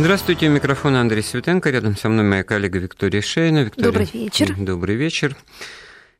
Здравствуйте, 0.00 0.48
у 0.48 0.50
микрофона 0.50 1.02
Андрей 1.02 1.22
Светенко, 1.22 1.68
рядом 1.68 1.94
со 1.94 2.08
мной 2.08 2.24
моя 2.24 2.42
коллега 2.42 2.78
Виктория 2.78 3.20
Шейна. 3.20 3.64
Виктория, 3.64 3.90
Добрый 3.90 4.08
вечер. 4.10 4.56
Добрый 4.56 4.96
вечер. 4.96 5.36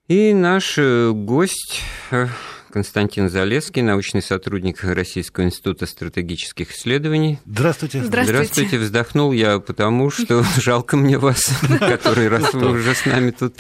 И 0.07 0.35
наш 0.35 0.75
э, 0.77 1.13
гость 1.13 1.81
э, 2.11 2.27
Константин 2.73 3.29
Залеский, 3.29 3.83
научный 3.83 4.23
сотрудник 4.23 4.83
Российского 4.85 5.45
института 5.45 5.87
стратегических 5.87 6.73
исследований. 6.73 7.39
Здравствуйте. 7.45 8.03
Здравствуйте. 8.03 8.45
Здравствуйте. 8.45 8.79
Вздохнул 8.79 9.33
я 9.33 9.59
потому, 9.59 10.11
что 10.11 10.45
жалко 10.59 10.97
мне 10.97 11.19
вас, 11.19 11.51
который 11.79 12.29
раз 12.29 12.53
вы 12.55 12.71
уже 12.71 12.95
с 12.95 13.05
нами 13.07 13.31
тут 13.33 13.55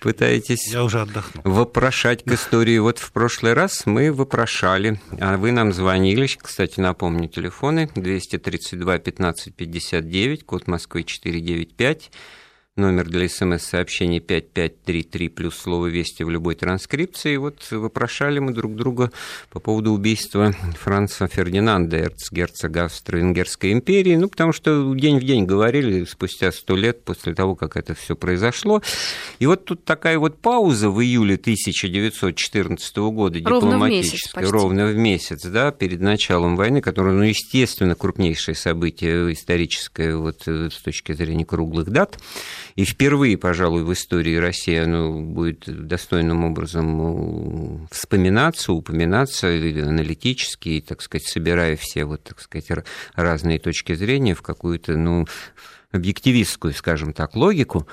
пытаетесь 0.00 0.72
Я 0.72 0.84
уже 0.84 1.00
отдохнул. 1.00 1.42
вопрошать 1.44 2.24
к 2.24 2.32
истории. 2.32 2.78
Вот 2.78 2.98
в 2.98 3.12
прошлый 3.12 3.52
раз 3.52 3.86
мы 3.86 4.12
вопрошали, 4.12 5.00
а 5.20 5.36
вы 5.36 5.52
нам 5.52 5.72
звонили. 5.72 6.26
Кстати, 6.26 6.80
напомню, 6.80 7.28
телефоны 7.28 7.88
232 7.94 8.98
15 8.98 9.54
59, 9.54 10.44
код 10.44 10.66
Москвы 10.66 11.04
495. 11.04 12.10
Номер 12.78 13.08
для 13.08 13.28
смс-сообщений 13.28 14.20
5533 14.20 15.28
плюс 15.30 15.58
слово 15.58 15.88
«Вести» 15.88 16.22
в 16.22 16.30
любой 16.30 16.54
транскрипции. 16.54 17.34
И 17.34 17.36
вот 17.36 17.66
вопрошали 17.72 18.38
мы 18.38 18.52
друг 18.52 18.76
друга 18.76 19.10
по 19.50 19.58
поводу 19.58 19.90
убийства 19.90 20.54
Франца 20.78 21.26
Фердинанда, 21.26 21.96
эрцгерцога 21.96 22.84
Австро-Венгерской 22.84 23.72
империи. 23.72 24.14
Ну, 24.14 24.28
потому 24.28 24.52
что 24.52 24.94
день 24.94 25.18
в 25.18 25.24
день 25.24 25.44
говорили 25.44 26.04
спустя 26.04 26.52
сто 26.52 26.76
лет 26.76 27.02
после 27.02 27.34
того, 27.34 27.56
как 27.56 27.76
это 27.76 27.96
все 27.96 28.14
произошло. 28.14 28.80
И 29.40 29.46
вот 29.46 29.64
тут 29.64 29.84
такая 29.84 30.16
вот 30.20 30.38
пауза 30.38 30.88
в 30.88 31.02
июле 31.02 31.34
1914 31.34 32.96
года 32.96 33.40
дипломатическая, 33.40 34.48
ровно 34.48 34.86
в 34.86 34.94
месяц, 34.94 35.44
да, 35.44 35.72
перед 35.72 36.00
началом 36.00 36.54
войны, 36.54 36.80
которая, 36.80 37.14
ну, 37.14 37.24
естественно, 37.24 37.96
крупнейшее 37.96 38.54
событие 38.54 39.32
историческое 39.32 40.14
вот 40.14 40.46
э, 40.46 40.68
с 40.70 40.80
точки 40.80 41.10
зрения 41.10 41.44
круглых 41.44 41.90
дат. 41.90 42.20
И 42.78 42.84
впервые, 42.84 43.36
пожалуй, 43.36 43.82
в 43.82 43.92
истории 43.92 44.36
России 44.36 44.76
оно 44.76 45.20
будет 45.20 45.64
достойным 45.66 46.44
образом 46.44 47.82
э, 47.82 47.86
вспоминаться, 47.90 48.72
упоминаться 48.72 49.50
и 49.50 49.80
аналитически, 49.80 50.84
так 50.86 51.02
сказать, 51.02 51.26
собирая 51.26 51.76
все 51.76 52.04
вот, 52.04 52.22
так 52.22 52.38
сказать, 52.38 52.70
разные 53.16 53.58
точки 53.58 53.94
зрения 53.94 54.36
в 54.36 54.42
какую-то, 54.42 54.96
ну, 54.96 55.26
объективистскую, 55.90 56.72
скажем 56.72 57.12
так, 57.12 57.34
логику. 57.34 57.88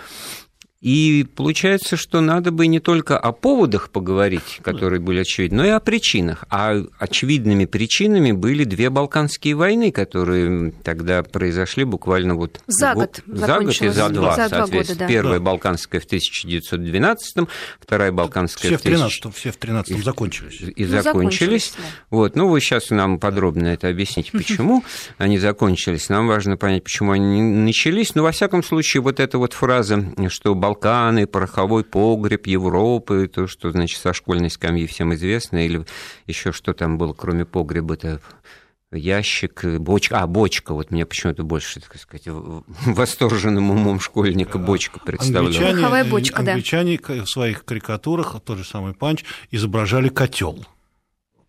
И 0.85 1.25
получается, 1.35 1.97
что 1.97 2.21
надо 2.21 2.51
бы 2.51 2.67
не 2.67 2.79
только 2.79 3.17
о 3.17 3.31
поводах 3.31 3.89
поговорить, 3.89 4.59
которые 4.61 4.99
были 4.99 5.21
очевидны, 5.21 5.57
но 5.57 5.65
и 5.65 5.69
о 5.69 5.79
причинах. 5.79 6.43
А 6.51 6.75
очевидными 6.99 7.65
причинами 7.65 8.31
были 8.33 8.65
две 8.65 8.91
Балканские 8.91 9.55
войны, 9.55 9.91
которые 9.91 10.71
тогда 10.83 11.23
произошли 11.23 11.85
буквально 11.85 12.35
вот 12.35 12.59
За 12.67 12.93
го- 12.93 12.99
год 12.99 13.19
за 13.25 13.59
год 13.59 13.81
и 13.81 13.87
за 13.89 14.09
два, 14.09 14.35
За 14.35 14.47
два 14.47 14.59
года, 14.59 14.65
соответственно. 14.67 14.99
да. 14.99 15.07
Первая 15.07 15.39
Да. 15.39 15.45
Балканская 15.45 15.99
в 16.01 16.05
1912, 16.05 17.47
вторая 17.79 18.11
Балканская 18.11 18.69
Все 18.69 18.77
в 18.77 18.81
1000 18.81 19.21
13-м, 19.23 19.31
все 19.31 19.51
в 19.51 19.57
13-м 19.57 20.03
закончились. 20.03 20.61
и 20.61 20.65
Ну, 20.85 20.87
закончились. 20.91 21.03
закончились, 21.03 21.73
да. 21.77 21.83
Вот, 22.11 22.35
ну, 22.35 22.47
вы 22.49 22.61
сейчас 22.61 22.91
нам 22.91 23.19
подробно 23.19 23.69
это 23.69 23.87
объясните, 23.89 24.29
почему 24.37 24.83
они 25.17 25.39
закончились. 25.39 26.09
Нам 26.09 26.27
важно 26.27 26.57
понять, 26.57 26.83
почему 26.83 27.11
они 27.11 27.25
не 27.41 27.41
начались. 27.63 28.13
Но, 28.13 28.21
во 28.21 28.31
всяком 28.31 28.61
случае, 28.63 29.01
вот 29.01 29.19
эта 29.19 29.39
вот 29.39 29.53
фраза, 29.53 30.03
что 30.29 30.53
Балканы, 30.75 31.25
пороховой 31.25 31.83
погреб 31.83 32.47
Европы, 32.47 33.29
то, 33.33 33.47
что, 33.47 33.71
значит, 33.71 33.99
со 33.99 34.13
школьной 34.13 34.49
скамьи 34.49 34.85
всем 34.87 35.13
известно, 35.13 35.65
или 35.65 35.85
еще 36.27 36.51
что 36.51 36.73
там 36.73 36.97
было, 36.97 37.13
кроме 37.13 37.45
погреба-то, 37.45 38.19
ящик, 38.91 39.63
бочка, 39.79 40.21
а, 40.21 40.27
бочка, 40.27 40.73
вот 40.73 40.91
мне 40.91 41.05
почему-то 41.05 41.43
больше, 41.43 41.79
так 41.79 41.97
сказать, 41.97 42.27
восторженным 42.27 43.71
умом 43.71 43.99
школьника 43.99 44.57
бочка 44.57 44.99
представляла. 44.99 45.47
Англичане, 45.47 45.71
Пороховая 45.71 46.05
бочка, 46.05 46.43
да. 46.43 46.51
англичане 46.51 46.99
в 46.99 47.25
своих 47.27 47.63
карикатурах, 47.65 48.35
тот 48.43 48.57
же 48.57 48.65
самый 48.65 48.93
Панч, 48.93 49.23
изображали 49.51 50.09
котел. 50.09 50.65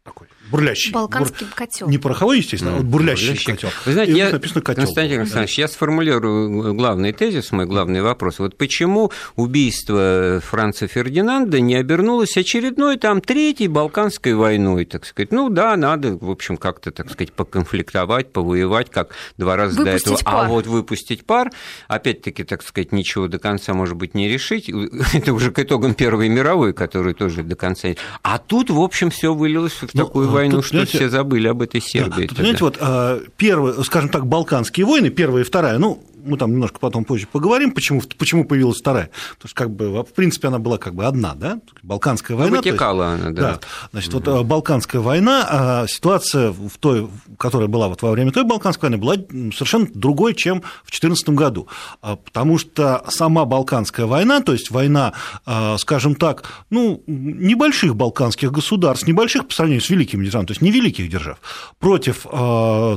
Такой 0.03 0.29
бурлящий. 0.51 0.93
Балканский 0.93 1.47
Бур- 1.47 1.55
котел. 1.55 1.89
Не 1.89 1.99
пороховой, 1.99 2.39
естественно, 2.39 2.73
а 2.75 2.77
вот 2.77 2.85
бурлящий, 2.87 3.29
Бурлящий. 3.29 3.53
котел. 3.53 3.71
Вы 3.85 3.93
знаете, 3.93 4.13
И 4.13 4.17
я, 4.17 4.31
написано 4.31 4.61
котел. 4.63 4.85
Константин 4.85 5.21
Александрович, 5.21 5.59
я 5.59 5.69
сформулирую 5.69 6.75
главный 6.75 7.13
тезис, 7.13 7.53
мой 7.53 7.67
главный 7.67 8.03
вопрос. 8.03 8.39
Вот 8.39 8.57
почему 8.57 9.11
убийство 9.37 10.41
Франца 10.45 10.87
Фердинанда 10.87 11.61
не 11.61 11.75
обернулось 11.75 12.37
очередной 12.37 12.97
там 12.99 13.21
третьей 13.21 13.69
Балканской 13.69 14.35
войной, 14.35 14.85
так 14.85 15.05
сказать? 15.07 15.33
Ну 15.33 15.49
да, 15.49 15.77
надо, 15.77 16.17
в 16.17 16.31
общем, 16.31 16.57
как-то, 16.57 16.91
так 16.91 17.11
сказать, 17.11 17.33
поконфликтовать, 17.33 18.33
повоевать, 18.33 18.91
как 18.91 19.11
два 19.37 19.57
раза 19.57 19.79
Выпустить 19.81 20.05
до 20.05 20.11
этого. 20.17 20.21
А 20.25 20.33
пар. 20.43 20.49
вот 20.49 20.67
выпустить 20.67 21.25
пар, 21.25 21.51
опять-таки, 21.89 22.45
так 22.45 22.63
сказать, 22.63 22.93
ничего 22.93 23.29
до 23.29 23.39
конца, 23.39 23.75
может 23.75 23.97
быть, 23.97 24.15
не 24.15 24.29
решить. 24.29 24.71
Это 25.15 25.33
уже 25.33 25.51
к 25.51 25.59
итогам 25.59 25.95
Первой 25.95 26.29
мировой, 26.29 26.73
которую 26.73 27.15
тоже 27.15 27.43
до 27.43 27.57
конца... 27.57 27.89
А 28.23 28.39
тут, 28.39 28.71
в 28.71 28.81
общем, 28.81 29.11
все 29.11 29.35
вылилось 29.35 29.73
в 29.73 29.83
Ну, 29.95 30.05
такую 30.05 30.29
войну, 30.37 30.57
тут, 30.57 30.65
что 30.67 30.77
знаете, 30.77 30.99
все 30.99 31.09
забыли 31.09 31.49
об 31.49 31.63
этой 31.63 31.81
Да, 31.81 31.87
Сербии. 31.87 32.11
тут, 32.27 32.29
тогда. 32.29 32.35
понимаете, 32.37 32.65
вот 32.65 32.77
а, 32.81 33.21
первые, 33.37 33.85
скажем 33.85 34.09
так, 34.11 34.27
Балканские 34.27 34.87
войны, 34.87 35.11
первая 35.11 35.43
и 35.43 35.47
вторая, 35.47 35.79
ну, 35.79 36.03
мы 36.27 36.37
там 36.37 36.53
немножко 36.53 36.79
потом 36.79 37.05
позже 37.05 37.27
поговорим, 37.31 37.71
почему, 37.73 38.03
почему 38.19 38.45
появилась 38.45 38.79
вторая. 38.79 39.11
Потому 39.35 39.49
что, 39.49 39.57
как 39.57 39.71
бы, 39.71 40.03
в 40.03 40.13
принципе, 40.13 40.49
она 40.49 40.59
была 40.59 40.79
как 40.79 40.95
бы 40.95 41.05
одна, 41.07 41.35
да? 41.35 41.61
Балканская 41.83 42.37
Ну, 42.37 42.43
война. 42.43 42.57
есть- 42.57 42.67
вытекала 42.67 43.07
она, 43.09 43.31
да. 43.31 43.43
Да, 43.43 43.61
значит, 43.93 44.13
вот 44.13 44.27
э, 44.29 44.43
Балканская 44.43 45.01
война, 45.01 45.47
а, 45.49 45.87
ситуация 45.89 46.51
в 46.51 46.77
той, 46.81 47.09
которая 47.39 47.69
была 47.69 47.89
вот 47.89 48.03
во 48.03 48.11
время 48.11 48.33
той 48.33 48.45
Балканской 48.45 48.91
войны, 48.91 49.03
была 49.03 49.15
совершенно 49.53 49.87
другой, 49.95 50.35
чем 50.35 50.61
в 50.85 50.91
2014 50.91 51.29
году, 51.31 51.69
А, 52.03 52.17
потому 52.17 52.59
что 52.59 53.05
сама 53.09 53.45
Балканская 53.45 54.07
война, 54.07 54.41
то 54.41 54.53
есть 54.53 54.71
война, 54.71 55.13
а, 55.45 55.77
скажем 55.79 56.15
так, 56.15 56.45
ну, 56.71 57.03
небольших 57.07 57.95
балканских 57.97 58.53
государств, 58.53 59.07
небольших 59.07 59.47
по 59.49 59.55
сравнению 59.55 59.83
с 59.83 59.91
великими 59.91 60.25
державами, 60.25 60.47
то 60.47 60.53
есть 60.53 60.63
невеликих 60.63 61.09
держав, 61.09 61.39
против 61.79 62.27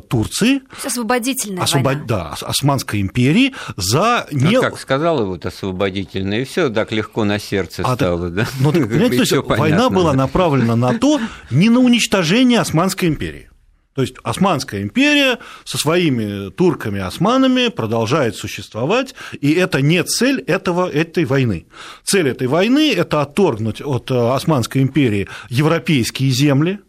Турции, 0.10 0.62
есть 0.74 0.86
освободительная 0.86 1.64
освобод- 1.64 1.86
война. 1.86 2.06
да, 2.08 2.36
Османской 2.42 3.02
империи 3.02 3.19
за 3.76 4.28
Ну, 4.32 4.50
не... 4.50 4.60
как 4.60 4.80
сказала 4.80 5.26
вот 5.26 5.46
освободительно, 5.46 6.42
и 6.42 6.44
все 6.44 6.70
так 6.70 6.92
легко 6.92 7.24
на 7.26 7.40
сердце 7.40 7.84
А, 7.86 7.96
стало, 7.96 8.30
да? 8.30 8.48
Ну, 8.60 8.72
так, 8.72 8.84
понимаете, 8.90 9.16
то 9.16 9.22
есть 9.22 9.48
война 9.48 9.90
была 9.90 10.14
направлена 10.14 10.76
на 10.76 10.98
то, 10.98 11.20
не 11.52 11.70
на 11.70 11.80
уничтожение 11.80 12.60
Османской 12.60 13.08
империи. 13.08 13.50
То 14.00 14.04
есть 14.04 14.16
Османская 14.24 14.82
империя 14.82 15.40
со 15.66 15.78
своими 15.78 16.52
турками-османами 16.52 17.68
продолжает 17.68 18.36
существовать, 18.36 19.14
и 19.42 19.52
это 19.52 19.82
не 19.82 20.02
цель 20.06 20.40
этого, 20.40 20.90
этой 20.90 21.26
войны. 21.26 21.66
Цель 22.06 22.30
этой 22.30 22.48
войны– 22.48 22.94
это 22.96 23.22
отторгнуть 23.22 23.82
от 23.82 24.10
э, 24.10 24.34
Османской 24.34 24.84
империи 24.84 25.28
европейские 25.50 26.30
земли, 26.30 26.80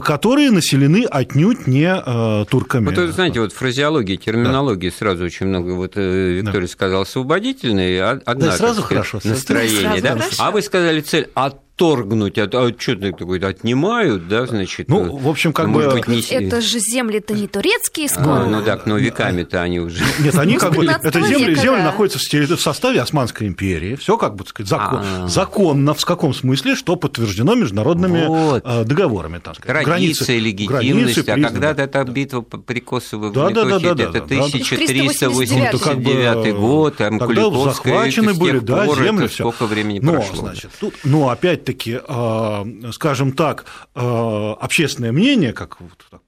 которые 0.00 0.50
населены 0.50 1.04
отнюдь 1.10 1.66
не 1.66 1.92
э, 1.94 2.44
турками. 2.50 2.94
Вот, 2.94 3.10
знаете, 3.14 3.40
вот 3.40 3.52
фразеологии, 3.52 4.16
терминологии 4.16 4.90
сразу 4.90 5.24
очень 5.24 5.46
много. 5.46 5.70
Вот 5.72 5.92
э, 5.96 6.32
Виктория 6.40 6.68
сказала 6.68 7.02
освободительные, 7.02 8.02
а- 8.02 8.20
одна 8.24 8.46
Да, 8.46 8.56
сразу 8.56 8.82
хорошо, 8.82 9.20
настроение, 9.24 9.80
сразу 9.80 10.02
да? 10.02 10.08
хорошо. 10.10 10.36
А 10.38 10.50
вы 10.50 10.62
сказали 10.62 11.00
цель 11.00 11.28
отторгнуть, 11.34 12.38
от, 12.38 12.54
а 12.54 12.68
что 12.78 12.96
ты 12.96 13.12
такой 13.12 13.38
отнимают, 13.38 14.28
да, 14.28 14.46
значит? 14.46 14.88
Ну, 14.88 15.04
э, 15.04 15.22
в 15.22 15.28
общем, 15.28 15.52
как 15.52 15.66
может 15.68 15.90
бы- 15.90 15.98
быть, 16.00 16.08
не... 16.08 16.20
Это 16.20 16.60
же 16.60 16.78
земли-то 16.78 17.34
не 17.34 17.48
турецкие 17.48 18.06
А, 18.06 18.12
исконно. 18.12 18.46
ну 18.46 18.62
так, 18.62 18.86
но 18.86 18.98
веками-то 18.98 19.62
они 19.62 19.80
уже... 19.80 20.02
Нет, 20.20 20.34
они 20.36 20.54
Ну, 20.54 20.60
как 20.60 20.74
бы, 20.74 20.82
15 20.82 21.06
это 21.06 21.20
земли, 21.26 21.54
земли 21.54 21.78
да. 21.78 21.84
находятся 21.84 22.18
в, 22.18 22.60
составе 22.60 23.00
Османской 23.00 23.46
империи, 23.48 23.96
все 23.96 24.16
как 24.16 24.32
бы, 24.34 24.44
так 24.44 24.48
сказать, 24.50 24.68
закон- 24.70 25.00
А. 25.02 25.28
законно, 25.28 25.94
в 25.94 26.04
каком 26.04 26.34
смысле, 26.34 26.76
что 26.76 26.96
подтверждено 26.96 27.54
международными 27.54 28.26
Вот. 28.26 28.62
э, 28.64 28.84
договорами. 28.84 29.38
Там, 29.42 29.54
сказать. 29.54 29.84
Традиция, 29.84 30.26
Границы- 30.26 30.38
легитимность, 30.38 31.24
границы 31.24 31.46
а 31.46 31.48
когда-то 31.50 31.82
эта 31.82 32.04
битва 32.04 32.40
при 32.42 32.80
Косово 32.80 33.30
Да, 33.30 33.50
да, 33.50 33.64
да, 33.64 33.78
да, 33.78 33.94
да, 33.94 34.02
это 34.04 34.12
да, 34.12 34.20
да. 34.20 34.44
1389 34.44 35.72
Ну, 35.72 35.78
как 35.78 35.98
бы, 35.98 36.52
год, 36.52 36.96
там 36.96 37.18
тогда 37.18 37.26
Куликовская, 37.44 37.94
захвачены 37.94 38.34
были, 38.34 38.58
да, 38.58 38.84
пор, 38.84 38.96
земли, 38.98 39.24
это 39.24 39.28
всё. 39.34 39.50
сколько 39.50 39.66
времени 39.66 39.98
Но, 40.02 40.12
прошло. 40.12 40.36
значит, 40.36 40.70
тут, 40.78 40.94
но 41.04 41.28
опять-таки, 41.30 42.00
э, 42.06 42.64
скажем 42.92 43.32
так, 43.32 43.64
э, 43.94 44.54
общественное 44.60 45.12
мнение, 45.12 45.52
как 45.52 45.80
вот 45.80 45.90
так 46.10 46.20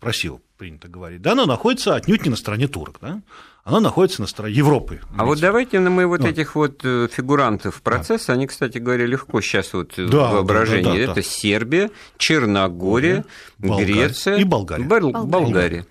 просил 0.00 0.40
принято 0.58 0.88
говорить, 0.88 1.22
да, 1.22 1.32
оно 1.32 1.46
находится 1.46 1.94
отнюдь 1.94 2.24
не 2.24 2.30
на 2.30 2.36
стороне 2.36 2.68
турок, 2.68 2.96
да? 3.00 3.20
Оно 3.68 3.80
находится 3.80 4.20
на 4.22 4.26
стороне 4.26 4.54
Европы. 4.54 5.00
А 5.16 5.24
вот 5.26 5.38
давайте 5.40 5.78
на 5.78 5.90
мы 5.90 6.06
вот 6.06 6.20
Ну. 6.20 6.26
этих 6.26 6.54
вот 6.54 6.80
э, 6.84 7.06
фигурантов 7.12 7.82
процесса, 7.82 8.32
они, 8.32 8.46
кстати 8.46 8.78
говоря, 8.78 9.04
легко 9.06 9.40
сейчас 9.42 9.72
вот 9.74 9.92
э, 9.98 10.06
Да, 10.06 10.28
в 10.30 10.32
воображении. 10.32 10.82
да, 10.84 10.90
да, 10.90 10.96
да, 10.96 11.02
это 11.04 11.14
да. 11.16 11.22
Сербия, 11.22 11.90
Черногория, 12.16 13.24
Болгария 13.58 13.92
Греция 14.06 14.36
и 14.36 14.44
Болгария. 14.44 14.84
Бол- 14.84 15.10
Болгария. 15.12 15.26
Болгария. 15.28 15.86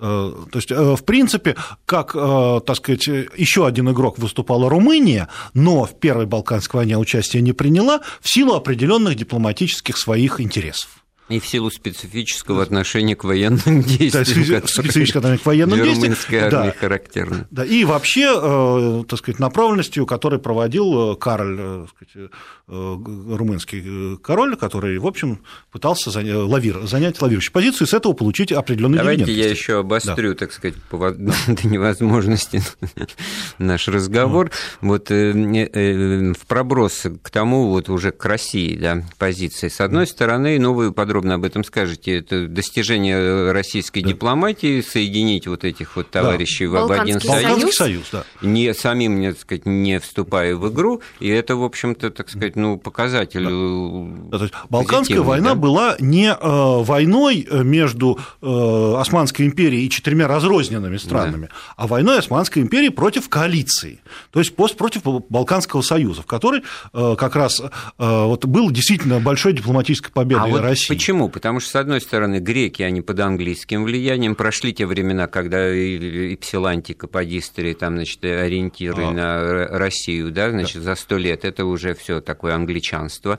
Э, 0.00 0.32
То 0.50 0.58
есть, 0.58 0.70
в 0.70 1.04
принципе, 1.04 1.56
как, 1.86 2.12
так 2.12 2.76
сказать, 2.76 3.06
еще 3.06 3.66
один 3.66 3.90
игрок 3.90 4.18
выступала 4.18 4.68
Румыния, 4.70 5.28
но 5.54 5.84
в 5.84 5.98
Первой 5.98 6.26
Балканской 6.26 6.78
войне 6.78 6.98
участие 6.98 7.42
не 7.42 7.52
приняла 7.52 8.00
в 8.20 8.28
силу 8.32 8.54
определенных 8.54 9.14
дипломатических 9.16 9.96
своих 9.96 10.40
интересов. 10.40 10.88
И 11.32 11.40
в 11.40 11.46
силу 11.46 11.70
специфического 11.70 12.62
отношения 12.62 13.16
к 13.16 13.24
военным 13.24 13.82
действиям. 13.82 14.60
Да, 14.60 14.68
специфическое 14.68 15.20
отношение 15.20 15.38
к 15.38 15.46
военным 15.46 15.82
действиям. 15.82 16.50
да, 16.50 16.74
характерно. 16.78 17.46
Да, 17.50 17.64
и 17.64 17.84
вообще, 17.84 18.32
э, 18.34 19.04
так 19.08 19.18
сказать, 19.18 19.38
направленностью, 19.38 20.04
которой 20.04 20.38
проводил 20.38 21.16
Кароль, 21.16 21.86
так 21.86 21.88
сказать, 21.96 22.30
румынский 22.72 24.16
король, 24.22 24.56
который, 24.56 24.98
в 24.98 25.06
общем, 25.06 25.40
пытался 25.70 26.10
занять, 26.10 26.34
лавир, 26.34 26.86
занять 26.86 27.20
лавирующую 27.20 27.52
позицию 27.52 27.86
и 27.86 27.90
с 27.90 27.94
этого 27.94 28.14
получить 28.14 28.50
определенный 28.50 28.98
Давайте 28.98 29.24
дивиденд. 29.24 29.44
я 29.46 29.50
еще 29.50 29.78
обострю, 29.80 30.30
да. 30.30 30.36
так 30.36 30.52
сказать, 30.52 30.76
по 30.88 31.10
до 31.12 31.68
невозможности 31.68 32.62
наш 33.58 33.88
разговор. 33.88 34.50
Вот. 34.80 35.10
в 35.10 36.46
проброс 36.46 37.06
к 37.22 37.30
тому, 37.30 37.68
вот 37.68 37.88
уже 37.88 38.10
к 38.10 38.24
России, 38.24 38.76
да, 38.76 39.02
позиции. 39.18 39.68
С 39.68 39.80
одной 39.80 40.06
стороны, 40.06 40.58
ну, 40.58 40.72
вы 40.72 40.92
подробно 40.92 41.34
об 41.34 41.44
этом 41.44 41.64
скажете, 41.64 42.18
это 42.18 42.46
достижение 42.46 43.52
российской 43.52 44.00
да. 44.00 44.10
дипломатии, 44.10 44.80
соединить 44.80 45.46
вот 45.46 45.64
этих 45.64 45.96
вот 45.96 46.10
товарищей 46.10 46.66
да. 46.66 46.86
в 46.86 46.92
один 46.92 47.20
союз. 47.20 47.42
Балканский 47.42 47.72
союз, 47.72 48.08
да. 48.12 48.24
Не 48.40 48.72
самим, 48.72 49.22
так 49.22 49.38
сказать, 49.38 49.66
не 49.66 49.98
вступая 50.00 50.56
в 50.56 50.72
игру, 50.72 51.02
и 51.20 51.28
это, 51.28 51.56
в 51.56 51.64
общем-то, 51.64 52.10
так 52.10 52.30
сказать, 52.30 52.56
ну, 52.62 52.78
показатель. 52.78 53.44
Да. 53.44 54.30
Да, 54.30 54.38
то 54.38 54.44
есть 54.44 54.54
Балканская 54.70 55.20
война 55.20 55.50
да? 55.50 55.54
была 55.54 55.96
не 55.98 56.32
э, 56.32 56.36
войной 56.40 57.46
между 57.64 58.18
э, 58.40 58.94
Османской 58.98 59.46
империей 59.46 59.86
и 59.86 59.90
четырьмя 59.90 60.28
разрозненными 60.28 60.96
странами, 60.96 61.46
да. 61.46 61.54
а 61.76 61.86
войной 61.86 62.18
Османской 62.18 62.62
империи 62.62 62.88
против 62.88 63.28
коалиции, 63.28 64.00
то 64.30 64.38
есть 64.38 64.54
пост 64.54 64.76
против 64.76 65.02
Балканского 65.28 65.82
союза, 65.82 66.22
в 66.22 66.26
который 66.26 66.62
э, 66.92 67.14
как 67.18 67.36
раз 67.36 67.60
э, 67.60 67.70
вот 67.98 68.44
был 68.46 68.70
действительно 68.70 69.20
большой 69.20 69.52
дипломатической 69.52 70.12
победой 70.12 70.44
а 70.44 70.46
вот 70.46 70.60
России. 70.60 70.88
Почему? 70.88 71.28
Потому 71.28 71.60
что, 71.60 71.70
с 71.70 71.76
одной 71.76 72.00
стороны, 72.00 72.38
греки, 72.38 72.82
они 72.82 73.00
под 73.00 73.20
английским 73.20 73.84
влиянием, 73.84 74.34
прошли 74.34 74.72
те 74.72 74.86
времена, 74.86 75.26
когда 75.26 75.72
и 75.72 76.36
Псиланти, 76.36 76.92
Каподистрии, 76.92 77.74
там, 77.74 77.96
значит, 77.96 78.22
ориентиры 78.24 79.04
а. 79.04 79.10
на 79.10 79.78
Россию, 79.78 80.30
да, 80.30 80.50
значит, 80.50 80.76
да. 80.76 80.82
за 80.82 80.94
сто 80.94 81.16
лет, 81.16 81.44
это 81.44 81.64
уже 81.64 81.94
все 81.94 82.20
такое 82.42 82.56
англичанство. 82.56 83.38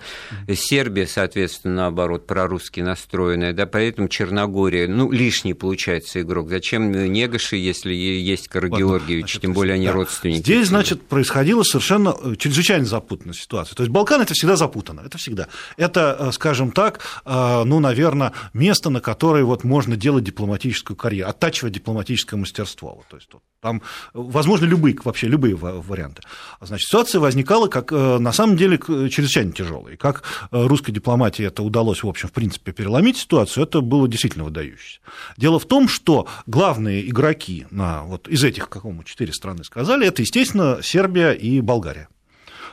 Сербия, 0.53 1.05
соответственно, 1.07 1.75
наоборот, 1.75 2.25
прорусски 2.25 2.79
настроенная, 2.79 3.51
да, 3.51 3.65
поэтому 3.65 4.07
Черногория, 4.07 4.87
ну, 4.87 5.11
лишний 5.11 5.53
получается 5.53 6.21
игрок. 6.21 6.49
Зачем 6.49 6.89
Негаши, 6.91 7.57
если 7.57 7.93
есть 7.93 8.49
значит, 8.49 9.41
тем 9.41 9.51
более 9.51 9.75
они 9.75 9.87
да. 9.87 9.91
родственники? 9.91 10.39
Здесь, 10.39 10.69
значит, 10.69 11.01
происходила 11.01 11.63
совершенно 11.63 12.15
э, 12.23 12.35
чрезвычайно 12.37 12.85
запутанная 12.85 13.33
ситуация. 13.33 13.75
То 13.75 13.83
есть 13.83 13.91
Балкан 13.91 14.21
это 14.21 14.33
всегда 14.33 14.55
запутано, 14.55 15.01
это 15.01 15.17
всегда. 15.17 15.49
Это, 15.75 16.15
э, 16.17 16.31
скажем 16.31 16.71
так, 16.71 17.01
э, 17.25 17.63
ну, 17.65 17.81
наверное, 17.81 18.31
место, 18.53 18.89
на 18.89 19.01
которое 19.01 19.43
вот 19.43 19.65
можно 19.65 19.97
делать 19.97 20.23
дипломатическую 20.23 20.95
карьеру, 20.95 21.29
оттачивать 21.29 21.73
дипломатическое 21.73 22.39
мастерство. 22.39 22.95
Вот, 22.95 23.07
то 23.09 23.17
есть 23.17 23.29
там 23.61 23.81
возможно 24.13 24.65
любые, 24.65 24.95
вообще 25.03 25.27
любые 25.27 25.55
варианты. 25.55 26.21
Значит, 26.61 26.87
ситуация 26.87 27.19
возникала 27.19 27.67
как 27.67 27.91
на 27.91 28.31
самом 28.31 28.57
деле 28.57 28.77
чрезвычайно 29.09 29.51
тяжелая. 29.51 29.93
И 29.93 29.97
как 29.97 30.23
русской 30.51 30.91
дипломатии 30.91 31.45
это 31.45 31.63
удалось, 31.63 32.03
в 32.03 32.07
общем, 32.07 32.29
в 32.29 32.31
принципе, 32.31 32.71
переломить 32.71 33.17
ситуацию, 33.17 33.63
это 33.63 33.81
было 33.81 34.07
действительно 34.07 34.45
выдающееся. 34.45 34.99
Дело 35.37 35.59
в 35.59 35.65
том, 35.65 35.87
что 35.87 36.27
главные 36.45 37.07
игроки 37.09 37.65
на, 37.71 38.03
вот 38.03 38.27
из 38.27 38.43
этих, 38.43 38.69
как 38.69 38.83
мы 38.83 39.03
четыре 39.03 39.33
страны 39.33 39.63
сказали, 39.63 40.07
это, 40.07 40.21
естественно, 40.21 40.79
Сербия 40.81 41.31
и 41.31 41.61
Болгария. 41.61 42.07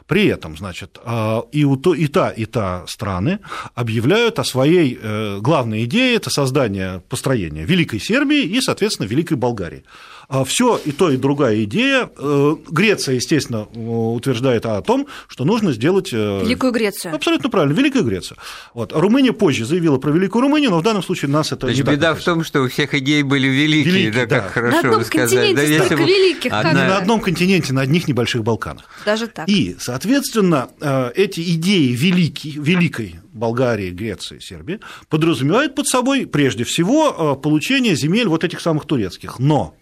При 0.06 0.26
этом, 0.26 0.56
значит, 0.56 0.98
а, 1.04 1.44
и, 1.52 1.62
и 1.62 2.06
та, 2.08 2.30
и 2.30 2.44
та 2.44 2.84
страны 2.88 3.38
объявляют 3.76 4.40
о 4.40 4.44
своей 4.44 4.98
э, 5.00 5.38
главной 5.40 5.84
идее– 5.84 6.16
это 6.16 6.30
создание, 6.30 7.00
построения 7.08 7.64
Великой 7.64 8.00
Сербии 8.00 8.42
и, 8.42 8.60
соответственно, 8.60 9.06
Великой 9.06 9.36
Болгарии. 9.36 9.84
А 10.30 10.44
Все 10.44 10.80
и 10.84 10.92
то, 10.92 11.10
и 11.10 11.16
другая 11.16 11.64
идея. 11.64 12.08
Э, 12.16 12.56
Греция, 12.70 13.16
естественно, 13.16 13.64
утверждает 13.64 14.64
о 14.64 14.80
том, 14.80 15.08
что 15.26 15.44
нужно 15.44 15.72
сделать... 15.72 16.10
Э, 16.12 16.42
Великую 16.44 16.70
Грецию. 16.70 17.12
Абсолютно 17.16 17.50
правильно, 17.50 17.76
Великую 17.76 18.04
Грецию. 18.04 18.38
Вот. 18.72 18.92
Румыния 18.92 19.32
позже 19.32 19.64
заявила 19.64 19.98
про 19.98 20.12
Великую 20.12 20.42
Румынию, 20.42 20.70
но 20.70 20.78
в 20.78 20.82
данном 20.84 21.02
случае 21.02 21.32
нас 21.32 21.50
это 21.50 21.66
Значит, 21.66 21.84
не 21.84 21.92
беда 21.94 22.14
в 22.14 22.22
том, 22.22 22.44
что 22.44 22.62
у 22.62 22.68
всех 22.68 22.94
идей 22.94 23.24
были 23.24 23.48
великие, 23.48 23.92
великие 23.92 24.26
да, 24.26 24.40
как 24.40 24.52
хорошо 24.52 24.76
на 24.76 24.78
одном 24.78 24.98
вы 25.00 25.04
сказали. 25.04 25.52
Да, 25.52 25.62
если 25.62 25.94
бы... 25.96 26.02
великих, 26.02 26.52
одна... 26.52 26.70
Не 26.70 26.88
на 26.88 26.96
одном 26.98 27.20
континенте, 27.20 27.72
на 27.72 27.80
одних 27.80 28.06
небольших 28.06 28.44
Балканах. 28.44 28.84
Даже 29.04 29.26
так. 29.26 29.48
И, 29.48 29.74
соответственно, 29.80 30.68
э, 30.80 31.10
эти 31.16 31.40
идеи 31.56 31.88
великие, 31.88 32.54
великой 32.62 33.18
Болгарии, 33.32 33.90
Греции, 33.90 34.38
Сербии 34.38 34.78
подразумевают 35.08 35.74
под 35.74 35.88
собой 35.88 36.28
прежде 36.28 36.62
всего 36.62 37.34
получение 37.34 37.96
земель 37.96 38.28
вот 38.28 38.44
этих 38.44 38.60
самых 38.60 38.86
турецких. 38.86 39.40
Но 39.40 39.74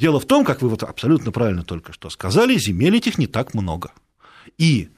Дело 0.00 0.18
в 0.18 0.24
том, 0.24 0.46
как 0.46 0.62
вы 0.62 0.70
вот 0.70 0.82
абсолютно 0.82 1.30
правильно 1.30 1.62
только 1.62 1.92
что 1.92 2.08
сказали, 2.08 2.56
земель 2.56 2.96
этих 2.96 3.18
не 3.18 3.26
так 3.26 3.52
много. 3.52 3.92
И 4.56 4.88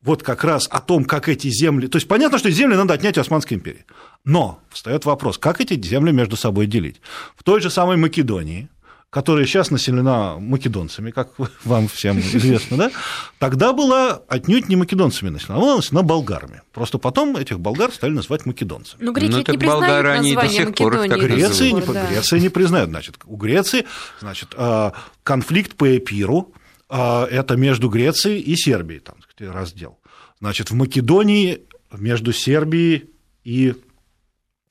вот 0.00 0.22
как 0.22 0.44
раз 0.44 0.68
о 0.70 0.80
том, 0.80 1.04
как 1.04 1.28
эти 1.28 1.48
земли... 1.48 1.88
То 1.88 1.96
есть 1.96 2.06
понятно, 2.06 2.38
что 2.38 2.50
земли 2.50 2.76
надо 2.76 2.94
отнять 2.94 3.18
у 3.18 3.20
Османской 3.20 3.56
империи. 3.56 3.84
Но 4.24 4.60
встает 4.70 5.06
вопрос, 5.06 5.38
как 5.38 5.60
эти 5.60 5.80
земли 5.82 6.12
между 6.12 6.36
собой 6.36 6.66
делить. 6.66 7.00
В 7.34 7.42
той 7.42 7.60
же 7.60 7.68
самой 7.68 7.96
Македонии 7.96 8.68
которая 9.14 9.46
сейчас 9.46 9.70
населена 9.70 10.38
македонцами, 10.40 11.12
как 11.12 11.28
вам 11.64 11.86
всем 11.86 12.18
известно, 12.18 12.76
да, 12.76 12.90
тогда 13.38 13.72
была 13.72 14.20
отнюдь 14.26 14.68
не 14.68 14.74
македонцами 14.74 15.28
населена, 15.28 15.54
она 15.54 15.64
была 15.64 15.76
населена 15.76 16.02
болгарами. 16.02 16.62
Просто 16.72 16.98
потом 16.98 17.36
этих 17.36 17.60
болгар 17.60 17.92
стали 17.92 18.10
называть 18.10 18.44
македонцами. 18.44 19.04
Но 19.04 19.12
греки 19.12 19.30
ну, 19.30 19.38
не 19.38 19.44
признают 19.44 20.04
название 20.04 20.34
до 20.34 20.48
сих 20.48 20.74
пор 20.74 21.08
так 21.08 21.20
Греции, 21.20 21.70
не, 21.70 21.80
да. 21.80 22.06
Греция 22.08 22.40
не 22.40 22.48
признает. 22.48 22.88
Значит, 22.88 23.18
у 23.24 23.36
Греции 23.36 23.84
значит, 24.18 24.48
а, 24.56 24.92
конфликт 25.22 25.76
по 25.76 25.96
Эпиру, 25.96 26.52
а, 26.88 27.24
это 27.26 27.54
между 27.54 27.88
Грецией 27.88 28.40
и 28.40 28.56
Сербией, 28.56 28.98
там, 28.98 29.14
раздел. 29.38 30.00
Значит, 30.40 30.72
в 30.72 30.74
Македонии 30.74 31.60
между 31.92 32.32
Сербией 32.32 33.10
и 33.44 33.74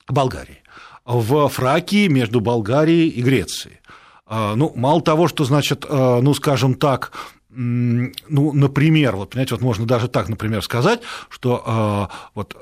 Болгарией. 0.06 0.58
В 1.06 1.48
Фракии 1.48 2.08
между 2.08 2.40
Болгарией 2.40 3.08
и 3.08 3.22
Грецией. 3.22 3.78
А, 4.26 4.54
ну, 4.56 4.72
мало 4.74 5.02
того, 5.02 5.28
что, 5.28 5.44
значит, 5.44 5.84
а, 5.88 6.20
ну, 6.20 6.34
скажем 6.34 6.74
так, 6.74 7.12
ну, 7.56 8.52
например, 8.52 9.14
вот, 9.14 9.30
понимаете, 9.30 9.54
вот 9.54 9.62
можно 9.62 9.86
даже 9.86 10.08
так, 10.08 10.28
например, 10.28 10.62
сказать, 10.62 11.00
что 11.28 11.62
а, 11.64 12.10
вот 12.34 12.56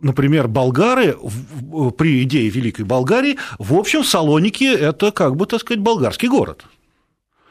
например, 0.00 0.48
болгары 0.48 1.16
при 1.96 2.22
идее 2.24 2.50
Великой 2.50 2.84
Болгарии, 2.84 3.38
в 3.58 3.74
общем, 3.74 4.04
Салоники– 4.04 4.64
это, 4.64 5.12
как 5.12 5.36
бы, 5.36 5.46
так 5.46 5.60
сказать, 5.60 5.80
болгарский 5.80 6.28
город. 6.28 6.64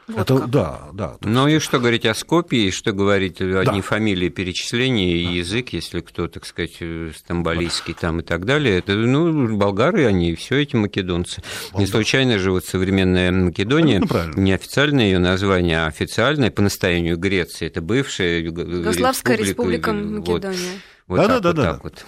Вот 0.07 0.19
это, 0.19 0.39
как. 0.39 0.49
да, 0.49 0.81
да. 0.93 1.17
Ну 1.21 1.47
и 1.47 1.59
что 1.59 1.79
говорить 1.79 2.05
о 2.05 2.13
Скопии, 2.13 2.71
что 2.71 2.91
говорить 2.91 3.41
о 3.41 3.63
да. 3.63 3.81
фамилии 3.81 4.29
перечисления 4.29 5.15
и 5.15 5.25
да. 5.25 5.31
язык, 5.31 5.69
если 5.69 6.01
кто, 6.01 6.27
так 6.27 6.45
сказать, 6.45 6.77
стамбалийский 7.15 7.93
там 7.93 8.19
и 8.19 8.23
так 8.23 8.45
далее. 8.45 8.79
Это, 8.79 8.93
ну, 8.93 9.55
болгары 9.55 10.05
они, 10.05 10.35
все 10.35 10.61
эти 10.61 10.75
македонцы. 10.75 11.41
Болгар. 11.71 11.79
Не 11.79 11.87
случайно 11.87 12.39
же 12.39 12.51
вот 12.51 12.65
современная 12.65 13.31
Македония, 13.31 14.01
не 14.35 14.51
официальное 14.51 15.05
ее 15.05 15.19
название, 15.19 15.85
а 15.85 15.87
официальное 15.87 16.51
по 16.51 16.61
настоянию 16.61 17.17
Греции, 17.17 17.67
это 17.67 17.81
бывшая 17.81 18.41
Югославская 18.41 19.37
республика, 19.37 19.91
республика 19.91 19.93
Македония. 19.93 20.81
Вот 21.07 21.17
да, 21.17 21.27
так, 21.27 21.41
да, 21.41 21.49
вот 21.49 21.55
да, 21.55 21.63
так 21.63 21.75
да. 21.75 21.79
Вот. 21.83 22.05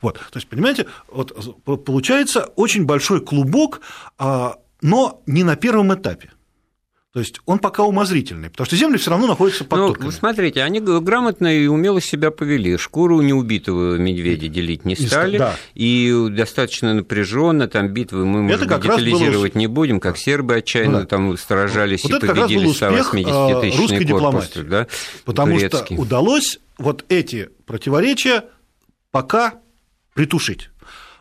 вот. 0.00 0.14
То 0.14 0.36
есть, 0.36 0.48
понимаете, 0.48 0.86
вот 1.08 1.32
получается 1.84 2.44
очень 2.56 2.84
большой 2.86 3.20
клубок, 3.20 3.80
а, 4.16 4.56
но 4.80 5.22
не 5.26 5.44
на 5.44 5.56
первом 5.56 5.94
этапе. 5.94 6.30
То 7.18 7.22
есть 7.22 7.40
он 7.46 7.58
пока 7.58 7.82
умозрительный, 7.82 8.48
потому 8.48 8.66
что 8.66 8.76
земли 8.76 8.96
все 8.96 9.10
равно 9.10 9.26
находятся 9.26 9.64
под 9.64 9.78
ну, 9.80 9.86
турками. 9.88 10.10
Смотрите, 10.10 10.62
они 10.62 10.78
грамотно 10.78 11.48
и 11.52 11.66
умело 11.66 12.00
себя 12.00 12.30
повели. 12.30 12.76
Шкуру 12.76 13.20
неубитого 13.22 13.96
медведя 13.96 14.46
делить 14.46 14.84
не 14.84 14.94
стали, 14.94 15.36
да. 15.36 15.56
и 15.74 16.28
достаточно 16.30 16.94
напряженно 16.94 17.66
там 17.66 17.88
битвы 17.88 18.24
мы, 18.24 18.42
может 18.42 18.62
это 18.62 18.78
детализировать 18.78 19.54
было... 19.54 19.58
не 19.58 19.66
будем, 19.66 19.98
как 19.98 20.16
сербы 20.16 20.54
отчаянно 20.54 20.92
ну, 20.92 21.00
да. 21.00 21.06
там 21.06 21.36
сражались 21.36 22.04
вот 22.04 22.22
и 22.22 22.26
победили 22.28 22.70
180 22.70 23.60
тысячный 23.62 24.06
корпус. 24.06 24.52
Да, 24.54 24.86
потому 25.24 25.56
турецкий. 25.56 25.96
что 25.96 26.00
удалось 26.00 26.60
вот 26.78 27.04
эти 27.08 27.48
противоречия 27.66 28.44
пока 29.10 29.54
притушить. 30.14 30.70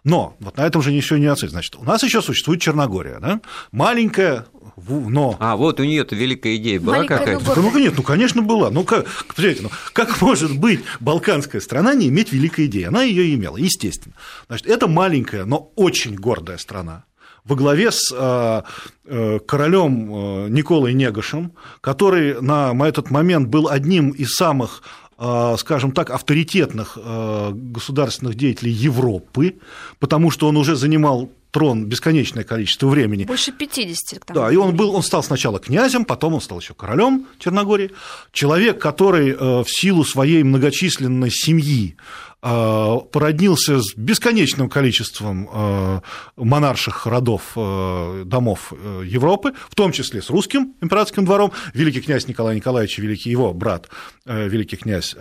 Но 0.07 0.37
вот 0.39 0.55
на 0.55 0.65
этом 0.65 0.81
же 0.81 0.93
ничего 0.93 1.17
не 1.19 1.25
оценить. 1.25 1.51
Значит, 1.51 1.75
у 1.75 1.83
нас 1.83 2.01
еще 2.01 2.21
существует 2.21 2.61
Черногория, 2.61 3.19
да? 3.19 3.41
маленькая, 3.73 4.45
но... 4.87 5.35
А, 5.39 5.55
вот 5.55 5.79
у 5.79 5.83
нее 5.83 6.03
то 6.03 6.15
великая 6.15 6.55
идея 6.57 6.79
была 6.79 7.03
какая-то? 7.03 7.59
Ну, 7.59 7.77
нет, 7.77 7.95
ну, 7.97 8.03
конечно, 8.03 8.41
была. 8.41 8.69
Ну, 8.69 8.83
как, 8.83 9.05
посмотрите, 9.27 9.63
ну, 9.63 9.69
как 9.93 10.21
может 10.21 10.57
быть 10.57 10.81
балканская 10.99 11.61
страна 11.61 11.93
не 11.95 12.09
иметь 12.09 12.31
великой 12.31 12.67
идеи? 12.67 12.83
Она 12.83 13.03
ее 13.03 13.33
имела, 13.33 13.57
естественно. 13.57 14.15
Значит, 14.47 14.67
это 14.67 14.87
маленькая, 14.87 15.45
но 15.45 15.71
очень 15.75 16.15
гордая 16.15 16.57
страна 16.57 17.05
во 17.43 17.55
главе 17.55 17.91
с 17.91 18.13
э, 18.13 18.61
э, 19.05 19.39
королем 19.39 20.13
э, 20.13 20.49
Николой 20.49 20.93
Негашем, 20.93 21.53
который 21.79 22.41
на 22.41 22.73
этот 22.85 23.09
момент 23.09 23.47
был 23.47 23.69
одним 23.69 24.09
из 24.09 24.35
самых 24.35 24.83
скажем 25.19 25.91
так, 25.93 26.11
авторитетных 26.11 26.97
государственных 26.97 28.35
деятелей 28.35 28.71
Европы, 28.71 29.55
потому 29.99 30.29
что 30.29 30.47
он 30.47 30.57
уже 30.57 30.75
занимал 30.75 31.31
трон 31.49 31.85
бесконечное 31.85 32.43
количество 32.43 32.87
времени. 32.87 33.23
Больше 33.23 33.51
50. 33.51 34.23
Да, 34.27 34.51
и 34.51 34.55
он, 34.57 34.75
был, 34.75 34.93
он 34.93 35.01
стал 35.01 35.23
сначала 35.23 35.59
князем, 35.59 36.05
потом 36.05 36.35
он 36.35 36.41
стал 36.41 36.59
еще 36.59 36.75
королем 36.75 37.25
Черногории. 37.39 37.91
Человек, 38.31 38.79
который 38.79 39.33
в 39.33 39.65
силу 39.67 40.03
своей 40.03 40.43
многочисленной 40.43 41.31
семьи 41.31 41.95
Э, 41.95 42.26
породнился 42.39 43.81
с 43.81 43.95
бесконечным 43.95 44.69
количеством 44.69 45.49
э, 45.51 46.01
монарших 46.35 47.05
родов 47.05 47.53
э, 47.55 48.23
домов 48.25 48.73
Европы, 49.03 49.53
в 49.69 49.75
том 49.75 49.91
числе 49.91 50.21
с 50.21 50.29
русским 50.29 50.75
императорским 50.81 51.25
двором. 51.25 51.51
Великий 51.73 52.01
князь 52.01 52.27
Николай 52.27 52.55
Николаевич, 52.55 52.99
великий 52.99 53.31
его 53.31 53.53
брат, 53.53 53.89
великий 54.25 54.77
князь 54.77 55.15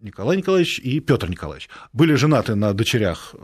Николай 0.00 0.36
Николаевич 0.36 0.78
и 0.80 1.00
Петр 1.00 1.30
Николаевич 1.30 1.68
были 1.92 2.14
женаты 2.14 2.54
на 2.54 2.72
дочерях 2.72 3.34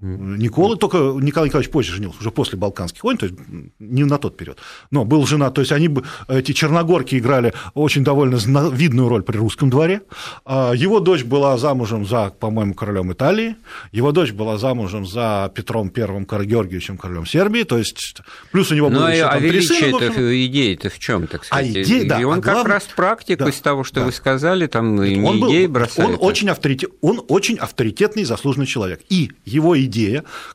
Николы, 0.00 0.76
только 0.76 0.98
Николай 0.98 1.48
Николаевич 1.48 1.70
позже 1.70 1.92
женился, 1.92 2.18
уже 2.20 2.30
после 2.30 2.58
Балканских 2.58 3.02
войн, 3.02 3.16
то 3.16 3.26
есть 3.26 3.38
не 3.78 4.04
на 4.04 4.18
тот 4.18 4.36
период. 4.36 4.58
Но 4.90 5.04
был 5.04 5.26
женат, 5.26 5.54
то 5.54 5.62
есть 5.62 5.72
они, 5.72 5.88
эти 6.28 6.52
черногорки 6.52 7.16
играли 7.16 7.54
очень 7.74 8.04
довольно 8.04 8.36
видную 8.70 9.08
роль 9.08 9.22
при 9.22 9.38
русском 9.38 9.70
дворе. 9.70 10.02
А 10.44 10.72
его 10.74 11.00
дочь 11.00 11.24
была 11.24 11.56
замужем 11.56 12.06
за, 12.06 12.30
по-моему, 12.30 12.74
королем 12.74 13.12
Италии, 13.12 13.56
его 13.90 14.12
дочь 14.12 14.32
была 14.32 14.58
замужем 14.58 15.06
за 15.06 15.50
Петром 15.54 15.88
Первым 15.88 16.24
Георгиевичем, 16.24 16.98
королем 16.98 17.24
Сербии, 17.24 17.62
то 17.62 17.78
есть 17.78 18.18
плюс 18.52 18.70
у 18.70 18.74
него 18.74 18.90
было 18.90 19.00
ну, 19.00 19.08
еще 19.08 19.24
а 19.24 19.32
там 19.32 19.40
три 19.40 19.60
сына. 19.62 19.96
это 19.96 20.46
идея-то 20.46 20.90
в 20.90 20.98
чем, 20.98 21.26
так 21.26 21.42
а 21.42 21.44
сказать? 21.44 21.76
А 21.76 21.82
идея, 21.82 22.08
да, 22.08 22.20
и 22.20 22.24
он 22.24 22.38
а 22.38 22.42
как 22.42 22.52
главное, 22.52 22.74
раз 22.74 22.84
практик 22.94 23.38
да, 23.38 23.48
из 23.48 23.56
того, 23.60 23.82
что 23.82 24.00
да. 24.00 24.06
вы 24.06 24.12
сказали, 24.12 24.66
там 24.66 25.02
не 25.02 25.20
он 25.20 25.40
был, 25.40 25.48
идеи 25.48 25.66
бросает. 25.66 26.10
Он 26.10 26.16
очень, 26.20 26.50
авторитет, 26.50 26.90
он 27.00 27.22
очень 27.28 27.56
авторитетный 27.56 28.24
заслуженный 28.24 28.66
человек. 28.66 29.00
И 29.08 29.32
его 29.44 29.80
идея, 29.80 29.85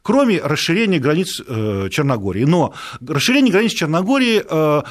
кроме 0.01 0.39
расширения 0.39 0.99
границ 0.99 1.41
э, 1.45 1.89
Черногории. 1.89 2.43
Но 2.43 2.73
расширение 3.05 3.51
границ 3.51 3.71
Черногории 3.71 4.43
э, 4.47 4.81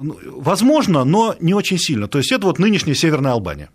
ну, 0.00 0.18
возможно, 0.36 1.04
но 1.04 1.34
не 1.40 1.54
очень 1.54 1.78
сильно. 1.78 2.08
То 2.08 2.18
есть 2.18 2.32
это 2.32 2.46
вот 2.46 2.58
нынешняя 2.58 2.94
Северная 2.94 3.32
Албания. 3.32 3.70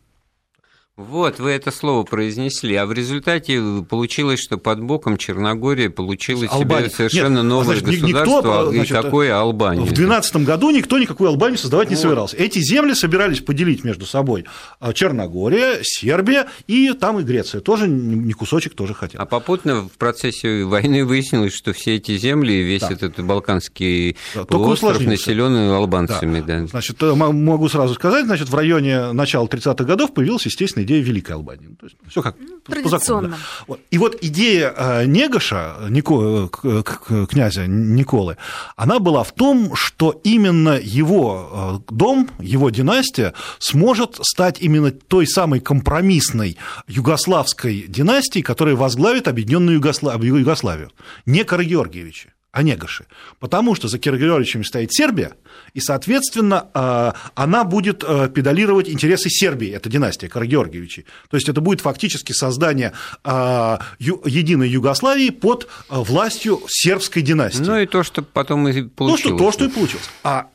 Вот, 1.09 1.39
вы 1.39 1.51
это 1.51 1.71
слово 1.71 2.03
произнесли, 2.03 2.75
а 2.75 2.85
в 2.85 2.93
результате 2.93 3.61
получилось, 3.89 4.39
что 4.39 4.57
под 4.57 4.81
боком 4.81 5.17
Черногория 5.17 5.89
получила 5.89 6.45
Албания. 6.45 6.87
себе 6.87 6.95
совершенно 6.95 7.37
Нет, 7.37 7.45
новое 7.45 7.79
значит, 7.79 8.01
государство, 8.01 8.37
никто, 8.37 8.71
значит, 8.71 8.91
и 8.91 9.01
какое 9.01 9.35
Албания. 9.35 9.81
В 9.81 9.93
2012 9.93 10.35
году 10.37 10.71
никто 10.71 10.99
никакую 10.99 11.29
Албанию 11.29 11.57
создавать 11.57 11.89
не 11.89 11.95
вот. 11.95 12.01
собирался. 12.01 12.37
Эти 12.37 12.59
земли 12.59 12.93
собирались 12.93 13.41
поделить 13.41 13.83
между 13.83 14.05
собой 14.05 14.45
а, 14.79 14.93
Черногория, 14.93 15.79
Сербия 15.81 16.47
и 16.67 16.93
там 16.93 17.19
и 17.19 17.23
Греция. 17.23 17.61
Тоже 17.61 17.87
не 17.87 18.33
кусочек 18.33 18.75
тоже 18.75 18.93
хотел. 18.93 19.21
А 19.21 19.25
попутно 19.25 19.81
в 19.81 19.97
процессе 19.97 20.63
войны 20.63 21.05
выяснилось, 21.05 21.53
что 21.53 21.73
все 21.73 21.95
эти 21.95 22.17
земли, 22.17 22.61
весь 22.61 22.81
да. 22.81 22.91
этот 22.91 23.19
Балканский 23.23 24.17
да, 24.35 24.57
остров 24.57 24.99
населен 25.01 25.55
албанцами. 25.71 26.41
Да. 26.41 26.61
Да. 26.61 26.67
Значит, 26.67 27.01
э, 27.01 27.13
могу 27.13 27.69
сразу 27.69 27.93
сказать, 27.93 28.25
значит, 28.25 28.49
в 28.49 28.55
районе 28.55 29.11
начала 29.13 29.45
30-х 29.45 29.83
годов 29.83 30.13
появилась, 30.13 30.45
естественно, 30.45 30.83
идея 30.91 31.01
Великой 31.03 31.31
Албании. 31.31 31.67
То 31.79 31.85
есть 31.85 31.97
все 32.07 32.21
как 32.21 32.35
ну, 32.39 32.83
по 32.83 32.89
закону. 32.89 33.29
Да. 33.29 33.37
Вот. 33.67 33.79
И 33.91 33.97
вот 33.97 34.17
идея 34.21 34.73
э, 34.75 35.05
Негоша, 35.05 35.77
Нико, 35.89 36.49
князя 37.27 37.67
Николы, 37.67 38.37
она 38.75 38.99
была 38.99 39.23
в 39.23 39.31
том, 39.31 39.75
что 39.75 40.19
именно 40.23 40.79
его 40.81 41.81
э, 41.87 41.93
дом, 41.93 42.29
его 42.39 42.69
династия 42.69 43.33
сможет 43.59 44.19
стать 44.21 44.61
именно 44.61 44.91
той 44.91 45.27
самой 45.27 45.59
компромиссной 45.59 46.57
югославской 46.87 47.85
династией, 47.87 48.43
которая 48.43 48.75
возглавит 48.75 49.27
объединенную 49.27 49.75
Югославию, 49.75 50.91
не 51.25 51.43
Карагеоргиевича. 51.43 52.29
Онегаши, 52.51 53.05
потому 53.39 53.75
что 53.75 53.87
за 53.87 53.97
Киргоричем 53.97 54.65
стоит 54.65 54.93
Сербия, 54.93 55.33
и, 55.73 55.79
соответственно, 55.79 56.67
а, 56.73 57.15
она 57.33 57.63
будет 57.63 58.03
а, 58.03 58.27
педалировать 58.27 58.89
интересы 58.89 59.29
Сербии, 59.29 59.69
это 59.69 59.89
династия 59.89 60.27
Карагеоргиевичей. 60.27 61.05
То 61.29 61.37
есть 61.37 61.47
это 61.47 61.61
будет 61.61 61.79
фактически 61.79 62.33
создание 62.33 62.91
а, 63.23 63.79
единой 63.99 64.67
Югославии 64.67 65.29
под 65.29 65.69
властью 65.89 66.61
сербской 66.67 67.21
династии. 67.21 67.61
Ну 67.61 67.79
и 67.79 67.85
то, 67.85 68.03
что 68.03 68.21
потом 68.21 68.67
и 68.67 68.83
получилось. 68.83 69.21
То, 69.21 69.29
что, 69.29 69.37
то, 69.37 69.51
что 69.51 69.65
и 69.65 69.69
получилось. 69.69 70.09
А 70.23 70.49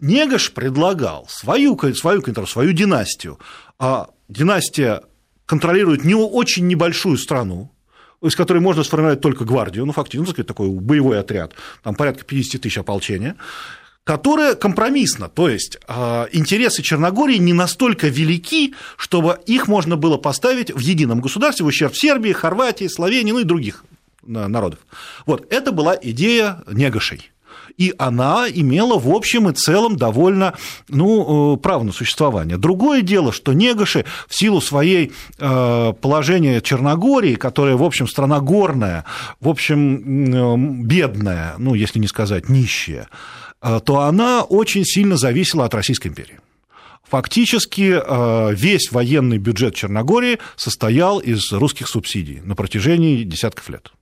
Негаш 0.00 0.52
предлагал 0.52 1.26
свою, 1.30 1.78
свою, 1.94 2.22
свою 2.46 2.72
династию. 2.72 3.38
А 3.78 4.10
династия 4.28 5.02
контролирует 5.46 6.04
не 6.04 6.14
очень 6.14 6.66
небольшую 6.66 7.16
страну, 7.16 7.72
из 8.22 8.34
которой 8.34 8.58
можно 8.58 8.82
сформировать 8.82 9.20
только 9.20 9.44
гвардию, 9.44 9.86
ну, 9.86 9.92
фактически, 9.92 10.20
ну, 10.20 10.32
сказать, 10.32 10.46
такой 10.46 10.68
боевой 10.70 11.20
отряд, 11.20 11.52
там 11.82 11.94
порядка 11.94 12.24
50 12.24 12.60
тысяч 12.60 12.78
ополчения, 12.78 13.36
которая 14.04 14.54
компромиссно, 14.54 15.28
то 15.28 15.48
есть 15.48 15.78
а, 15.86 16.28
интересы 16.32 16.82
Черногории 16.82 17.36
не 17.36 17.52
настолько 17.52 18.08
велики, 18.08 18.74
чтобы 18.96 19.38
их 19.46 19.68
можно 19.68 19.96
было 19.96 20.16
поставить 20.16 20.72
в 20.72 20.78
едином 20.78 21.20
государстве 21.20 21.64
в 21.64 21.68
ущерб 21.68 21.94
Сербии, 21.94 22.32
Хорватии, 22.32 22.86
Словении, 22.86 23.32
ну 23.32 23.40
и 23.40 23.44
других 23.44 23.84
народов. 24.22 24.78
Вот 25.26 25.52
это 25.52 25.72
была 25.72 25.96
идея 26.00 26.62
Негашей 26.70 27.30
и 27.78 27.94
она 27.96 28.46
имела 28.52 28.98
в 28.98 29.08
общем 29.08 29.48
и 29.48 29.54
целом 29.54 29.96
довольно 29.96 30.54
ну, 30.88 31.54
э, 31.54 31.56
право 31.58 31.84
на 31.84 31.92
существование. 31.92 32.58
Другое 32.58 33.00
дело, 33.00 33.32
что 33.32 33.54
Негаши 33.54 34.04
в 34.26 34.34
силу 34.34 34.60
своей 34.60 35.12
э, 35.38 35.92
положения 36.00 36.60
Черногории, 36.60 37.36
которая, 37.36 37.76
в 37.76 37.82
общем, 37.82 38.08
страна 38.08 38.40
горная, 38.40 39.04
в 39.40 39.48
общем, 39.48 40.82
бедная, 40.84 41.54
ну, 41.58 41.74
если 41.74 42.00
не 42.00 42.08
сказать 42.08 42.48
нищая, 42.48 43.08
э, 43.62 43.80
то 43.84 44.00
она 44.00 44.42
очень 44.42 44.84
сильно 44.84 45.16
зависела 45.16 45.64
от 45.64 45.74
Российской 45.74 46.08
империи. 46.08 46.40
Фактически 47.08 48.02
весь 48.54 48.92
военный 48.92 49.38
бюджет 49.38 49.74
Черногории 49.74 50.40
состоял 50.56 51.20
из 51.20 51.50
русских 51.52 51.88
субсидий 51.88 52.42
на 52.44 52.54
протяжении 52.54 53.22
десятков 53.22 53.70
лет. 53.70 53.92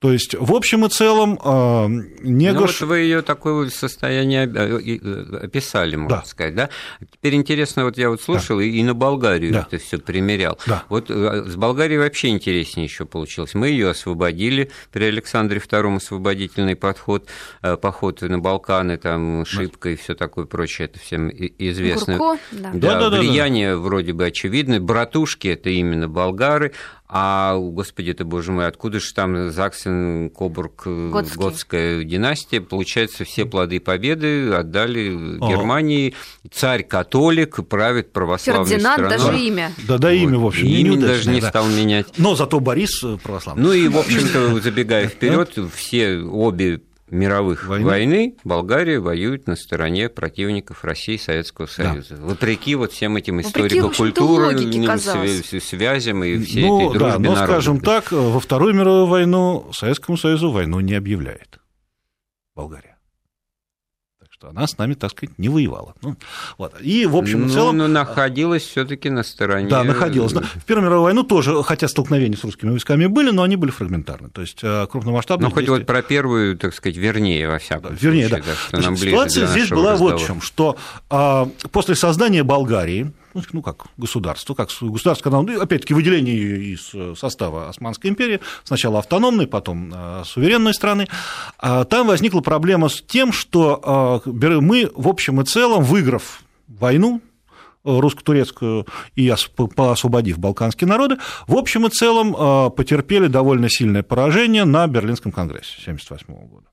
То 0.00 0.12
есть, 0.12 0.34
в 0.34 0.54
общем 0.54 0.86
и 0.86 0.88
целом, 0.88 1.38
а, 1.44 1.86
Негош... 1.86 2.80
Ну, 2.80 2.86
вот 2.86 2.94
вы 2.94 2.98
ее 3.00 3.20
такое 3.20 3.68
состояние 3.68 4.50
э, 4.50 5.44
описали, 5.44 5.96
можно 5.96 6.20
да. 6.20 6.24
сказать, 6.24 6.54
да? 6.54 6.70
Теперь 7.12 7.34
интересно, 7.34 7.84
вот 7.84 7.98
я 7.98 8.08
вот 8.08 8.22
слушал 8.22 8.56
да. 8.56 8.64
и 8.64 8.82
на 8.82 8.94
Болгарию 8.94 9.52
да. 9.52 9.66
это 9.68 9.76
все 9.76 9.98
примерял. 9.98 10.58
Да. 10.66 10.84
Вот 10.88 11.10
э, 11.10 11.44
с 11.46 11.54
Болгарией 11.54 11.98
вообще 11.98 12.28
интереснее 12.28 12.86
еще 12.86 13.04
получилось. 13.04 13.52
Мы 13.52 13.68
ее 13.68 13.90
освободили 13.90 14.70
при 14.90 15.04
Александре 15.04 15.60
II 15.60 15.96
освободительный 15.96 16.76
подход, 16.76 17.28
э, 17.60 17.76
поход 17.76 18.22
на 18.22 18.38
Балканы, 18.38 18.96
там 18.96 19.44
Шибка 19.44 19.90
да. 19.90 19.92
и 19.92 19.96
все 19.96 20.14
такое 20.14 20.46
прочее, 20.46 20.86
это 20.86 20.98
всем 20.98 21.28
известно. 21.28 22.16
Гурко, 22.16 22.40
да. 22.52 22.70
Да, 22.72 23.10
да, 23.10 23.18
влияние 23.18 23.72
да, 23.72 23.76
да. 23.76 23.80
вроде 23.82 24.14
бы 24.14 24.24
очевидно. 24.24 24.80
Братушки 24.80 25.48
это 25.48 25.68
именно 25.68 26.08
болгары, 26.08 26.72
а, 27.12 27.56
господи 27.58 28.12
ты, 28.12 28.24
боже 28.24 28.52
мой, 28.52 28.68
откуда 28.68 29.00
же 29.00 29.12
там 29.12 29.50
Заксен, 29.50 30.30
Кобург, 30.30 30.82
э, 30.86 31.10
Готский. 31.10 31.36
Готская 31.40 32.04
династия? 32.04 32.60
Получается, 32.60 33.24
все 33.24 33.46
плоды 33.46 33.80
победы 33.80 34.52
отдали 34.52 35.38
О. 35.40 35.48
Германии. 35.50 36.14
Царь-католик 36.52 37.66
правит 37.66 38.12
православной 38.12 38.70
Фердинанд, 38.70 39.00
страной. 39.00 39.18
даже 39.18 39.44
имя. 39.44 39.72
Да, 39.88 39.98
да, 39.98 40.12
имя, 40.12 40.38
в 40.38 40.46
общем, 40.46 40.68
Имя 40.68 40.98
даже 40.98 41.30
не 41.30 41.40
да. 41.40 41.48
стал 41.48 41.66
менять. 41.66 42.06
Но 42.16 42.36
зато 42.36 42.60
Борис 42.60 43.04
православный. 43.24 43.62
Ну 43.64 43.72
и, 43.72 43.88
в 43.88 43.98
общем-то, 43.98 44.60
забегая 44.60 45.08
вперед, 45.08 45.58
все 45.74 46.18
обе 46.18 46.80
мировых 47.10 47.66
войны? 47.66 47.84
войны 47.84 48.36
Болгария 48.44 49.00
воюет 49.00 49.46
на 49.46 49.56
стороне 49.56 50.08
противников 50.08 50.84
России 50.84 51.14
и 51.14 51.18
Советского 51.18 51.66
Союза. 51.66 52.16
Да. 52.16 52.22
Вопреки 52.24 52.74
вот 52.74 52.92
всем 52.92 53.16
этим 53.16 53.40
историко-культурным 53.40 54.98
связям 55.60 56.24
и 56.24 56.38
всей 56.38 56.64
ну, 56.64 56.88
этой 56.88 56.98
дружбе 56.98 57.28
да, 57.28 57.34
но, 57.34 57.36
скажем 57.36 57.80
так, 57.80 58.12
во 58.12 58.40
Вторую 58.40 58.74
мировую 58.74 59.06
войну 59.06 59.70
Советскому 59.72 60.16
Союзу 60.16 60.50
войну 60.50 60.80
не 60.80 60.94
объявляет 60.94 61.60
Болгария 62.54 62.89
что 64.40 64.48
она 64.48 64.66
с 64.66 64.78
нами, 64.78 64.94
так 64.94 65.10
сказать, 65.10 65.38
не 65.38 65.50
воевала. 65.50 65.94
Ну, 66.00 66.16
вот. 66.56 66.72
И, 66.80 67.04
в 67.04 67.14
общем, 67.14 67.42
в 67.42 67.46
ну, 67.48 67.52
целом... 67.52 67.76
Но 67.76 67.88
находилась 67.88 68.62
все 68.62 68.86
таки 68.86 69.10
на 69.10 69.22
стороне... 69.22 69.68
Да, 69.68 69.84
находилась. 69.84 70.32
В 70.32 70.64
Первую 70.64 70.86
мировую 70.86 71.04
войну 71.04 71.24
тоже, 71.24 71.62
хотя 71.62 71.88
столкновения 71.88 72.38
с 72.38 72.44
русскими 72.44 72.70
войсками 72.70 73.04
были, 73.04 73.30
но 73.32 73.42
они 73.42 73.56
были 73.56 73.70
фрагментарны. 73.70 74.30
То 74.30 74.40
есть 74.40 74.60
э, 74.62 74.86
крупномасштабные 74.90 75.50
Ну, 75.50 75.54
хоть 75.54 75.68
вот 75.68 75.84
про 75.84 76.00
первую, 76.00 76.56
так 76.56 76.74
сказать, 76.74 76.96
вернее, 76.96 77.48
во 77.48 77.58
всяком 77.58 77.90
да, 77.90 77.96
вернее, 78.00 78.28
случае. 78.28 78.44
Да. 78.46 78.52
Да, 78.70 78.80
что 78.80 78.80
Значит, 78.80 79.04
ситуация 79.04 79.46
здесь 79.46 79.68
была 79.68 79.92
разговора. 79.92 80.14
вот 80.14 80.22
в 80.22 80.26
чем, 80.26 80.40
что 80.40 80.78
после 81.70 81.94
создания 81.94 82.42
Болгарии, 82.42 83.12
ну, 83.34 83.42
ну 83.52 83.62
как 83.62 83.86
государство, 83.96 84.54
как 84.54 84.68
государство, 84.80 85.24
когда, 85.24 85.42
ну, 85.42 85.60
опять-таки, 85.60 85.94
выделение 85.94 86.36
из 86.36 86.92
состава 87.18 87.68
Османской 87.68 88.10
империи, 88.10 88.40
сначала 88.64 88.98
автономной, 88.98 89.46
потом 89.46 89.92
э, 89.94 90.22
суверенной 90.24 90.74
страны, 90.74 91.08
а 91.58 91.84
там 91.84 92.06
возникла 92.06 92.40
проблема 92.40 92.88
с 92.88 93.02
тем, 93.02 93.32
что 93.32 94.22
э, 94.24 94.30
мы, 94.60 94.90
в 94.94 95.08
общем 95.08 95.40
и 95.40 95.44
целом, 95.44 95.84
выиграв 95.84 96.42
войну, 96.68 97.20
русско-турецкую 97.82 98.86
и 99.16 99.26
освободив 99.28 100.38
балканские 100.38 100.86
народы, 100.86 101.16
в 101.46 101.56
общем 101.56 101.86
и 101.86 101.90
целом 101.90 102.70
потерпели 102.72 103.26
довольно 103.26 103.70
сильное 103.70 104.02
поражение 104.02 104.66
на 104.66 104.86
Берлинском 104.86 105.32
конгрессе 105.32 105.78
1978 105.80 106.48
года 106.48 106.69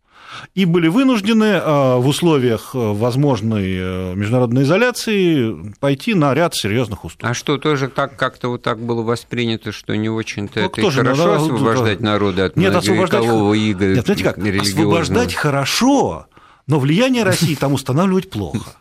и 0.56 0.66
были 0.66 0.88
вынуждены 0.88 1.60
в 1.62 2.08
условиях 2.08 2.72
возможной 2.74 4.16
международной 4.16 4.64
изоляции 4.64 5.74
пойти 5.80 6.14
на 6.14 6.34
ряд 6.34 6.56
серьезных 6.56 7.06
уступок. 7.06 7.30
А 7.30 7.34
что, 7.34 7.58
тоже 7.58 7.88
так 7.88 8.16
как-то 8.18 8.50
вот 8.50 8.62
так 8.62 8.80
было 8.80 9.02
воспринято, 9.02 9.72
что 9.72 9.96
не 9.96 10.10
очень-то 10.10 10.60
ну, 10.62 10.66
это 10.68 10.82
и 10.82 10.90
хорошо 10.90 11.28
надо, 11.28 11.36
освобождать 11.38 12.00
народы 12.00 12.42
от 12.44 12.56
Нет, 12.56 12.76
освобождать... 12.76 13.24
ига 13.24 13.32
Нет, 13.96 14.06
знаете 14.06 14.24
как, 14.24 14.38
освобождать 14.38 15.34
хорошо, 15.34 16.28
но 16.68 16.80
влияние 16.80 17.24
России 17.24 17.56
там 17.56 17.74
устанавливать 17.74 18.30
плохо. 18.30 18.76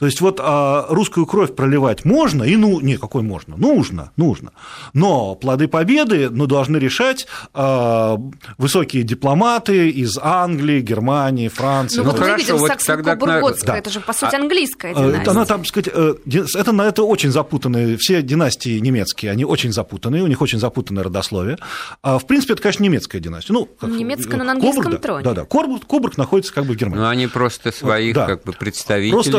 То 0.00 0.06
есть 0.06 0.22
вот 0.22 0.40
а, 0.42 0.86
русскую 0.88 1.26
кровь 1.26 1.54
проливать 1.54 2.06
можно, 2.06 2.42
и 2.42 2.56
ну, 2.56 2.80
не, 2.80 2.96
какой 2.96 3.20
можно, 3.20 3.58
нужно, 3.58 4.12
нужно. 4.16 4.52
Но 4.94 5.34
плоды 5.34 5.68
победы 5.68 6.30
ну, 6.30 6.46
должны 6.46 6.78
решать 6.78 7.26
а, 7.52 8.16
высокие 8.56 9.02
дипломаты 9.02 9.90
из 9.90 10.16
Англии, 10.16 10.80
Германии, 10.80 11.48
Франции. 11.48 11.98
Ну, 11.98 12.04
вот 12.04 12.18
вы 12.18 12.34
видели 12.34 12.52
вот 12.52 12.72
тогда... 12.78 13.14
да. 13.14 13.76
это 13.76 13.90
же, 13.90 14.00
по 14.00 14.14
сути, 14.14 14.34
а, 14.34 14.38
английская 14.38 14.94
а, 14.94 14.94
династия. 14.94 15.30
Она, 15.32 15.44
там, 15.44 15.66
сказать, 15.66 15.90
э, 15.92 16.14
это, 16.54 16.82
это 16.82 17.02
очень 17.02 17.30
запутанные, 17.30 17.98
все 17.98 18.22
династии 18.22 18.78
немецкие, 18.78 19.32
они 19.32 19.44
очень 19.44 19.70
запутанные, 19.70 20.22
у 20.22 20.28
них 20.28 20.40
очень 20.40 20.58
запутанное 20.58 21.04
родословие. 21.04 21.58
А, 22.02 22.18
в 22.18 22.26
принципе, 22.26 22.54
это, 22.54 22.62
конечно, 22.62 22.82
немецкая 22.84 23.20
династия. 23.20 23.52
Ну, 23.52 23.66
как, 23.66 23.90
немецкая, 23.90 24.38
но 24.38 24.44
на 24.44 24.52
английском 24.52 24.84
Кобург, 24.84 25.02
троне. 25.02 25.24
Да, 25.24 25.34
да, 25.34 25.44
Кобург, 25.44 25.84
Кобург 25.84 26.16
находится 26.16 26.54
как 26.54 26.64
бы 26.64 26.72
в 26.72 26.76
Германии. 26.78 27.02
Ну, 27.02 27.08
они 27.10 27.26
просто 27.26 27.70
своих 27.70 28.14
да. 28.14 28.24
как 28.24 28.44
бы 28.44 28.54
представителей 28.54 29.10
Просто 29.10 29.38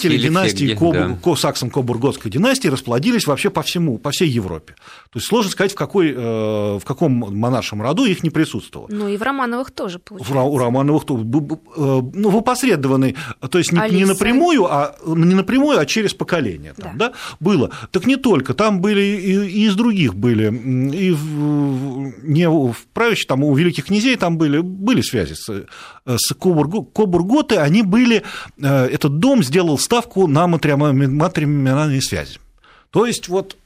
представители 0.00 0.28
династии 0.28 0.64
где, 0.64 0.74
Кобур, 0.76 1.18
да. 1.24 1.36
саксон-кобурготской 1.36 2.30
династии 2.30 2.68
расплодились 2.68 3.26
вообще 3.26 3.50
по 3.50 3.62
всему, 3.62 3.98
по 3.98 4.10
всей 4.10 4.28
Европе. 4.28 4.74
То 5.10 5.18
есть 5.18 5.26
сложно 5.26 5.50
сказать, 5.50 5.72
в, 5.72 5.74
какой, 5.74 6.12
э, 6.12 6.14
в 6.14 6.82
каком 6.84 7.12
монаршем 7.12 7.82
роду 7.82 8.04
их 8.04 8.22
не 8.22 8.30
присутствовало. 8.30 8.88
Ну 8.90 9.08
и 9.08 9.16
в 9.16 9.22
Романовых 9.22 9.70
тоже, 9.70 9.98
получается. 9.98 10.42
У 10.42 10.58
Романовых 10.58 11.04
тоже, 11.04 11.22
э, 11.22 11.26
ну, 11.76 12.30
в 12.30 12.36
опосредованный, 12.36 13.16
то 13.48 13.58
есть 13.58 13.72
не, 13.72 13.80
не, 13.90 14.04
напрямую, 14.04 14.66
а, 14.66 14.96
не 15.06 15.34
напрямую, 15.34 15.78
а 15.78 15.86
через 15.86 16.14
поколение 16.14 16.74
там, 16.74 16.98
да. 16.98 17.04
Да, 17.04 17.12
было. 17.40 17.70
Так 17.90 18.06
не 18.06 18.16
только, 18.16 18.54
там 18.54 18.80
были 18.80 19.00
и, 19.00 19.46
и 19.46 19.66
из 19.66 19.74
других 19.74 20.14
были, 20.14 20.46
и 20.46 21.10
в, 21.12 22.14
не 22.22 22.48
в 22.48 22.74
правящих, 22.92 23.26
там 23.26 23.44
у 23.44 23.54
великих 23.54 23.86
князей 23.86 24.16
там 24.16 24.38
были, 24.38 24.60
были 24.60 25.02
связи 25.02 25.34
с, 25.34 25.66
с 26.06 26.34
Кобург, 26.34 26.92
Кобурготы, 26.92 27.56
они 27.56 27.82
были, 27.82 28.22
э, 28.58 28.86
этот 28.86 29.18
дом 29.18 29.42
сделал 29.42 29.78
ставку 29.84 30.26
на 30.26 30.46
матримониальные 30.46 32.02
связи. 32.02 32.38
То 32.90 33.06
есть 33.06 33.28
вот 33.28 33.56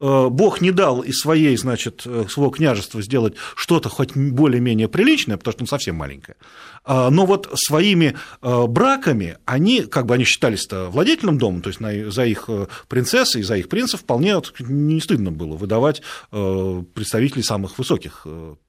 э, 0.00 0.28
Бог 0.28 0.60
не 0.60 0.70
дал 0.70 1.00
из 1.00 1.18
своей, 1.18 1.56
значит, 1.56 2.02
э, 2.06 2.26
своего 2.28 2.50
княжества 2.50 3.02
сделать 3.02 3.34
что-то 3.54 3.88
хоть 3.88 4.14
более-менее 4.14 4.88
приличное, 4.88 5.36
потому 5.36 5.52
что 5.52 5.62
он 5.64 5.68
совсем 5.68 5.96
маленькое. 5.96 6.36
А, 6.84 7.10
но 7.10 7.26
вот 7.26 7.50
своими 7.54 8.14
э, 8.42 8.66
браками 8.66 9.38
они, 9.44 9.82
как 9.82 10.06
бы 10.06 10.14
они 10.14 10.24
считались 10.24 10.68
владетельным 10.70 11.38
домом, 11.38 11.62
то 11.62 11.70
есть 11.70 12.12
за 12.14 12.24
их 12.24 12.48
принцессы 12.88 13.40
и 13.40 13.42
за 13.42 13.56
их 13.56 13.68
принцев 13.68 14.00
вполне 14.00 14.40
не 14.60 15.00
стыдно 15.00 15.32
было 15.32 15.56
выдавать 15.56 16.02
представителей 16.30 17.42
самых 17.42 17.78
высоких 17.78 18.26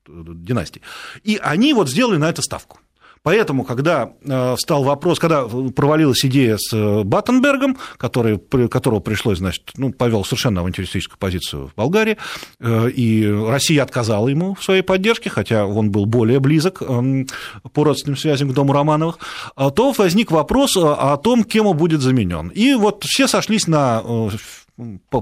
династий. 0.08 0.82
И 1.24 1.38
они 1.42 1.74
вот 1.74 1.90
сделали 1.90 2.18
на 2.18 2.30
это 2.30 2.42
ставку. 2.42 2.80
Поэтому, 3.28 3.66
когда 3.66 4.14
э, 4.24 4.56
встал 4.56 4.84
вопрос, 4.86 5.20
когда 5.20 5.44
провалилась 5.44 6.24
идея 6.24 6.56
с 6.58 6.72
э, 6.72 7.04
Баттенбергом, 7.04 7.78
который, 7.98 8.40
которого 8.70 9.02
пришлось, 9.02 9.40
значит, 9.40 9.72
ну, 9.76 9.92
повел 9.92 10.24
совершенно 10.24 10.62
авантюристическую 10.62 11.20
позицию 11.20 11.68
в 11.68 11.76
Болгарии, 11.76 12.16
э, 12.62 12.90
и 12.90 13.28
Россия 13.30 13.84
отказала 13.84 14.30
ему 14.30 14.56
в 14.56 14.64
своей 14.64 14.82
поддержке, 14.82 15.30
хотя 15.30 15.66
он 15.66 15.92
был 15.92 16.06
более 16.06 16.40
близок 16.40 16.82
эм, 16.82 17.28
по 17.74 17.84
родственным 17.84 18.16
связям 18.16 18.50
к 18.50 18.54
дому 18.54 18.72
Романовых, 18.72 19.20
то 19.58 19.92
возник 19.92 20.32
вопрос 20.32 20.78
о 20.78 21.18
том, 21.18 21.44
кем 21.44 21.66
он 21.68 21.76
будет 21.76 22.00
заменен. 22.00 22.48
И 22.48 22.76
вот 22.76 23.04
все 23.04 23.28
сошлись 23.28 23.68
на 23.68 24.04
по 25.10 25.22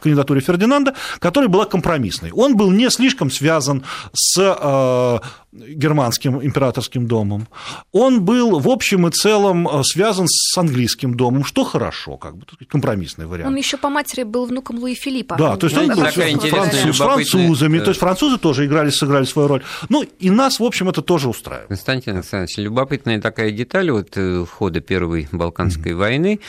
кандидатуре 0.00 0.40
Фердинанда, 0.40 0.94
которая 1.18 1.48
была 1.48 1.66
компромиссной. 1.66 2.30
Он 2.32 2.56
был 2.56 2.70
не 2.70 2.88
слишком 2.90 3.30
связан 3.30 3.84
с 4.12 4.38
э, 4.38 5.18
германским 5.52 6.40
императорским 6.42 7.06
домом. 7.06 7.48
Он 7.90 8.24
был 8.24 8.60
в 8.60 8.68
общем 8.68 9.06
и 9.08 9.10
целом 9.10 9.68
э, 9.68 9.82
связан 9.84 10.26
с 10.28 10.56
английским 10.56 11.16
домом, 11.16 11.44
что 11.44 11.64
хорошо, 11.64 12.16
как 12.16 12.36
бы 12.36 12.46
компромиссный 12.68 13.26
вариант. 13.26 13.48
Он 13.48 13.56
еще 13.56 13.76
по 13.76 13.88
матери 13.88 14.22
был 14.22 14.46
внуком 14.46 14.78
Луи 14.78 14.94
Филиппа. 14.94 15.36
Да, 15.36 15.56
то 15.56 15.66
есть 15.66 15.76
он 15.76 15.88
был 15.88 16.06
с 16.06 16.96
французами, 16.96 17.80
то 17.80 17.90
есть 17.90 18.00
французы 18.00 18.38
тоже 18.38 18.66
играли, 18.66 18.90
сыграли 18.90 19.24
свою 19.24 19.48
роль. 19.48 19.62
Ну, 19.88 20.04
и 20.20 20.30
нас, 20.30 20.60
в 20.60 20.64
общем, 20.64 20.88
это 20.88 21.02
тоже 21.02 21.28
устраивает. 21.28 21.68
Константин 21.68 22.16
Александрович, 22.16 22.56
любопытная 22.58 23.20
такая 23.20 23.50
деталь 23.50 23.90
вот 23.90 24.16
э, 24.16 24.46
хода 24.46 24.80
Первой 24.80 25.28
Балканской 25.32 25.92
mm-hmm. 25.92 25.96
войны. 25.96 26.40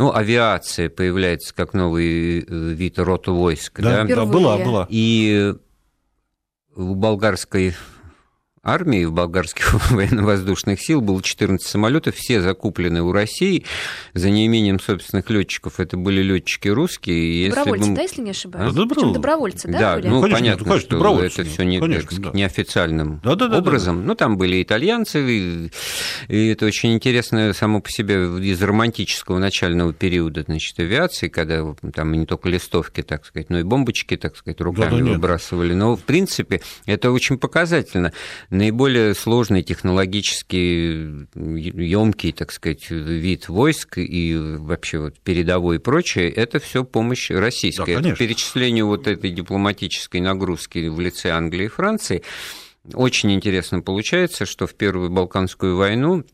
Ну, 0.00 0.14
авиация 0.14 0.88
появляется 0.88 1.54
как 1.54 1.74
новый 1.74 2.40
э, 2.40 2.44
вид 2.48 2.98
рота 2.98 3.32
войск. 3.32 3.82
Да, 3.82 4.04
да, 4.04 4.16
да 4.16 4.24
была, 4.24 4.56
была. 4.56 4.86
И 4.88 5.52
у 6.74 6.94
болгарской 6.94 7.74
армии, 8.62 9.04
в 9.04 9.12
болгарских 9.12 9.90
военно-воздушных 9.90 10.80
сил 10.80 11.00
было 11.00 11.22
14 11.22 11.66
самолетов, 11.66 12.14
все 12.16 12.40
закуплены 12.42 13.02
у 13.02 13.12
России 13.12 13.64
за 14.12 14.30
неимением 14.30 14.78
собственных 14.78 15.30
летчиков. 15.30 15.80
Это 15.80 15.96
были 15.96 16.22
летчики 16.22 16.68
русские. 16.68 17.48
Добровольцы, 17.48 17.80
если 17.80 17.90
бы... 17.90 17.96
да, 17.96 18.02
если 18.02 18.22
не 18.22 18.30
ошибаюсь? 18.30 18.76
А, 18.76 18.86
Причем 18.86 19.12
добровольцы, 19.12 19.68
да? 19.68 19.78
Да, 19.78 19.94
были? 19.96 20.08
ну 20.08 20.20
конечно, 20.20 20.38
понятно, 20.38 20.64
конечно, 20.64 20.98
что 20.98 21.22
это 21.22 21.44
все 21.44 21.62
не, 21.62 21.80
конечно, 21.80 22.18
да. 22.18 22.30
неофициальным 22.32 23.20
да, 23.24 23.34
да, 23.34 23.48
да, 23.48 23.58
образом. 23.58 23.96
Да, 23.96 24.02
да. 24.02 24.08
Ну, 24.08 24.14
там 24.14 24.36
были 24.36 24.62
итальянцы, 24.62 25.20
и, 25.30 25.70
и 26.28 26.48
это 26.48 26.66
очень 26.66 26.92
интересно 26.92 27.52
само 27.54 27.80
по 27.80 27.90
себе 27.90 28.16
из 28.16 28.62
романтического 28.62 29.38
начального 29.38 29.94
периода, 29.94 30.42
значит, 30.42 30.78
авиации, 30.78 31.28
когда 31.28 31.74
там 31.94 32.12
не 32.12 32.26
только 32.26 32.50
листовки, 32.50 33.02
так 33.02 33.24
сказать, 33.24 33.48
но 33.48 33.58
и 33.60 33.62
бомбочки, 33.62 34.16
так 34.16 34.36
сказать, 34.36 34.60
руками 34.60 34.98
да, 34.98 35.04
да, 35.04 35.12
выбрасывали. 35.12 35.72
Но, 35.72 35.96
в 35.96 36.02
принципе, 36.02 36.60
это 36.84 37.10
очень 37.10 37.38
показательно 37.38 38.12
наиболее 38.50 39.14
сложный 39.14 39.62
технологически 39.62 41.26
емкий, 41.34 42.32
так 42.32 42.52
сказать, 42.52 42.90
вид 42.90 43.48
войск 43.48 43.98
и 43.98 44.36
вообще 44.36 44.98
вот 44.98 45.18
передовой 45.20 45.76
и 45.76 45.78
прочее, 45.78 46.30
это 46.30 46.58
все 46.58 46.84
помощь 46.84 47.30
российская. 47.30 48.00
Да, 48.00 48.14
Перечислению 48.14 48.86
вот 48.86 49.06
этой 49.06 49.30
дипломатической 49.30 50.20
нагрузки 50.20 50.88
в 50.88 51.00
лице 51.00 51.30
Англии 51.30 51.66
и 51.66 51.68
Франции 51.68 52.22
очень 52.94 53.32
интересно 53.32 53.80
получается, 53.80 54.46
что 54.46 54.66
в 54.66 54.74
Первую 54.74 55.10
Балканскую 55.10 55.76
войну 55.76 56.24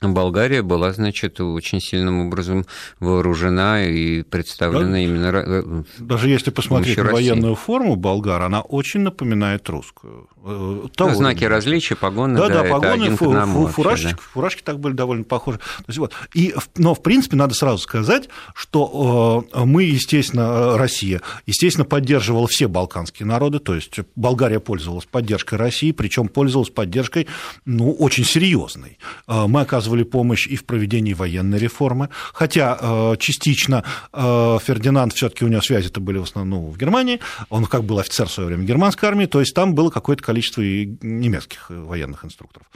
Болгария 0.00 0.62
была, 0.62 0.92
значит, 0.92 1.40
очень 1.40 1.80
сильным 1.80 2.26
образом 2.26 2.66
вооружена 3.00 3.84
и 3.84 4.22
представлена 4.22 4.92
да, 4.92 4.98
именно... 4.98 5.26
Э, 5.34 5.82
даже 5.98 6.28
если 6.28 6.50
посмотреть 6.50 6.96
на 6.98 7.12
военную 7.12 7.54
форму 7.56 7.96
болгар, 7.96 8.42
она 8.42 8.60
очень 8.60 9.00
напоминает 9.00 9.68
русскую. 9.68 10.28
Э, 10.44 10.86
того 10.94 11.14
знаки 11.14 11.44
различия, 11.44 11.96
погоны, 11.96 12.38
да, 12.38 12.48
да, 12.48 12.62
да 12.62 12.68
погоны, 12.68 13.16
фу, 13.16 13.32
фу, 13.32 13.66
фуражечки, 13.66 14.12
да. 14.12 14.22
фуражки 14.32 14.62
так 14.62 14.78
были 14.78 14.94
довольно 14.94 15.24
похожи. 15.24 15.58
То 15.58 15.84
есть, 15.88 15.98
вот, 15.98 16.12
и, 16.32 16.54
но, 16.76 16.94
в 16.94 17.02
принципе, 17.02 17.36
надо 17.36 17.54
сразу 17.54 17.78
сказать, 17.78 18.28
что 18.54 19.44
э, 19.52 19.64
мы, 19.64 19.82
естественно, 19.82 20.78
Россия, 20.78 21.22
естественно, 21.46 21.84
поддерживала 21.84 22.46
все 22.46 22.68
балканские 22.68 23.26
народы, 23.26 23.58
то 23.58 23.74
есть 23.74 23.98
Болгария 24.14 24.60
пользовалась 24.60 25.06
поддержкой 25.06 25.56
России, 25.56 25.90
причем 25.90 26.28
пользовалась 26.28 26.70
поддержкой 26.70 27.26
ну, 27.64 27.92
очень 27.92 28.24
серьезной. 28.24 28.98
Мы 29.26 29.60
оказывали 29.60 29.87
оказывали 29.88 30.02
помощь 30.02 30.46
и 30.46 30.56
в 30.56 30.64
проведении 30.64 31.14
военной 31.14 31.58
реформы, 31.58 32.08
хотя 32.34 32.76
э, 32.80 33.16
частично 33.18 33.84
э, 34.12 34.58
Фердинанд, 34.62 35.12
все 35.14 35.28
таки 35.28 35.44
у 35.44 35.48
него 35.48 35.62
связи-то 35.62 36.00
были 36.00 36.18
в 36.18 36.24
основном 36.24 36.70
в 36.70 36.76
Германии, 36.76 37.20
он 37.48 37.64
как 37.64 37.84
был 37.84 37.98
офицер 37.98 38.26
в 38.26 38.32
свое 38.32 38.48
время 38.48 38.64
германской 38.64 39.08
армии, 39.08 39.26
то 39.26 39.40
есть 39.40 39.54
там 39.54 39.74
было 39.74 39.90
какое-то 39.90 40.22
количество 40.22 40.62
и 40.62 40.96
немецких 41.02 41.70
военных 41.70 42.24
инструкторов. 42.24 42.66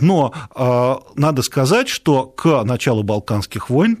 Но 0.00 0.32
э, 0.54 0.94
надо 1.16 1.42
сказать, 1.42 1.88
что 1.88 2.26
к 2.26 2.62
началу 2.64 3.02
Балканских 3.02 3.70
войн, 3.70 3.98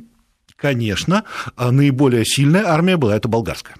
конечно, 0.56 1.24
наиболее 1.56 2.24
сильная 2.24 2.66
армия 2.66 2.96
была 2.96 3.16
это 3.16 3.28
болгарская. 3.28 3.76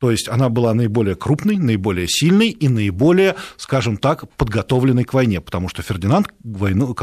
То 0.00 0.10
есть 0.10 0.28
она 0.28 0.48
была 0.48 0.72
наиболее 0.72 1.14
крупной, 1.14 1.58
наиболее 1.58 2.08
сильной 2.08 2.48
и 2.48 2.68
наиболее, 2.68 3.36
скажем 3.58 3.98
так, 3.98 4.30
подготовленной 4.36 5.04
к 5.04 5.12
войне, 5.12 5.42
потому 5.42 5.68
что 5.68 5.82
Фердинанд 5.82 6.28
войну, 6.42 6.94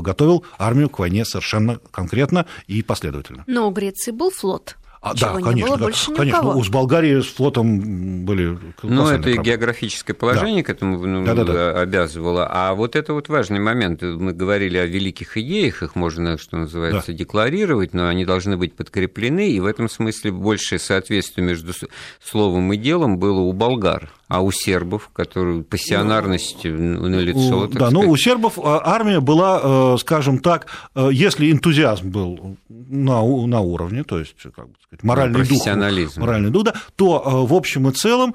готовил 0.00 0.44
армию 0.56 0.88
к 0.88 1.00
войне 1.00 1.24
совершенно 1.24 1.80
конкретно 1.90 2.46
и 2.68 2.82
последовательно. 2.82 3.42
Но 3.48 3.68
у 3.68 3.72
Греции 3.72 4.12
был 4.12 4.30
флот. 4.30 4.76
А, 5.06 5.14
да, 5.14 5.34
конечно, 5.34 5.52
не 5.52 5.64
было 5.64 5.76
больше 5.76 6.12
конечно. 6.12 6.38
Никого. 6.38 6.64
С 6.64 6.68
Болгарией 6.68 7.22
с 7.22 7.26
флотом 7.26 8.24
были 8.24 8.58
Ну, 8.82 9.08
это 9.08 9.30
и 9.30 9.38
географическое 9.38 10.16
положение 10.16 10.64
да. 10.64 10.66
к 10.66 10.70
этому 10.70 10.98
ну, 10.98 11.24
да, 11.24 11.34
да, 11.34 11.44
да. 11.44 11.80
обязывало. 11.80 12.48
А 12.50 12.74
вот 12.74 12.96
это 12.96 13.12
вот 13.12 13.28
важный 13.28 13.60
момент. 13.60 14.02
Мы 14.02 14.32
говорили 14.32 14.78
о 14.78 14.86
великих 14.86 15.36
идеях, 15.36 15.84
их 15.84 15.94
можно, 15.94 16.38
что 16.38 16.56
называется, 16.56 17.12
да. 17.12 17.18
декларировать, 17.18 17.94
но 17.94 18.08
они 18.08 18.24
должны 18.24 18.56
быть 18.56 18.74
подкреплены, 18.74 19.48
и 19.48 19.60
в 19.60 19.66
этом 19.66 19.88
смысле 19.88 20.32
большее 20.32 20.80
соответствие 20.80 21.46
между 21.46 21.72
словом 22.20 22.72
и 22.72 22.76
делом 22.76 23.18
было 23.18 23.40
у 23.40 23.52
болгар. 23.52 24.10
А 24.28 24.40
у 24.40 24.50
сербов, 24.50 25.10
которые 25.12 25.62
пассионарность 25.62 26.64
ну, 26.64 27.08
на 27.08 27.20
лицо. 27.20 27.68
Да, 27.68 27.90
но 27.90 28.02
ну, 28.02 28.10
у 28.10 28.16
сербов 28.16 28.58
а, 28.58 28.82
армия 28.84 29.20
была, 29.20 29.60
э, 29.62 29.96
скажем 30.00 30.40
так, 30.40 30.66
э, 30.96 31.10
если 31.12 31.52
энтузиазм 31.52 32.10
был 32.10 32.56
на, 32.68 33.22
на 33.46 33.60
уровне, 33.60 34.02
то 34.02 34.18
есть, 34.18 34.34
как 34.42 34.68
бы 34.68 34.74
сказать, 34.84 35.04
моральный 35.04 35.46
дух, 35.46 36.16
моральный 36.16 36.50
дух, 36.50 36.64
да, 36.64 36.74
то 36.96 37.22
э, 37.24 37.48
в 37.48 37.54
общем 37.54 37.88
и 37.88 37.92
целом 37.92 38.34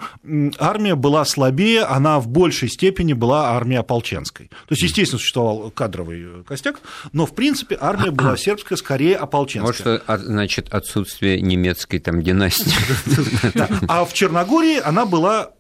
армия 0.60 0.96
была 0.96 1.26
слабее, 1.26 1.82
она 1.82 2.22
в 2.22 2.28
большей 2.30 2.70
степени 2.70 3.12
была 3.12 3.50
армией 3.50 3.80
ополченской. 3.80 4.48
То 4.48 4.72
есть, 4.74 4.84
естественно, 4.84 5.20
существовал 5.20 5.72
кадровый 5.72 6.44
костяк, 6.46 6.80
но 7.12 7.26
в 7.26 7.36
принципе 7.36 7.78
армия 7.80 8.12
была 8.12 8.38
сербская 8.38 8.78
скорее 8.78 9.18
ополченская. 9.18 9.68
Вот 9.68 9.76
что 9.76 10.02
а, 10.08 10.18
значит 10.18 10.74
отсутствие 10.74 11.42
немецкой 11.42 12.00
там 12.00 12.22
династии. 12.22 12.72
А 13.88 14.06
в 14.06 14.14
Черногории 14.14 14.80
она 14.80 15.06
была 15.06 15.52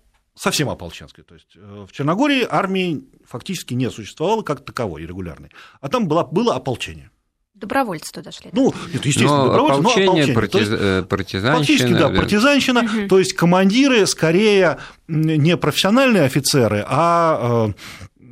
совсем 0.42 0.70
ополченской. 0.70 1.24
То 1.24 1.36
есть 1.36 1.56
э, 1.56 1.86
в 1.88 1.92
Черногории 1.92 2.48
армии 2.50 3.04
фактически 3.26 3.76
не 3.76 3.92
существовало 3.92 4.42
как 4.42 4.66
таковой 4.66 5.06
регулярной, 5.06 5.52
а 5.82 5.88
там 5.88 6.08
было, 6.08 6.24
было 6.24 6.56
ополчение. 6.56 7.12
Добровольцы 7.54 8.12
туда 8.12 8.32
шли. 8.32 8.50
Ну, 8.54 8.74
это, 8.92 9.08
естественно, 9.08 9.38
но 9.38 9.46
добровольцы, 9.46 9.80
ополчение, 9.80 10.06
но 10.06 10.12
ополчение. 10.12 10.36
Партиз... 10.36 10.60
есть, 10.62 10.72
э, 10.72 11.04
партизанщина. 11.04 11.58
Фактически, 11.58 11.94
да, 11.94 12.10
партизанщина. 12.10 12.80
Угу. 12.82 13.08
То 13.08 13.20
есть 13.20 13.34
командиры 13.34 14.08
скорее 14.08 14.80
не 15.08 15.58
профессиональные 15.58 16.24
офицеры, 16.24 16.84
а 16.88 17.68
э, 17.70 17.74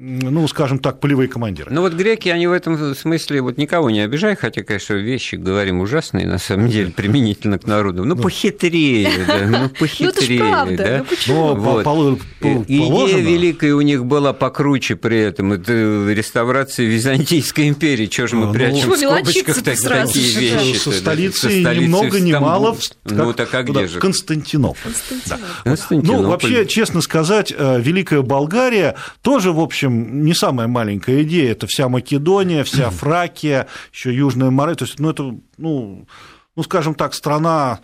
ну, 0.01 0.47
скажем 0.47 0.79
так, 0.79 0.99
полевые 1.01 1.27
командиры. 1.27 1.71
Ну 1.71 1.81
вот 1.81 1.93
греки, 1.93 2.29
они 2.29 2.47
в 2.47 2.53
этом 2.53 2.95
смысле 2.95 3.41
вот 3.41 3.57
никого 3.57 3.89
не 3.89 3.99
обижают, 3.99 4.39
хотя, 4.39 4.63
конечно, 4.63 4.93
вещи 4.93 5.35
говорим 5.35 5.81
ужасные, 5.81 6.25
на 6.25 6.37
самом 6.37 6.69
деле, 6.69 6.91
применительно 6.91 7.59
к 7.59 7.67
народу. 7.67 8.05
Ну, 8.05 8.15
ну 8.15 8.21
похитрее, 8.21 9.09
да, 9.27 9.47
ну, 9.47 9.69
похитрее, 9.79 10.65
ну, 10.65 10.77
да. 10.77 11.05
Ну, 11.27 11.55
вот. 11.55 11.85
Идея 12.39 13.17
великая 13.17 13.73
у 13.73 13.81
них 13.81 14.05
была 14.05 14.31
покруче 14.31 14.95
при 14.95 15.19
этом, 15.19 15.53
это 15.53 15.73
реставрация 16.09 16.85
Византийской 16.85 17.67
империи, 17.67 18.09
что 18.11 18.27
же 18.27 18.35
мы 18.37 18.45
ну, 18.47 18.53
прячем 18.53 18.91
в 18.91 18.97
скобочках 18.97 19.61
такие 19.63 20.39
вещи? 20.39 20.77
Со 20.77 20.91
столицей 20.91 21.61
ни 21.61 21.87
много 21.87 22.19
ни 22.21 22.31
мало. 22.31 22.77
Ну, 23.03 23.33
так 23.33 23.53
а 23.53 23.63
где 23.63 23.87
же? 23.87 23.99
Константинополь. 23.99 24.93
Ну, 25.89 26.23
вообще, 26.23 26.65
честно 26.65 27.01
сказать, 27.01 27.53
э, 27.55 27.81
Великая 27.81 28.21
Болгария 28.21 28.95
тоже, 29.21 29.51
в 29.51 29.59
общем, 29.59 29.88
общем, 29.89 30.23
не 30.23 30.33
самая 30.33 30.67
маленькая 30.67 31.23
идея. 31.23 31.51
Это 31.51 31.67
вся 31.67 31.89
Македония, 31.89 32.63
вся 32.63 32.89
Фракия, 32.91 33.67
еще 33.91 34.13
Южная 34.13 34.49
Море. 34.49 34.75
То 34.75 34.85
есть, 34.85 34.99
ну, 34.99 35.09
это, 35.09 35.35
ну, 35.57 36.07
ну, 36.55 36.63
скажем 36.63 36.95
так, 36.95 37.13
страна 37.13 37.79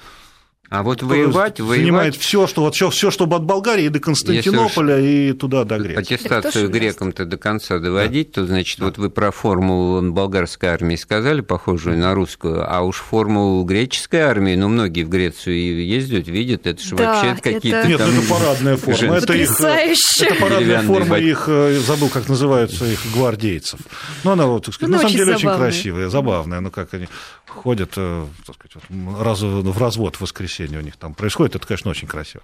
а 0.69 0.81
вот 0.81 1.03
воевать, 1.03 1.59
воевать... 1.59 1.79
Занимает 1.79 2.15
все, 2.15 2.47
что, 2.47 2.61
вот 2.61 2.75
все, 2.75 2.89
все, 2.89 3.11
чтобы 3.11 3.35
от 3.35 3.43
Болгарии 3.43 3.87
до 3.89 3.99
Константинополя 3.99 4.99
и 4.99 5.33
туда 5.33 5.63
до 5.63 5.77
Греции. 5.77 6.15
Аттестацию 6.15 6.69
грекам-то 6.69 7.25
до 7.25 7.37
конца 7.37 7.77
доводить, 7.77 8.31
да. 8.31 8.41
то, 8.41 8.47
значит, 8.47 8.79
да. 8.79 8.85
вот 8.85 8.97
вы 8.97 9.09
про 9.11 9.31
форму 9.31 10.01
болгарской 10.11 10.69
армии 10.69 10.95
сказали, 10.95 11.41
похожую 11.41 11.99
на 11.99 12.15
русскую, 12.15 12.65
а 12.67 12.81
уж 12.81 12.97
форму 12.97 13.63
греческой 13.63 14.21
армии, 14.21 14.55
ну, 14.55 14.67
многие 14.67 15.03
в 15.03 15.09
Грецию 15.09 15.85
ездят, 15.85 16.27
видят, 16.27 16.65
это 16.65 16.81
же 16.81 16.95
да, 16.95 17.13
вообще 17.13 17.41
какие-то 17.41 17.77
это... 17.77 17.87
Нет, 17.87 17.97
там... 17.99 18.09
это 18.09 18.29
парадная 18.29 18.77
форма. 18.77 19.15
Это, 19.15 19.33
их, 19.33 19.61
это 19.61 20.35
парадная 20.41 20.81
форма 20.81 21.19
их, 21.19 21.45
э, 21.47 21.79
забыл, 21.85 22.09
как 22.09 22.27
называются 22.27 22.85
их 22.85 22.99
гвардейцев. 23.13 23.79
Ну, 24.23 24.31
она, 24.31 24.47
вот, 24.47 24.65
так 24.65 24.73
сказать, 24.73 24.89
ну, 24.89 24.95
на 24.95 25.01
самом 25.01 25.15
деле 25.15 25.37
забавная. 25.37 25.53
очень 25.53 25.63
красивая, 25.63 26.09
забавная, 26.09 26.59
ну, 26.61 26.71
как 26.71 26.93
они 26.95 27.07
ходят, 27.47 27.91
э, 27.97 28.25
так 28.47 28.55
сказать, 28.55 28.83
раз, 29.19 29.41
в 29.41 29.77
развод 29.79 30.15
в 30.15 30.21
воскресенье 30.21 30.54
у 30.63 30.81
них 30.81 30.97
там 30.97 31.13
происходит, 31.13 31.55
это, 31.55 31.67
конечно, 31.67 31.91
очень 31.91 32.07
красиво. 32.07 32.43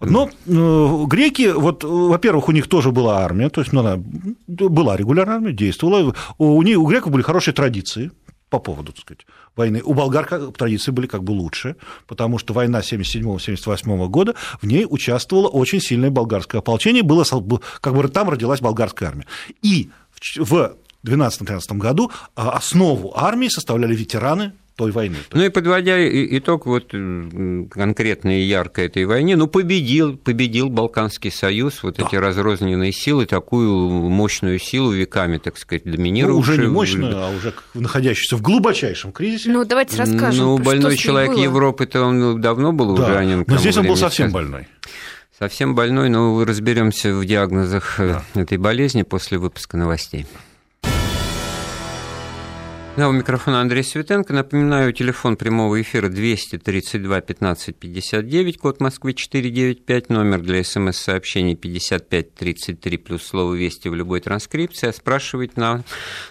Но 0.00 0.30
э, 0.46 1.04
греки, 1.06 1.52
вот, 1.52 1.84
во-первых, 1.84 2.48
у 2.48 2.52
них 2.52 2.68
тоже 2.68 2.90
была 2.90 3.18
армия, 3.18 3.48
то 3.48 3.60
есть 3.60 3.72
ну, 3.72 3.80
она 3.80 4.02
была 4.46 4.96
регулярная 4.96 5.36
армия, 5.36 5.52
действовала, 5.52 6.14
у, 6.38 6.62
них, 6.62 6.78
у 6.78 6.86
греков 6.86 7.12
были 7.12 7.22
хорошие 7.22 7.54
традиции, 7.54 8.10
по 8.50 8.58
поводу, 8.58 8.92
так 8.92 9.02
сказать, 9.02 9.26
войны. 9.56 9.80
У 9.84 9.94
болгар 9.94 10.26
традиции 10.52 10.90
были 10.90 11.06
как 11.06 11.22
бы 11.22 11.30
лучше, 11.30 11.76
потому 12.06 12.38
что 12.38 12.52
война 12.52 12.80
77-78 12.80 14.08
года, 14.08 14.34
в 14.60 14.66
ней 14.66 14.86
участвовало 14.88 15.48
очень 15.48 15.80
сильное 15.80 16.10
болгарское 16.10 16.58
ополчение, 16.58 17.02
было, 17.02 17.24
как 17.80 17.94
бы 17.94 18.08
там 18.08 18.28
родилась 18.28 18.60
болгарская 18.60 19.08
армия. 19.08 19.26
И 19.62 19.90
в 20.10 20.76
2012-2013 21.06 21.78
году 21.78 22.10
а 22.34 22.50
основу 22.50 23.12
армии 23.16 23.48
составляли 23.48 23.94
ветераны 23.94 24.52
той 24.80 24.92
войны. 24.92 25.16
Ну 25.32 25.44
и 25.44 25.50
подводя 25.50 25.96
итог 25.98 26.64
вот 26.64 26.94
конкретно 27.70 28.40
и 28.40 28.44
ярко 28.44 28.80
этой 28.80 29.04
войне, 29.04 29.36
ну 29.36 29.46
победил, 29.46 30.16
победил 30.16 30.70
Балканский 30.70 31.30
союз, 31.30 31.82
вот 31.82 31.96
да. 31.96 32.06
эти 32.06 32.16
разрозненные 32.16 32.90
силы, 32.90 33.26
такую 33.26 33.90
мощную 34.08 34.58
силу 34.58 34.90
веками, 34.90 35.36
так 35.36 35.58
сказать, 35.58 35.84
доминирующую. 35.84 36.32
Ну, 36.32 36.38
уже 36.40 36.56
не 36.56 36.66
мощную, 36.68 37.14
а 37.14 37.30
уже 37.30 37.52
находящуюся 37.74 38.38
в 38.38 38.42
глубочайшем 38.42 39.12
кризисе. 39.12 39.50
Ну 39.50 39.66
давайте 39.66 39.98
расскажем. 39.98 40.46
Ну 40.46 40.58
больной 40.58 40.96
человек 40.96 41.36
Европы-то 41.36 42.02
он 42.02 42.40
давно 42.40 42.72
был 42.72 42.96
да. 42.96 43.02
уже 43.02 43.16
о 43.16 43.24
нем. 43.26 43.44
Но 43.46 43.58
здесь 43.58 43.76
он 43.76 43.86
был 43.86 43.96
совсем 43.96 44.32
больной. 44.32 44.66
Совсем 45.38 45.74
больной, 45.74 46.08
но 46.08 46.42
разберемся 46.44 47.14
в 47.14 47.24
диагнозах 47.26 47.96
да. 47.98 48.22
этой 48.34 48.56
болезни 48.56 49.02
после 49.02 49.36
выпуска 49.36 49.76
новостей. 49.76 50.26
Да, 52.96 53.08
у 53.08 53.12
микрофона 53.12 53.60
Андрей 53.60 53.84
Светенко. 53.84 54.32
Напоминаю, 54.32 54.92
телефон 54.92 55.36
прямого 55.36 55.80
эфира 55.80 56.08
232 56.08 57.20
15 57.20 57.76
59, 57.76 58.58
код 58.58 58.80
Москвы 58.80 59.14
495, 59.14 60.08
номер 60.10 60.40
для 60.40 60.64
смс-сообщений 60.64 61.54
55 61.54 62.34
33, 62.34 62.96
плюс 62.98 63.22
слово 63.22 63.54
«Вести» 63.54 63.88
в 63.88 63.94
любой 63.94 64.20
транскрипции. 64.20 64.88
А 64.88 64.92
спрашивать 64.92 65.56
на, 65.56 65.84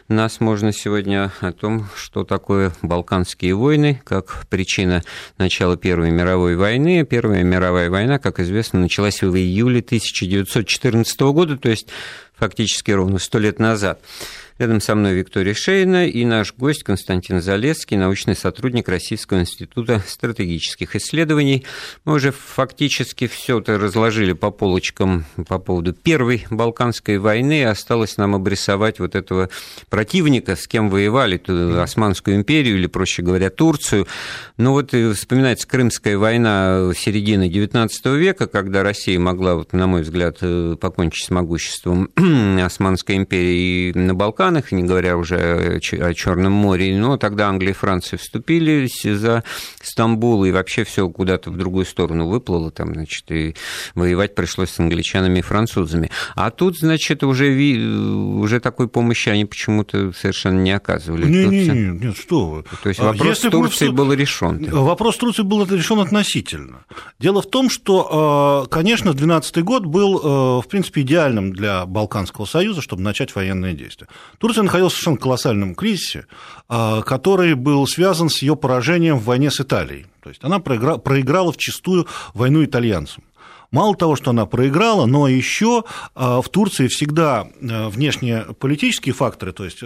нас 0.09 0.41
можно 0.41 0.73
сегодня 0.73 1.31
о 1.39 1.53
том, 1.53 1.87
что 1.95 2.25
такое 2.25 2.73
Балканские 2.81 3.55
войны, 3.55 4.01
как 4.03 4.45
причина 4.49 5.01
начала 5.37 5.77
Первой 5.77 6.11
мировой 6.11 6.57
войны. 6.57 7.05
Первая 7.05 7.43
мировая 7.43 7.89
война, 7.89 8.19
как 8.19 8.41
известно, 8.41 8.81
началась 8.81 9.21
в 9.21 9.33
июле 9.33 9.79
1914 9.79 11.19
года, 11.21 11.57
то 11.57 11.69
есть 11.69 11.87
фактически 12.35 12.91
ровно 12.91 13.17
сто 13.17 13.39
лет 13.39 13.59
назад. 13.59 14.01
Рядом 14.59 14.81
со 14.81 14.93
мной 14.93 15.13
Виктория 15.13 15.53
Шейна 15.53 16.05
и 16.05 16.25
наш 16.25 16.53
гость 16.53 16.83
Константин 16.83 17.41
Залецкий, 17.41 17.95
научный 17.95 18.35
сотрудник 18.35 18.89
Российского 18.89 19.39
института 19.39 20.03
стратегических 20.05 20.97
исследований. 20.97 21.65
Мы 22.03 22.15
уже 22.15 22.33
фактически 22.33 23.27
все 23.27 23.59
это 23.59 23.77
разложили 23.77 24.33
по 24.33 24.51
полочкам 24.51 25.23
по 25.47 25.59
поводу 25.59 25.93
Первой 25.93 26.45
Балканской 26.49 27.19
войны. 27.19 27.63
Осталось 27.63 28.17
нам 28.17 28.35
обрисовать 28.35 28.99
вот 28.99 29.15
этого 29.15 29.49
противника, 29.89 30.57
с 30.57 30.67
кем 30.67 30.89
воевали, 30.89 31.41
Османскую 31.81 32.35
империю 32.35 32.75
или, 32.79 32.87
проще 32.87 33.21
говоря, 33.21 33.49
Турцию. 33.49 34.07
Ну 34.57 34.73
вот 34.73 34.93
вспоминается 35.15 35.69
Крымская 35.69 36.17
война 36.17 36.91
середины 36.97 37.47
XIX 37.47 37.87
века, 38.17 38.47
когда 38.47 38.83
Россия 38.83 39.17
могла, 39.19 39.55
вот, 39.55 39.71
на 39.71 39.87
мой 39.87 40.01
взгляд, 40.01 40.39
э, 40.41 40.75
покончить 40.77 41.27
с 41.27 41.29
могуществом 41.29 42.09
Османской 42.61 43.15
империи 43.15 43.93
на 43.93 44.13
Балканах, 44.49 44.71
не 44.71 44.83
говоря 44.83 45.17
уже 45.17 45.79
о 45.99 46.13
Черном 46.13 46.51
море. 46.51 46.97
Но 46.97 47.17
тогда 47.17 47.49
Англия 47.49 47.71
и 47.71 47.75
Франция 47.75 48.17
вступили 48.17 48.87
за 49.03 49.43
Стамбул, 49.81 50.45
и 50.45 50.51
вообще 50.51 50.83
все 50.83 51.07
куда-то 51.09 51.51
в 51.51 51.57
другую 51.57 51.85
сторону 51.85 52.27
выплыло, 52.27 52.71
там, 52.71 52.93
значит, 52.93 53.29
и 53.31 53.55
воевать 53.95 54.35
пришлось 54.35 54.71
с 54.71 54.79
англичанами 54.79 55.39
и 55.39 55.41
французами. 55.41 56.09
А 56.35 56.49
тут, 56.51 56.77
значит, 56.77 57.23
уже, 57.23 57.49
уже 57.49 58.59
такой 58.59 58.87
помощи 58.87 59.29
они 59.29 59.45
почему-то 59.45 60.11
совершенно 60.13 60.59
не 60.59 60.71
оказывали. 60.71 61.25
Нет, 61.25 61.51
нет, 61.51 61.75
нет, 61.75 62.01
нет, 62.01 62.17
что 62.17 62.47
вы. 62.47 62.63
То 62.83 62.89
есть 62.89 62.99
вопрос 62.99 63.27
Если 63.27 63.49
Турции 63.49 63.87
просто... 63.87 63.91
был 63.91 64.13
решен. 64.13 64.65
Вопрос 64.71 65.17
Турции 65.17 65.43
был 65.43 65.65
решен 65.65 65.99
относительно. 65.99 66.85
Дело 67.19 67.41
в 67.41 67.49
том, 67.49 67.69
что, 67.69 68.65
э, 68.65 68.69
конечно, 68.69 69.13
2012 69.13 69.63
год 69.63 69.85
был, 69.85 70.17
э, 70.17 70.61
в 70.61 70.67
принципе, 70.67 71.01
идеальным 71.01 71.53
для 71.53 71.85
Балканского 71.85 72.45
союза, 72.45 72.81
чтобы 72.81 73.01
начать 73.01 73.35
военные 73.35 73.73
действия. 73.73 74.07
Турция 74.39 74.63
находилась 74.63 74.93
в 74.93 74.95
совершенно 74.95 75.17
колоссальном 75.17 75.75
кризисе, 75.75 76.25
а, 76.67 77.01
который 77.03 77.53
был 77.53 77.85
связан 77.85 78.29
с 78.29 78.41
ее 78.41 78.55
поражением 78.55 79.19
в 79.19 79.25
войне 79.25 79.51
с 79.51 79.61
Италией. 79.61 80.07
То 80.23 80.29
есть 80.29 80.43
она 80.43 80.59
проиграла, 80.59 80.97
проиграла 80.97 81.51
в 81.51 81.57
чистую 81.57 82.07
войну 82.33 82.65
итальянцам. 82.65 83.23
Мало 83.71 83.95
того, 83.95 84.15
что 84.15 84.31
она 84.31 84.47
проиграла, 84.47 85.05
но 85.05 85.27
еще 85.27 85.83
в 86.15 86.45
Турции 86.51 86.87
всегда 86.87 87.47
внешнеполитические 87.61 89.13
факторы, 89.13 89.51
то 89.51 89.63
есть 89.63 89.83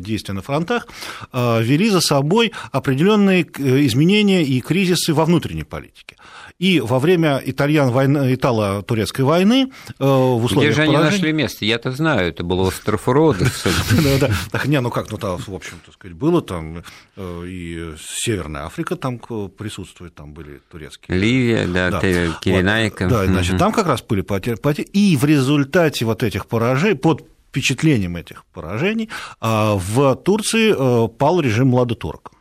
действия 0.00 0.34
на 0.34 0.42
фронтах, 0.42 0.88
вели 1.32 1.88
за 1.88 2.00
собой 2.00 2.52
определенные 2.72 3.42
изменения 3.86 4.42
и 4.42 4.60
кризисы 4.60 5.14
во 5.14 5.24
внутренней 5.24 5.62
политике. 5.62 6.16
И 6.58 6.80
во 6.80 6.98
время 6.98 7.40
итальян 7.44 7.90
войны, 7.90 8.34
итало-турецкой 8.34 9.22
войны 9.22 9.70
э, 9.98 10.04
в 10.04 10.44
условиях 10.44 10.74
Где 10.74 10.82
же 10.82 10.88
они 10.88 10.96
нашли 10.96 11.32
место? 11.32 11.64
Я-то 11.64 11.92
знаю, 11.92 12.28
это 12.28 12.44
был 12.44 12.60
остров 12.60 13.08
Родос. 13.08 13.64
Да. 14.20 14.30
Не, 14.64 14.80
ну 14.80 14.90
как, 14.90 15.10
ну 15.10 15.18
там, 15.18 15.38
в 15.38 15.54
общем, 15.54 15.80
так 15.84 15.94
сказать, 15.94 16.16
было 16.16 16.42
там 16.42 16.82
э, 17.16 17.44
и 17.46 17.94
Северная 17.98 18.64
Африка 18.64 18.96
там 18.96 19.18
присутствует, 19.18 20.14
там 20.14 20.32
были 20.32 20.60
турецкие. 20.70 21.18
Ливия, 21.18 21.66
да, 21.66 22.00
Киренайка. 22.00 23.08
Да, 23.08 23.26
значит, 23.26 23.58
там 23.58 23.72
как 23.72 23.86
раз 23.86 24.02
были 24.02 24.22
потери. 24.22 24.56
И 24.92 25.16
в 25.16 25.24
результате 25.24 26.04
вот 26.04 26.22
этих 26.22 26.46
поражений, 26.46 26.96
под 26.96 27.26
впечатлением 27.52 28.16
этих 28.16 28.44
поражений, 28.46 29.10
а, 29.40 29.74
в 29.76 30.16
Турции 30.16 30.74
э, 30.74 31.08
пал 31.08 31.40
режим 31.40 31.68
младотурок. 31.68 32.32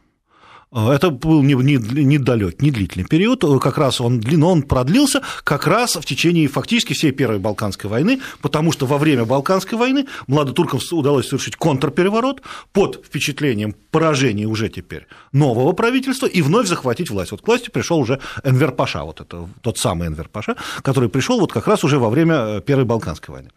Это 0.73 1.09
был 1.09 1.43
недалек, 1.43 2.61
не, 2.61 2.67
не 2.67 2.71
длительный 2.71 3.05
период, 3.05 3.43
как 3.61 3.77
раз 3.77 3.99
он, 3.99 4.21
но 4.25 4.51
он 4.51 4.63
продлился 4.63 5.21
как 5.43 5.67
раз 5.67 5.95
в 5.97 6.05
течение 6.05 6.47
фактически 6.47 6.93
всей 6.93 7.11
Первой 7.11 7.39
Балканской 7.39 7.89
войны, 7.89 8.21
потому 8.41 8.71
что 8.71 8.85
во 8.85 8.97
время 8.97 9.25
Балканской 9.25 9.77
войны 9.77 10.07
младотуркам 10.27 10.79
удалось 10.91 11.27
совершить 11.27 11.57
контрпереворот 11.57 12.41
под 12.71 13.03
впечатлением 13.05 13.75
поражения 13.91 14.45
уже 14.45 14.69
теперь 14.69 15.07
нового 15.33 15.73
правительства 15.73 16.25
и 16.25 16.41
вновь 16.41 16.67
захватить 16.67 17.09
власть. 17.09 17.31
Вот 17.31 17.41
к 17.41 17.47
власти 17.47 17.69
пришел 17.69 17.99
уже 17.99 18.21
Энвер 18.45 18.71
Паша, 18.71 19.03
вот 19.03 19.19
это 19.19 19.49
тот 19.59 19.77
самый 19.77 20.07
Энвер 20.07 20.29
Паша, 20.29 20.55
который 20.83 21.09
пришел 21.09 21.37
вот 21.41 21.51
как 21.51 21.67
раз 21.67 21.83
уже 21.83 21.99
во 21.99 22.09
время 22.09 22.35
э, 22.35 22.61
Первой 22.61 22.85
Балканской 22.85 23.33
войны. 23.33 23.49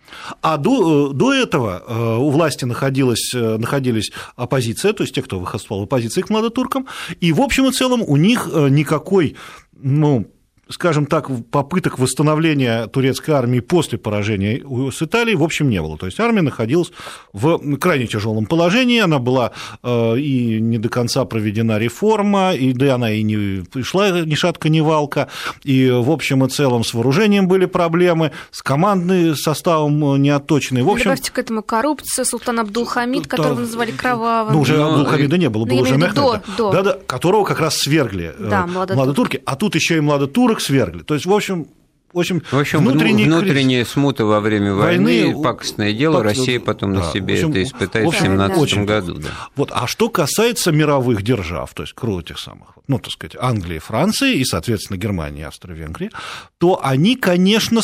А 0.43 0.57
до, 0.57 1.11
э, 1.11 1.15
до 1.15 1.33
этого 1.33 1.83
э, 1.87 2.17
у 2.17 2.31
власти 2.31 2.65
находилась, 2.65 3.33
находились 3.33 4.11
оппозиция, 4.35 4.93
то 4.93 5.05
есть 5.05 5.15
те, 5.15 5.23
кто 5.23 5.39
выходствовал 5.39 5.83
в 5.83 5.85
оппозиции 5.85 6.23
к 6.23 6.31
младотуркам, 6.31 6.89
и 7.21 7.33
в 7.33 7.41
общем 7.41 7.67
и 7.67 7.73
целом 7.73 8.03
у 8.07 8.17
них 8.17 8.49
э, 8.53 8.69
никакой 8.69 9.37
ну, 9.85 10.27
скажем 10.69 11.07
так, 11.07 11.29
попыток 11.51 11.99
восстановления 11.99 12.87
турецкой 12.87 13.33
армии 13.33 13.61
после 13.61 13.99
поражения 13.99 14.63
с 14.91 15.03
Италией, 15.03 15.37
в 15.37 15.43
общем, 15.43 15.69
не 15.69 15.81
было. 15.81 15.99
То 15.99 16.07
есть 16.07 16.21
армия 16.21 16.43
находилась 16.43 16.93
в 17.33 17.77
крайне 17.79 18.07
тяжелом 18.07 18.47
положении, 18.47 19.01
она 19.01 19.19
была 19.19 19.53
э, 19.83 20.19
и 20.19 20.61
не 20.61 20.79
до 20.79 20.89
конца 20.89 21.25
проведена 21.25 21.79
реформа, 21.79 22.55
и 22.55 22.73
да 22.73 22.95
она 22.95 23.11
и 23.11 23.23
не 23.23 23.65
пришла 23.65 24.11
ни 24.11 24.35
шатка, 24.35 24.69
ни 24.69 24.81
валка, 24.81 25.29
и 25.63 25.91
в 25.91 26.11
общем 26.11 26.45
и 26.45 26.49
целом 26.49 26.85
с 26.85 26.95
вооружением 26.95 27.49
были 27.49 27.67
проблемы, 27.67 28.33
с 28.51 28.63
командным 28.63 29.37
составом 29.37 30.21
не 30.21 30.31
отточенный. 30.31 30.83
В 30.83 30.89
общем, 30.89 31.05
Добавьте 31.05 31.33
к 31.33 31.39
этому 31.39 31.63
коррупция, 31.63 32.25
Султан 32.25 32.61
Абдулхамид, 32.61 33.27
которого 33.27 33.61
называли 33.61 33.91
кровавым. 33.91 34.55
Ну, 34.55 34.61
уже 34.61 34.83
Абдулхамида 34.83 35.39
не 35.39 35.49
было, 35.49 35.65
был 35.65 35.81
уже 35.81 35.97
Мехмед, 35.97 36.43
да, 36.59 36.83
да, 36.83 36.99
которого 37.07 37.45
как 37.45 37.61
раз 37.61 37.77
свергли 37.77 38.35
э, 38.39 38.49
да, 38.49 38.67
молодотурки, 38.67 39.43
а 39.45 39.57
тут 39.57 39.75
еще 39.75 39.97
и 39.97 40.01
молодотурок 40.01 40.54
турок 40.55 40.61
свергли. 40.61 41.03
То 41.03 41.15
есть, 41.15 41.27
в 41.27 41.33
общем, 41.33 41.67
в 42.13 42.21
общем, 42.21 42.43
в 42.49 42.55
общем 42.55 42.79
внутренний 42.79 43.25
внутренняя 43.25 43.81
кризис. 43.83 43.95
смута 43.95 44.25
во 44.25 44.39
время 44.39 44.73
войны, 44.73 45.25
войны 45.25 45.43
пакостное 45.43 45.93
дело, 45.93 46.19
пак... 46.19 46.25
Россия 46.27 46.61
потом 46.61 46.95
да, 46.95 47.01
на 47.01 47.13
себе 47.13 47.35
общем, 47.35 47.51
это 47.51 47.63
испытает 47.65 48.07
в 48.07 48.11
2017 48.11 48.79
году. 48.87 49.15
Да. 49.15 49.29
Вот, 49.57 49.71
а 49.73 49.89
что 49.89 50.09
касается 50.09 50.71
мировых 50.71 51.23
держав, 51.23 51.75
то 51.75 51.83
есть 51.83 51.93
круг 51.93 52.21
этих 52.21 52.39
самых, 52.39 52.69
ну, 52.87 53.01
так 53.01 53.11
сказать, 53.11 53.37
Англии, 53.41 53.81
Франции 53.81 54.37
и, 54.37 54.45
соответственно, 54.45 54.97
Германии, 54.97 55.43
Австрии, 55.43 55.75
Венгрии, 55.75 56.13
то 56.59 56.79
они, 56.85 57.17
конечно, 57.17 57.81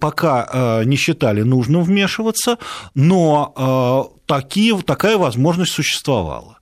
пока 0.00 0.48
э, 0.50 0.84
не 0.84 0.96
считали 0.96 1.42
нужным 1.42 1.82
вмешиваться, 1.82 2.56
но 2.94 4.08
э, 4.08 4.16
такие, 4.24 4.74
такая 4.86 5.18
возможность 5.18 5.72
существовала. 5.72 6.55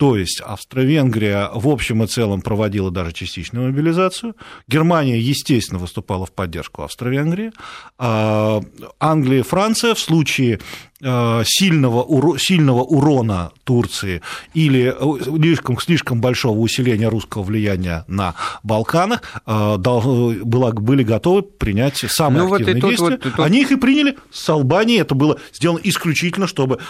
То 0.00 0.16
есть 0.16 0.40
Австро-Венгрия 0.40 1.50
в 1.52 1.68
общем 1.68 2.02
и 2.02 2.06
целом 2.06 2.40
проводила 2.40 2.90
даже 2.90 3.12
частичную 3.12 3.66
мобилизацию. 3.66 4.34
Германия, 4.66 5.20
естественно, 5.20 5.78
выступала 5.78 6.24
в 6.24 6.32
поддержку 6.32 6.82
Австро-Венгрии. 6.84 7.52
А 7.98 8.62
Англия 8.98 9.40
и 9.40 9.42
Франция 9.42 9.94
в 9.94 9.98
случае 9.98 10.58
Э, 11.02 11.42
сильного, 11.46 12.38
сильного 12.38 12.82
урона 12.82 13.52
Турции 13.64 14.20
или 14.52 14.94
э, 14.94 15.22
слишком, 15.24 15.80
слишком 15.80 16.20
большого 16.20 16.58
усиления 16.58 17.08
русского 17.08 17.42
влияния 17.42 18.04
на 18.06 18.34
Балканах 18.64 19.22
э, 19.46 19.76
было, 19.78 20.72
были 20.72 21.02
готовы 21.02 21.40
принять 21.42 21.96
самые 21.96 22.42
ну, 22.46 22.52
активные 22.52 22.82
вот 22.82 22.88
действия. 22.90 23.08
Вот, 23.08 23.20
тут... 23.22 23.40
Они 23.40 23.62
их 23.62 23.72
и 23.72 23.76
приняли 23.76 24.18
с 24.30 24.46
Албанией. 24.50 25.00
Это 25.00 25.14
было 25.14 25.38
сделано 25.54 25.80
исключительно, 25.82 26.46
чтобы 26.46 26.80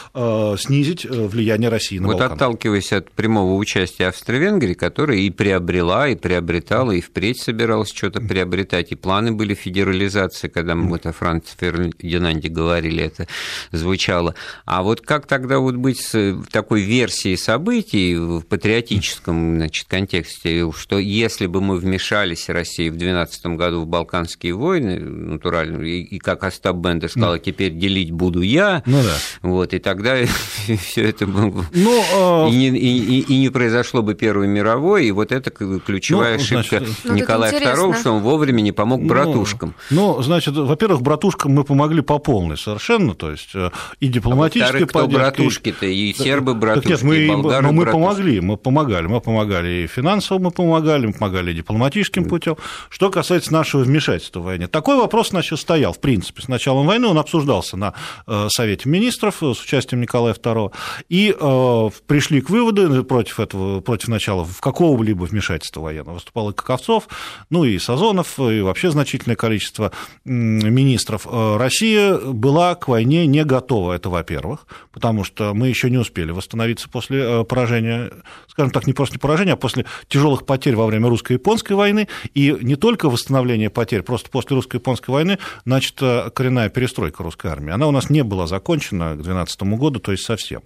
снизить 0.59 1.05
влияние 1.05 1.69
России 1.71 1.99
на 1.99 2.09
вот 2.09 2.15
Балканах. 2.15 2.33
Вот 2.33 2.43
отталкиваясь 2.43 2.93
от 2.93 3.13
прямого 3.13 3.55
участия 3.55 4.09
Австро-Венгрии, 4.09 4.75
которая 4.75 5.19
и 5.19 5.31
приобрела, 5.31 6.09
и 6.09 6.17
приобретала, 6.17 6.91
и 6.91 7.01
впредь 7.01 7.41
собиралась 7.41 7.93
что-то 7.95 8.21
приобретать, 8.21 8.91
и 8.91 8.97
планы 8.97 9.31
были 9.31 9.55
федерализации, 9.55 10.49
когда 10.49 10.75
мы 10.75 10.89
вот 10.89 11.07
о 11.07 11.13
Франции 11.13 11.55
Фердинанде 11.61 12.49
говорили, 12.49 13.05
это 13.05 13.29
звучит 13.71 14.00
звучало. 14.01 14.35
А 14.65 14.83
вот 14.83 15.01
как 15.01 15.27
тогда 15.27 15.59
вот 15.59 15.77
быть 15.77 16.01
с 16.01 16.37
такой 16.51 16.83
версией 16.83 17.37
событий 17.37 18.17
в 18.17 18.43
патриотическом 18.43 19.57
значит, 19.57 19.87
контексте, 19.89 20.71
что 20.77 20.99
если 20.99 21.47
бы 21.47 21.61
мы 21.61 21.77
вмешались, 21.77 22.49
Россия, 22.49 22.91
в 22.91 22.97
2012 22.97 23.47
году 23.59 23.83
в 23.83 23.87
Балканские 23.87 24.55
войны, 24.55 24.99
натурально, 24.99 25.83
и, 25.83 26.01
и 26.01 26.19
как 26.19 26.45
Остап 26.45 26.77
Бендер 26.77 27.11
сказал, 27.11 27.33
ну. 27.33 27.39
теперь 27.39 27.73
делить 27.73 28.11
буду 28.11 28.41
я, 28.41 28.83
ну, 28.87 29.03
да. 29.03 29.17
вот, 29.43 29.75
и 29.75 29.79
тогда 29.79 30.17
все 30.83 31.09
это 31.09 31.27
было... 31.27 31.65
Ну, 31.73 32.05
а... 32.15 32.49
и, 32.49 32.55
не, 32.55 32.69
и, 32.69 33.21
и 33.21 33.39
не 33.39 33.51
произошло 33.51 34.03
бы 34.03 34.15
Первой 34.15 34.49
мировой, 34.49 35.07
и 35.07 35.11
вот 35.13 35.33
это 35.33 35.51
ключевая 35.51 36.37
ну, 36.37 36.41
ошибка 36.41 36.83
ну, 37.05 37.15
Николая 37.15 37.53
II, 37.53 37.99
что 37.99 38.13
он 38.13 38.23
вовремя 38.23 38.61
не 38.63 38.73
помог 38.73 39.03
братушкам. 39.03 39.75
Ну, 39.91 40.23
значит, 40.23 40.57
во-первых, 40.57 41.03
братушкам 41.03 41.53
мы 41.53 41.65
помогли 41.65 42.01
по 42.01 42.19
полной 42.19 42.57
совершенно, 42.57 43.15
то 43.15 43.31
есть 43.31 43.51
э, 43.55 43.71
и 43.99 44.09
дипломатической 44.09 44.85
а 44.85 44.87
кто 44.87 45.07
братушки-то, 45.09 45.87
и 45.87 46.13
сербы 46.13 46.55
братушки, 46.55 46.89
нет, 46.89 47.03
мы, 47.03 47.17
и 47.17 47.29
болгары 47.29 47.67
но 47.67 47.73
мы 47.73 47.83
братушки. 47.85 48.03
помогли, 48.03 48.41
мы 48.41 48.57
помогали, 48.57 49.07
мы 49.07 49.21
помогали 49.21 49.69
и 49.85 49.87
финансово 49.87 50.39
мы 50.39 50.51
помогали, 50.51 51.07
мы 51.07 51.13
помогали 51.13 51.53
дипломатическим 51.53 52.25
путем. 52.25 52.57
Что 52.89 53.11
касается 53.11 53.53
нашего 53.53 53.83
вмешательства 53.83 54.41
в 54.41 54.45
войне, 54.45 54.69
такой 54.69 54.97
вопрос 54.97 55.31
значит, 55.31 55.59
стоял, 55.59 55.93
в 55.93 56.01
принципе, 56.01 56.43
с 56.43 56.49
началом 56.49 56.87
войны, 56.87 57.07
он 57.07 57.19
обсуждался 57.19 57.77
на 57.77 57.95
э, 58.27 58.49
Совете 58.51 58.89
министров 58.89 59.43
э, 59.43 59.55
с 59.55 59.63
участием 59.63 60.01
Николая 60.01 60.35
II, 60.35 60.73
и 61.09 61.35
э, 61.39 61.91
пришли 62.07 62.41
к 62.41 62.51
выводу 62.51 63.05
против 63.05 63.41
этого, 63.41 63.81
против 63.81 64.09
начала 64.09 64.45
в 64.45 64.61
какого-либо 64.61 65.25
вмешательства 65.25 65.81
военного. 65.81 66.15
Выступал 66.15 66.51
и 66.51 66.55
Каковцов, 66.55 67.09
ну 67.49 67.65
и 67.65 67.79
Сазонов, 67.79 68.39
и 68.39 68.61
вообще 68.61 68.91
значительное 68.91 69.37
количество 69.37 69.93
министров. 70.25 71.27
Россия 71.31 72.17
была 72.17 72.75
к 72.75 72.89
войне 72.89 73.27
не 73.27 73.45
готова 73.45 73.80
готова, 73.81 73.93
это 73.95 74.11
во-первых, 74.11 74.67
потому 74.93 75.25
что 75.25 75.55
мы 75.55 75.69
еще 75.69 75.91
не 75.91 75.99
успели 75.99 76.33
восстановиться 76.33 76.89
после 76.89 77.19
э, 77.19 77.45
поражения, 77.45 78.11
скажем 78.49 78.71
так, 78.71 78.87
не 78.87 78.93
после 78.93 79.19
поражения, 79.19 79.53
а 79.53 79.57
после 79.57 79.85
тяжелых 80.09 80.45
потерь 80.47 80.77
во 80.77 80.87
время 80.87 81.09
русско-японской 81.09 81.73
войны, 81.73 82.09
и 82.35 82.57
не 82.61 82.77
только 82.77 83.09
восстановление 83.09 83.71
потерь, 83.71 84.03
просто 84.03 84.31
после 84.31 84.57
русско-японской 84.57 85.11
войны 85.11 85.39
начата 85.65 86.31
коренная 86.35 86.69
перестройка 86.69 87.23
русской 87.23 87.51
армии. 87.51 87.73
Она 87.73 87.87
у 87.87 87.91
нас 87.91 88.11
не 88.11 88.23
была 88.23 88.47
закончена 88.47 89.13
к 89.13 89.23
2012 89.23 89.63
году, 89.79 90.01
то 90.01 90.13
есть 90.13 90.25
совсем. 90.25 90.63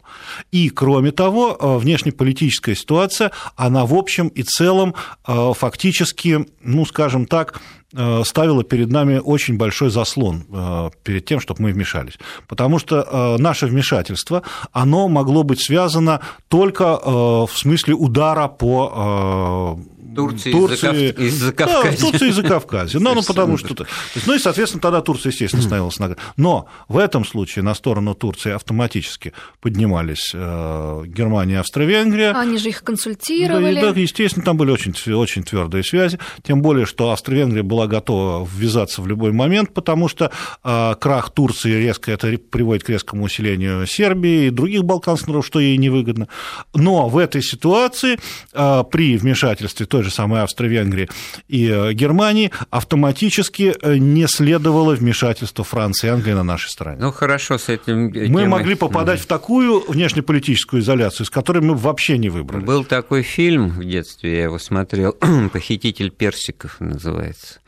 И, 0.53 0.71
кроме 0.71 1.11
того, 1.11 1.57
э, 1.59 1.79
внешнеполитическая 1.79 2.75
ситуация, 2.75 3.31
она 3.57 3.85
в 3.87 3.95
общем 3.95 4.29
и 4.29 4.43
целом 4.43 4.95
э, 5.27 5.53
фактически, 5.55 6.47
ну, 6.63 6.87
скажем 6.87 7.27
так, 7.27 7.61
Э, 7.84 7.84
ставила 8.25 8.65
перед 8.65 8.91
нами 8.91 9.21
очень 9.25 9.57
большой 9.57 9.91
заслон 9.91 10.45
э, 10.51 10.91
перед 11.03 11.25
тем, 11.25 11.41
чтобы 11.41 11.63
мы 11.63 11.73
вмешались. 11.73 12.19
Потому 12.49 12.79
что 12.79 13.01
э, 13.01 13.43
наше 13.43 13.67
вмешательство, 13.67 14.43
оно 14.73 15.09
могло 15.09 15.43
быть 15.43 15.65
связано 15.65 16.21
только 16.49 16.99
в 17.05 17.51
смысле 17.53 17.95
удара 17.95 18.49
по 18.49 19.79
Турции, 20.15 20.53
Турции 20.53 21.11
из 21.27 21.35
Закавказья. 21.35 21.91
Да, 21.91 22.11
Турции 22.11 22.29
из 22.29 22.35
Закавказья. 22.37 23.01
Ну, 23.01 23.15
ну, 23.15 23.23
потому 23.23 23.57
что... 23.57 23.75
То 23.75 23.87
ну, 24.27 24.35
и, 24.35 24.39
соответственно, 24.39 24.81
тогда 24.81 25.01
Турция, 25.01 25.31
естественно, 25.31 25.63
становилась 25.63 25.99
на... 25.99 26.17
Но 26.37 26.67
в 26.89 26.99
этом 26.99 27.25
случае 27.25 27.63
на 27.63 27.75
сторону 27.75 28.15
Турции 28.15 28.53
автоматически 28.53 29.33
поднимались 29.61 30.33
э, 30.35 31.03
Германия 31.07 31.55
и 31.55 31.59
Австро-Венгрия. 31.59 32.33
Они 32.33 32.59
же 32.59 32.69
их 32.69 32.83
консультировали. 32.83 33.81
Да, 33.81 33.93
да, 33.93 34.01
естественно, 34.01 34.45
там 34.45 34.57
были 34.57 34.71
очень, 34.71 34.95
очень 35.13 35.43
твердые 35.43 35.85
связи. 35.85 36.19
Тем 36.43 36.63
более, 36.63 36.87
что 36.87 37.11
Австро-Венгрия 37.11 37.63
была 37.63 37.87
готова 37.87 38.49
ввязаться 38.51 39.03
в 39.03 39.07
любой 39.07 39.33
момент, 39.33 39.75
потому 39.75 40.09
что 40.09 40.31
э, 40.63 40.95
крах 41.01 41.31
Турции 41.31 41.73
резко 41.73 42.13
это 42.13 42.39
приводит 42.39 42.85
к 42.85 42.89
резкому 42.89 43.25
усилению 43.25 43.87
Сербии 43.87 44.47
и 44.47 44.51
других 44.51 44.85
балканских 44.85 45.29
народов, 45.29 45.47
что 45.47 45.61
ей 45.61 45.77
невыгодно. 45.77 46.29
Но 46.75 47.09
в 47.09 47.19
этой 47.19 47.43
ситуации 47.43 48.19
э, 48.53 48.85
при 48.91 49.17
вмешательстве 49.17 49.87
той 49.87 50.04
же 50.05 50.11
самой 50.11 50.43
Австро-Венгрии 50.43 51.09
и 51.49 51.93
Германии, 51.93 52.51
автоматически 52.71 53.75
не 53.99 54.27
следовало 54.29 54.95
вмешательство 54.95 55.65
Франции 55.65 56.07
и 56.07 56.11
Англии 56.11 56.33
на 56.33 56.45
нашей 56.45 56.69
стороне. 56.69 56.99
Ну, 57.01 57.13
хорошо, 57.13 57.59
с 57.59 57.69
этим... 57.69 58.13
Мы 58.31 58.47
могли 58.47 58.75
попадать 58.75 59.21
в 59.21 59.27
такую 59.27 59.85
внешнеполитическую 59.91 60.83
изоляцию, 60.83 61.27
из 61.27 61.31
которой 61.31 61.63
мы 61.63 61.75
вообще 61.75 62.19
не 62.19 62.29
выбрали. 62.29 62.65
Был 62.65 62.85
такой 62.85 63.23
фильм 63.23 63.71
в 63.71 63.85
детстве, 63.85 64.37
я 64.37 64.43
его 64.45 64.59
смотрел, 64.59 65.17
«Похититель 65.53 66.11
персиков» 66.11 66.81
называется. 66.81 67.61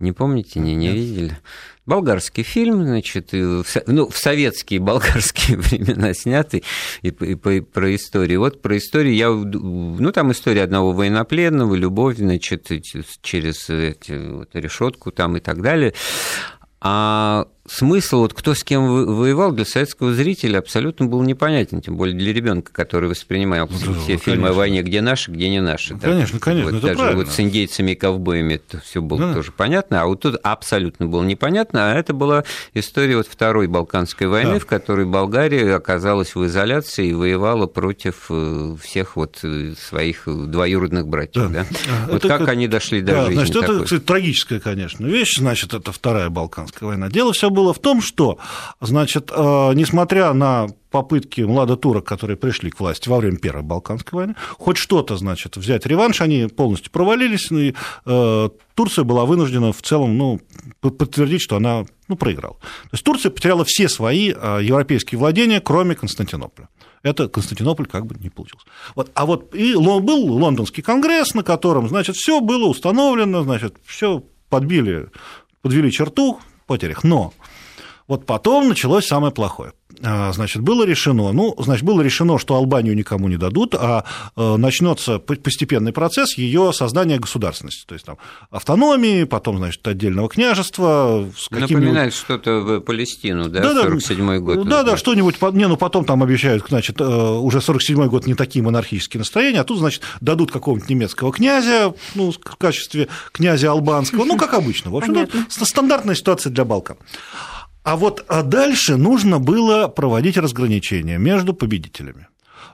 Не 0.00 0.12
помните, 0.12 0.60
не, 0.60 0.76
не 0.76 0.92
видели? 0.92 1.38
Болгарский 1.88 2.42
фильм, 2.42 2.84
значит, 2.84 3.30
ну, 3.32 4.08
в 4.10 4.18
советские 4.18 4.78
болгарские 4.78 5.56
времена 5.56 6.12
снятый, 6.12 6.62
и, 7.00 7.08
и, 7.08 7.32
и 7.32 7.60
про 7.60 7.94
историю. 7.94 8.40
Вот 8.40 8.60
про 8.60 8.76
историю 8.76 9.14
я, 9.14 9.30
ну, 9.30 10.12
там 10.12 10.30
история 10.32 10.64
одного 10.64 10.92
военнопленного, 10.92 11.74
любовь, 11.74 12.18
значит, 12.18 12.70
через 13.22 13.70
эти, 13.70 14.32
вот, 14.32 14.50
решетку 14.52 15.12
там 15.12 15.38
и 15.38 15.40
так 15.40 15.62
далее. 15.62 15.94
А 16.80 17.48
смысл, 17.68 18.20
вот 18.20 18.34
кто 18.34 18.54
с 18.54 18.64
кем 18.64 18.86
воевал, 18.86 19.52
для 19.52 19.64
советского 19.64 20.12
зрителя 20.12 20.58
абсолютно 20.58 21.06
был 21.06 21.22
непонятен, 21.22 21.80
тем 21.80 21.96
более 21.96 22.16
для 22.16 22.32
ребенка, 22.32 22.72
который 22.72 23.08
воспринимал 23.08 23.68
ну, 23.70 23.76
все 23.76 24.14
да, 24.14 24.18
фильмы 24.18 24.18
конечно. 24.18 24.48
о 24.48 24.52
войне, 24.52 24.82
где 24.82 25.00
наши, 25.00 25.30
где 25.30 25.48
не 25.48 25.60
наши. 25.60 25.94
Ну, 25.94 26.00
конечно, 26.00 26.38
конечно, 26.40 26.70
вот, 26.70 26.78
это 26.78 26.86
даже 26.86 26.98
правильно. 26.98 27.24
вот 27.24 27.32
с 27.32 27.40
индейцами 27.40 27.92
и 27.92 27.94
ковбоями 27.94 28.54
это 28.54 28.80
все 28.80 29.02
было 29.02 29.20
да. 29.20 29.34
тоже 29.34 29.52
понятно, 29.52 30.02
а 30.02 30.06
вот 30.06 30.20
тут 30.22 30.36
абсолютно 30.42 31.06
было 31.06 31.22
непонятно, 31.22 31.92
а 31.92 31.94
это 31.94 32.12
была 32.12 32.44
история 32.74 33.16
вот 33.16 33.26
Второй 33.28 33.66
Балканской 33.66 34.26
войны, 34.26 34.54
да. 34.54 34.58
в 34.58 34.66
которой 34.66 35.06
Болгария 35.06 35.74
оказалась 35.74 36.34
в 36.34 36.44
изоляции 36.46 37.08
и 37.08 37.12
воевала 37.12 37.66
против 37.66 38.26
э, 38.30 38.76
всех 38.82 39.16
вот 39.16 39.38
э, 39.42 39.74
своих 39.78 40.22
двоюродных 40.26 41.06
братьев. 41.06 41.50
Да. 41.50 41.58
Да? 41.58 41.66
Вот 42.08 42.24
это, 42.24 42.28
как 42.28 42.40
это, 42.42 42.50
они 42.52 42.68
дошли 42.68 43.00
до 43.00 43.12
да, 43.12 43.26
жизни 43.26 43.34
Значит, 43.34 43.54
такой. 43.54 43.76
это, 43.76 43.84
кстати, 43.84 44.00
трагическая, 44.00 44.60
конечно, 44.60 45.06
вещь, 45.06 45.38
значит, 45.38 45.74
это 45.74 45.92
Вторая 45.92 46.28
Балканская 46.28 46.88
война. 46.88 47.08
Дело 47.08 47.32
все 47.32 47.50
было 47.50 47.57
в 47.72 47.78
том, 47.78 48.00
что, 48.00 48.38
значит, 48.80 49.30
э, 49.34 49.72
несмотря 49.74 50.32
на 50.32 50.68
попытки 50.90 51.42
младотурок, 51.42 52.04
которые 52.06 52.36
пришли 52.36 52.70
к 52.70 52.80
власти 52.80 53.08
во 53.08 53.18
время 53.18 53.36
Первой 53.36 53.62
Балканской 53.62 54.16
войны, 54.16 54.34
хоть 54.58 54.76
что-то, 54.76 55.16
значит, 55.16 55.56
взять 55.56 55.86
реванш, 55.86 56.20
они 56.20 56.46
полностью 56.46 56.90
провалились, 56.90 57.50
и 57.50 57.74
э, 58.06 58.48
Турция 58.74 59.04
была 59.04 59.24
вынуждена 59.24 59.72
в 59.72 59.82
целом 59.82 60.16
ну, 60.16 60.40
подтвердить, 60.80 61.42
что 61.42 61.56
она 61.56 61.84
ну, 62.08 62.16
проиграла. 62.16 62.54
То 62.54 62.90
есть 62.92 63.04
Турция 63.04 63.30
потеряла 63.30 63.64
все 63.64 63.88
свои 63.88 64.32
э, 64.32 64.60
европейские 64.62 65.18
владения, 65.18 65.60
кроме 65.60 65.94
Константинополя. 65.94 66.68
Это 67.02 67.28
Константинополь 67.28 67.86
как 67.86 68.06
бы 68.06 68.16
не 68.18 68.30
получился. 68.30 68.66
Вот, 68.94 69.10
а 69.14 69.26
вот 69.26 69.54
и 69.54 69.74
был 69.74 70.32
лондонский 70.32 70.82
конгресс, 70.82 71.34
на 71.34 71.42
котором, 71.42 71.88
значит, 71.88 72.16
все 72.16 72.40
было 72.40 72.66
установлено, 72.66 73.42
значит, 73.42 73.76
все 73.84 74.24
подбили, 74.48 75.10
подвели 75.62 75.92
черту 75.92 76.40
потерях. 76.68 77.02
Но 77.02 77.32
вот 78.06 78.24
потом 78.26 78.68
началось 78.68 79.06
самое 79.06 79.32
плохое. 79.32 79.72
А, 80.02 80.32
значит, 80.32 80.62
было 80.62 80.84
решено, 80.84 81.32
ну, 81.32 81.54
значит, 81.58 81.84
было 81.84 82.00
решено, 82.02 82.38
что 82.38 82.54
Албанию 82.54 82.94
никому 82.94 83.28
не 83.28 83.36
дадут, 83.36 83.74
а 83.74 84.04
э, 84.36 84.56
начнется 84.56 85.18
постепенный 85.18 85.92
процесс 85.92 86.38
ее 86.38 86.72
создания 86.72 87.18
государственности, 87.18 87.84
то 87.86 87.94
есть 87.94 88.06
там 88.06 88.18
автономии, 88.50 89.24
потом, 89.24 89.58
значит, 89.58 89.86
отдельного 89.86 90.28
княжества. 90.28 91.26
С 91.36 91.50
Напоминает 91.50 92.14
что-то 92.14 92.60
в 92.60 92.80
Палестину, 92.80 93.48
да, 93.48 93.60
да 93.74 93.84
47-й 93.86 94.38
год. 94.40 94.68
Да, 94.68 94.84
да, 94.84 94.96
что-нибудь, 94.96 95.40
не, 95.52 95.66
ну, 95.66 95.76
потом 95.76 96.04
там 96.04 96.22
обещают, 96.22 96.64
значит, 96.68 97.00
э, 97.00 97.04
уже 97.04 97.58
47-й 97.58 98.08
год 98.08 98.26
не 98.26 98.34
такие 98.34 98.64
монархические 98.64 99.18
настроения, 99.18 99.60
а 99.60 99.64
тут, 99.64 99.78
значит, 99.78 100.02
дадут 100.20 100.52
какого-нибудь 100.52 100.88
немецкого 100.88 101.32
князя, 101.32 101.94
ну, 102.14 102.30
в 102.30 102.56
качестве 102.56 103.08
князя 103.32 103.72
албанского, 103.72 104.24
ну, 104.24 104.36
как 104.36 104.54
обычно, 104.54 104.90
в 104.90 104.96
общем, 104.96 105.28
стандартная 105.48 106.14
ситуация 106.14 106.50
для 106.50 106.64
Балкан. 106.64 106.96
А 107.88 107.96
вот 107.96 108.22
а 108.28 108.42
дальше 108.42 108.96
нужно 108.96 109.38
было 109.38 109.88
проводить 109.88 110.36
разграничения 110.36 111.16
между 111.16 111.54
победителями. 111.54 112.28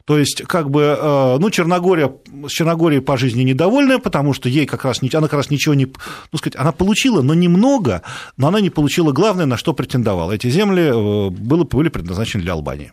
То 0.07 0.19
есть, 0.19 0.43
как 0.43 0.71
бы, 0.71 0.99
э, 1.01 1.37
ну, 1.39 1.51
Черногория, 1.51 2.13
с 2.49 2.51
Черногорией 2.51 3.01
по 3.01 3.17
жизни 3.17 3.45
недовольная, 3.45 4.01
потому 4.01 4.33
что 4.33 4.49
ей 4.49 4.67
как 4.67 4.85
раз, 4.85 5.01
она 5.01 5.29
как 5.29 5.35
раз 5.35 5.51
ничего 5.51 5.75
не, 5.75 5.87
ну, 6.33 6.39
сказать, 6.39 6.57
она 6.57 6.73
получила, 6.73 7.23
но 7.23 7.33
немного, 7.33 8.03
но 8.37 8.49
она 8.49 8.61
не 8.61 8.71
получила 8.71 9.13
главное, 9.13 9.47
на 9.47 9.57
что 9.57 9.73
претендовала. 9.73 10.33
Эти 10.33 10.51
земли 10.51 10.83
э, 10.83 11.31
было, 11.31 11.63
были 11.63 11.91
предназначены 11.91 12.43
для 12.43 12.55
Албании. 12.55 12.93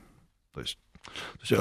То 0.54 0.62
есть, 0.62 0.78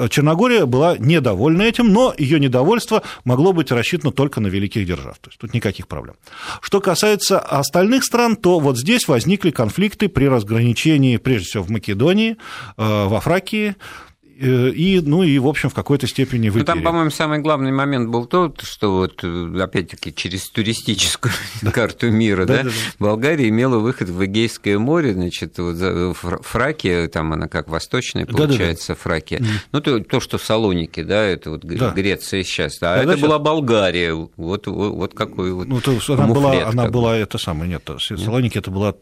Черногория 0.09 0.65
была 0.65 0.97
недовольна 0.97 1.63
этим, 1.63 1.91
но 1.91 2.13
ее 2.17 2.39
недовольство 2.39 3.01
могло 3.23 3.51
быть 3.51 3.71
рассчитано 3.71 4.11
только 4.11 4.39
на 4.39 4.47
великих 4.47 4.85
держав. 4.85 5.17
То 5.19 5.29
есть 5.29 5.39
тут 5.39 5.53
никаких 5.53 5.87
проблем. 5.87 6.15
Что 6.61 6.81
касается 6.81 7.39
остальных 7.39 8.03
стран, 8.03 8.35
то 8.35 8.59
вот 8.59 8.77
здесь 8.77 9.07
возникли 9.07 9.49
конфликты 9.49 10.07
при 10.07 10.25
разграничении, 10.25 11.17
прежде 11.17 11.47
всего, 11.47 11.63
в 11.63 11.69
Македонии, 11.69 12.37
э, 12.77 13.05
во 13.07 13.19
Фракии, 13.19 13.75
Э, 13.79 14.10
и, 14.39 15.01
ну 15.03 15.23
и, 15.23 15.37
в 15.39 15.47
общем, 15.47 15.69
в 15.69 15.73
какой-то 15.73 16.07
степени 16.07 16.49
выпили. 16.49 16.61
Ну, 16.61 16.65
там, 16.65 16.83
по-моему, 16.83 17.11
самый 17.11 17.39
главный 17.39 17.71
момент 17.71 18.09
был 18.09 18.25
тот, 18.25 18.61
что 18.61 18.97
вот, 18.97 19.23
э, 19.23 19.61
опять-таки, 19.61 20.13
через 20.13 20.49
туристическую 20.49 21.33
карту 21.73 22.11
мира, 22.11 22.45
да, 22.45 22.65
Болгария 22.99 23.49
имела 23.49 23.79
выход 23.79 24.09
в 24.09 24.25
Эгейское 24.25 24.79
море, 24.79 25.13
значит, 25.13 25.57
вот 25.57 26.17
Фракия, 26.17 27.07
там 27.07 27.33
она 27.33 27.47
как 27.47 27.67
восточная, 27.69 28.25
получается, 28.25 28.95
Фракия. 28.95 29.43
Ну, 29.71 29.81
то, 29.81 29.99
то, 29.99 30.19
что 30.19 30.37
Салоники, 30.37 31.03
да, 31.03 31.23
это 31.23 31.51
вот 31.51 31.63
Греция 31.63 32.43
сейчас, 32.43 32.77
а 32.81 32.97
это 32.97 33.17
была 33.17 33.39
Болгария, 33.39 34.13
вот, 34.13 34.67
вот 34.67 35.13
какой 35.13 35.51
вот 35.51 35.67
Ну, 35.67 35.81
то, 35.81 35.97
она 36.09 36.27
была, 36.27 36.67
она 36.67 36.87
была, 36.89 37.17
это 37.17 37.37
самое, 37.37 37.69
нет, 37.69 37.89
Салоники 37.99 38.57
это 38.57 38.71
была 38.71 38.95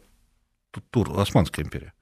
Тур, 0.92 1.12
Османская 1.18 1.66
империя. 1.66 1.94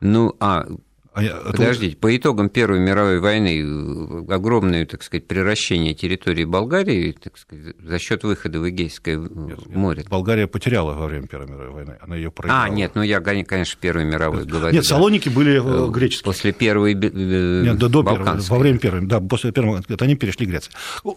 Ну, 0.00 0.34
а 0.40 0.66
а 1.12 1.50
Подождите, 1.50 1.96
по 1.96 2.16
итогам 2.16 2.48
Первой 2.48 2.78
мировой 2.78 3.18
войны 3.18 3.60
э, 3.60 4.32
огромное, 4.32 4.86
так 4.86 5.02
сказать, 5.02 5.26
превращение 5.26 5.92
территории 5.92 6.44
Болгарии 6.44 7.16
так 7.20 7.36
сказать, 7.36 7.74
за 7.82 7.98
счет 7.98 8.22
выхода 8.22 8.60
в 8.60 8.68
Эгейское 8.68 9.16
нет, 9.16 9.66
море. 9.74 9.98
Нет, 9.98 10.08
Болгария 10.08 10.46
потеряла 10.46 10.94
во 10.94 11.06
время 11.06 11.26
Первой 11.26 11.48
мировой 11.48 11.70
войны, 11.70 11.96
она 12.00 12.14
ее 12.14 12.30
проиграла. 12.30 12.62
А, 12.62 12.68
нет, 12.68 12.92
ну 12.94 13.02
я, 13.02 13.20
конечно, 13.20 13.76
Первой 13.80 14.04
мировой 14.04 14.44
говорю. 14.44 14.72
Нет, 14.72 14.84
Салоники 14.84 15.28
да. 15.28 15.34
были 15.34 15.54
э, 15.54 15.88
э, 15.88 15.90
греческие. 15.90 16.24
После 16.24 16.52
Первой 16.52 16.94
нет, 16.94 17.76
до, 17.76 17.88
до 17.88 18.04
первой, 18.04 18.40
во 18.40 18.58
время 18.58 18.78
Первой, 18.78 19.04
да, 19.04 19.20
после 19.20 19.50
Первой, 19.50 19.80
они 19.98 20.14
перешли 20.14 20.46
к 20.46 20.48
Греции. 20.48 20.70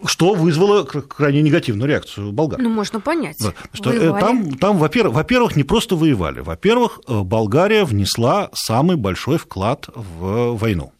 Что 0.06 0.34
вызвало 0.34 0.82
крайне 0.82 1.40
негативную 1.40 1.88
реакцию 1.88 2.32
болгар. 2.32 2.60
Ну, 2.60 2.68
можно 2.68 2.98
понять. 2.98 3.36
Да, 3.38 3.54
что 3.72 3.92
там, 4.18 4.56
там 4.56 4.78
во-первых, 4.78 5.14
во-первых, 5.14 5.54
не 5.54 5.62
просто 5.62 5.94
воевали. 5.94 6.40
Во-первых, 6.40 6.98
Болгария 7.06 7.84
внесла 7.84 8.50
самый 8.54 8.96
большой 8.96 9.38
вклад 9.38 9.83
в 9.94 10.56
войну. 10.56 10.92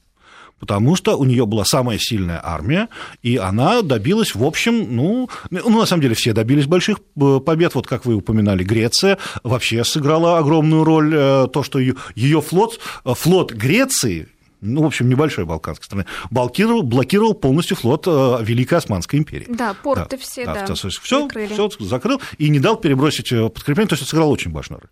Потому 0.58 0.96
что 0.96 1.16
у 1.16 1.24
нее 1.24 1.44
была 1.46 1.64
самая 1.64 1.98
сильная 1.98 2.40
армия, 2.42 2.88
и 3.22 3.36
она 3.36 3.82
добилась, 3.82 4.34
в 4.34 4.42
общем, 4.42 4.96
ну, 4.96 5.28
ну, 5.50 5.80
на 5.80 5.84
самом 5.84 6.00
деле 6.00 6.14
все 6.14 6.32
добились 6.32 6.66
больших 6.66 7.00
э, 7.20 7.40
побед, 7.44 7.74
вот 7.74 7.86
как 7.86 8.06
вы 8.06 8.14
упоминали, 8.14 8.64
Греция 8.64 9.18
вообще 9.42 9.84
сыграла 9.84 10.38
огромную 10.38 10.84
роль, 10.84 11.12
э, 11.14 11.48
то, 11.52 11.62
что 11.62 11.78
ее 11.80 12.40
флот, 12.40 12.80
э, 13.04 13.12
флот 13.14 13.52
Греции, 13.52 14.28
ну, 14.64 14.82
в 14.82 14.86
общем, 14.86 15.08
небольшой 15.08 15.44
балканской 15.44 15.84
страны, 15.84 16.06
блокировал, 16.30 16.82
блокировал 16.82 17.34
полностью 17.34 17.76
флот 17.76 18.06
э, 18.06 18.38
Великой 18.42 18.78
Османской 18.78 19.18
империи. 19.18 19.46
Да, 19.48 19.74
порты 19.74 20.16
да, 20.16 20.22
все, 20.22 20.46
да. 20.46 20.66
да 20.66 20.74
все, 20.74 20.88
все 20.88 21.28
закрыл 21.80 22.20
и 22.38 22.48
не 22.48 22.58
дал 22.58 22.76
перебросить 22.76 23.30
э, 23.32 23.48
подкрепление, 23.48 23.90
то 23.90 23.94
есть 23.94 24.08
сыграл 24.08 24.30
очень 24.30 24.50
важную 24.50 24.80
роль. 24.80 24.90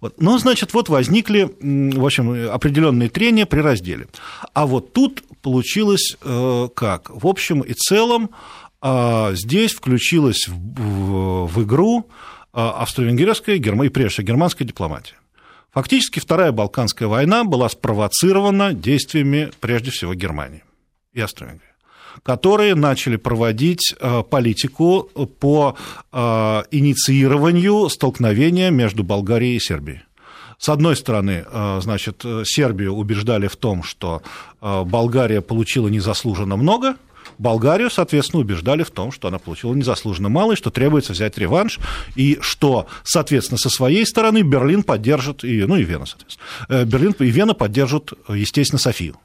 Вот. 0.00 0.20
Но, 0.20 0.38
значит, 0.38 0.72
вот 0.74 0.88
возникли, 0.88 1.54
в 1.60 2.04
общем, 2.04 2.50
определенные 2.50 3.08
трения 3.08 3.46
при 3.46 3.60
разделе. 3.60 4.08
А 4.54 4.66
вот 4.66 4.92
тут 4.92 5.22
получилось 5.42 6.16
э, 6.22 6.68
как? 6.74 7.10
В 7.10 7.26
общем 7.26 7.60
и 7.60 7.74
целом 7.74 8.30
здесь 9.32 9.74
включилась 9.74 10.48
в, 10.48 11.46
в 11.46 11.62
игру 11.64 12.08
австро-венгерская 12.52 13.56
и 13.56 13.88
прежде 13.90 14.08
всего 14.08 14.26
германская 14.26 14.66
дипломатия. 14.66 15.19
Фактически 15.72 16.18
Вторая 16.18 16.52
Балканская 16.52 17.08
война 17.08 17.44
была 17.44 17.68
спровоцирована 17.68 18.74
действиями, 18.74 19.50
прежде 19.60 19.90
всего, 19.90 20.14
Германии 20.14 20.64
и 21.12 21.20
Австро-Венгрии 21.20 21.70
которые 22.22 22.74
начали 22.74 23.16
проводить 23.16 23.94
э, 23.98 24.22
политику 24.28 25.08
по 25.38 25.76
э, 26.12 26.62
инициированию 26.70 27.88
столкновения 27.88 28.70
между 28.70 29.04
Болгарией 29.04 29.56
и 29.56 29.60
Сербией. 29.60 30.02
С 30.58 30.68
одной 30.68 30.96
стороны, 30.96 31.44
э, 31.46 31.78
значит, 31.80 32.24
Сербию 32.44 32.94
убеждали 32.94 33.46
в 33.46 33.56
том, 33.56 33.82
что 33.82 34.22
Болгария 34.60 35.40
получила 35.40 35.88
незаслуженно 35.88 36.56
много– 36.56 36.96
Болгарию, 37.40 37.90
соответственно, 37.90 38.42
убеждали 38.42 38.82
в 38.82 38.90
том, 38.90 39.10
что 39.10 39.28
она 39.28 39.38
получила 39.38 39.72
незаслуженно 39.72 40.28
мало, 40.28 40.52
и 40.52 40.56
что 40.56 40.70
требуется 40.70 41.14
взять 41.14 41.38
реванш, 41.38 41.78
и 42.14 42.38
что, 42.42 42.86
соответственно, 43.02 43.56
со 43.56 43.70
своей 43.70 44.04
стороны 44.04 44.42
Берлин 44.42 44.82
поддержит, 44.82 45.42
и, 45.42 45.64
ну 45.64 45.76
и 45.76 45.82
Вена, 45.82 46.04
соответственно, 46.04 46.46
э, 46.68 46.84
Берлин 46.84 47.14
и 47.18 47.30
Вена 47.30 47.54
поддержат, 47.54 48.12
естественно, 48.28 48.78
Софию. 48.78 49.16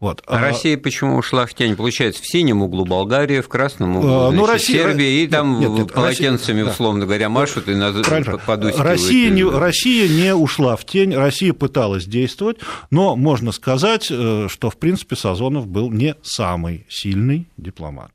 Вот. 0.00 0.22
А, 0.26 0.36
а 0.36 0.40
Россия 0.40 0.76
почему 0.76 1.16
ушла 1.16 1.46
в 1.46 1.54
тень? 1.54 1.74
Получается, 1.74 2.22
в 2.22 2.26
синем 2.26 2.62
углу 2.62 2.84
Болгария, 2.84 3.40
в 3.40 3.48
красном 3.48 3.96
углу 3.96 4.10
а, 4.10 4.30
ну, 4.30 4.46
Россия, 4.46 4.84
Сербия, 4.84 5.22
и 5.22 5.26
там 5.26 5.58
нет, 5.58 5.70
нет, 5.70 5.92
полотенцами, 5.92 6.58
Россия, 6.60 6.72
условно 6.72 7.00
да. 7.00 7.06
говоря, 7.06 7.28
машут 7.28 7.68
и 7.68 7.74
на 7.74 7.92
Россия 7.92 9.30
не, 9.30 9.44
Россия 9.44 10.08
не 10.08 10.34
ушла 10.34 10.76
в 10.76 10.84
тень, 10.84 11.14
Россия 11.14 11.52
пыталась 11.52 12.04
действовать, 12.04 12.58
но 12.90 13.16
можно 13.16 13.52
сказать, 13.52 14.08
э, 14.10 14.48
что, 14.48 14.70
в 14.70 14.76
принципе, 14.76 15.16
Сазонов 15.16 15.66
был 15.66 15.90
не 15.90 16.14
самый 16.22 16.86
сильный 16.88 17.48
дипломат. 17.56 18.10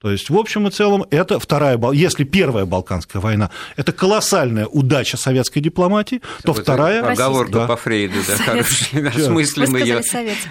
То 0.00 0.10
есть, 0.10 0.30
в 0.30 0.36
общем 0.36 0.66
и 0.66 0.70
целом, 0.70 1.04
это 1.10 1.38
вторая, 1.38 1.78
если 1.92 2.24
первая 2.24 2.64
Балканская 2.64 3.20
война– 3.20 3.50
это 3.76 3.92
колоссальная 3.92 4.66
удача 4.66 5.18
советской 5.18 5.60
дипломатии, 5.60 6.22
то 6.42 6.52
вот 6.52 6.62
вторая… 6.62 7.02
Оговорка 7.04 7.52
да. 7.52 7.66
по 7.66 7.76
Фрейду, 7.76 8.14
да, 8.26 8.36
хорошая, 8.36 9.08
осмыслим 9.10 9.76
ее 9.76 10.02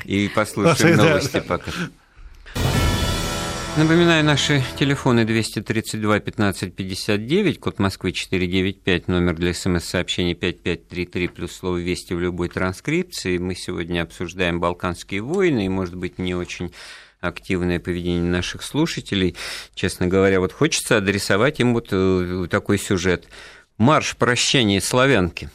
и 0.06 0.28
послушаем 0.28 0.98
новости 0.98 1.40
пока. 1.40 1.72
Напоминаю, 3.76 4.24
наши 4.26 4.62
телефоны 4.78 5.26
232 5.26 6.20
15 6.20 6.76
59, 6.76 7.60
код 7.60 7.80
Москвы 7.80 8.12
495, 8.12 9.08
номер 9.08 9.36
для 9.36 9.54
смс-сообщений 9.54 10.36
5533, 10.36 11.28
плюс 11.30 11.54
слово 11.54 11.78
«Вести» 11.78 12.14
в 12.14 12.20
любой 12.20 12.50
транскрипции. 12.50 13.38
Мы 13.38 13.56
сегодня 13.56 14.02
обсуждаем 14.02 14.60
Балканские 14.60 15.22
войны, 15.22 15.66
и, 15.66 15.70
может 15.70 15.96
быть, 15.96 16.20
не 16.20 16.36
очень 16.36 16.72
активное 17.20 17.80
поведение 17.80 18.30
наших 18.30 18.64
слушателей. 18.64 19.36
Честно 19.74 20.08
говоря, 20.08 20.40
вот 20.40 20.54
хочется 20.54 20.98
адресовать 20.98 21.60
им 21.60 21.74
вот 21.74 21.90
э, 21.92 22.48
такой 22.50 22.78
сюжет. 22.78 23.28
Марш 23.78 24.16
прощания 24.16 24.82
славянки 24.82 25.50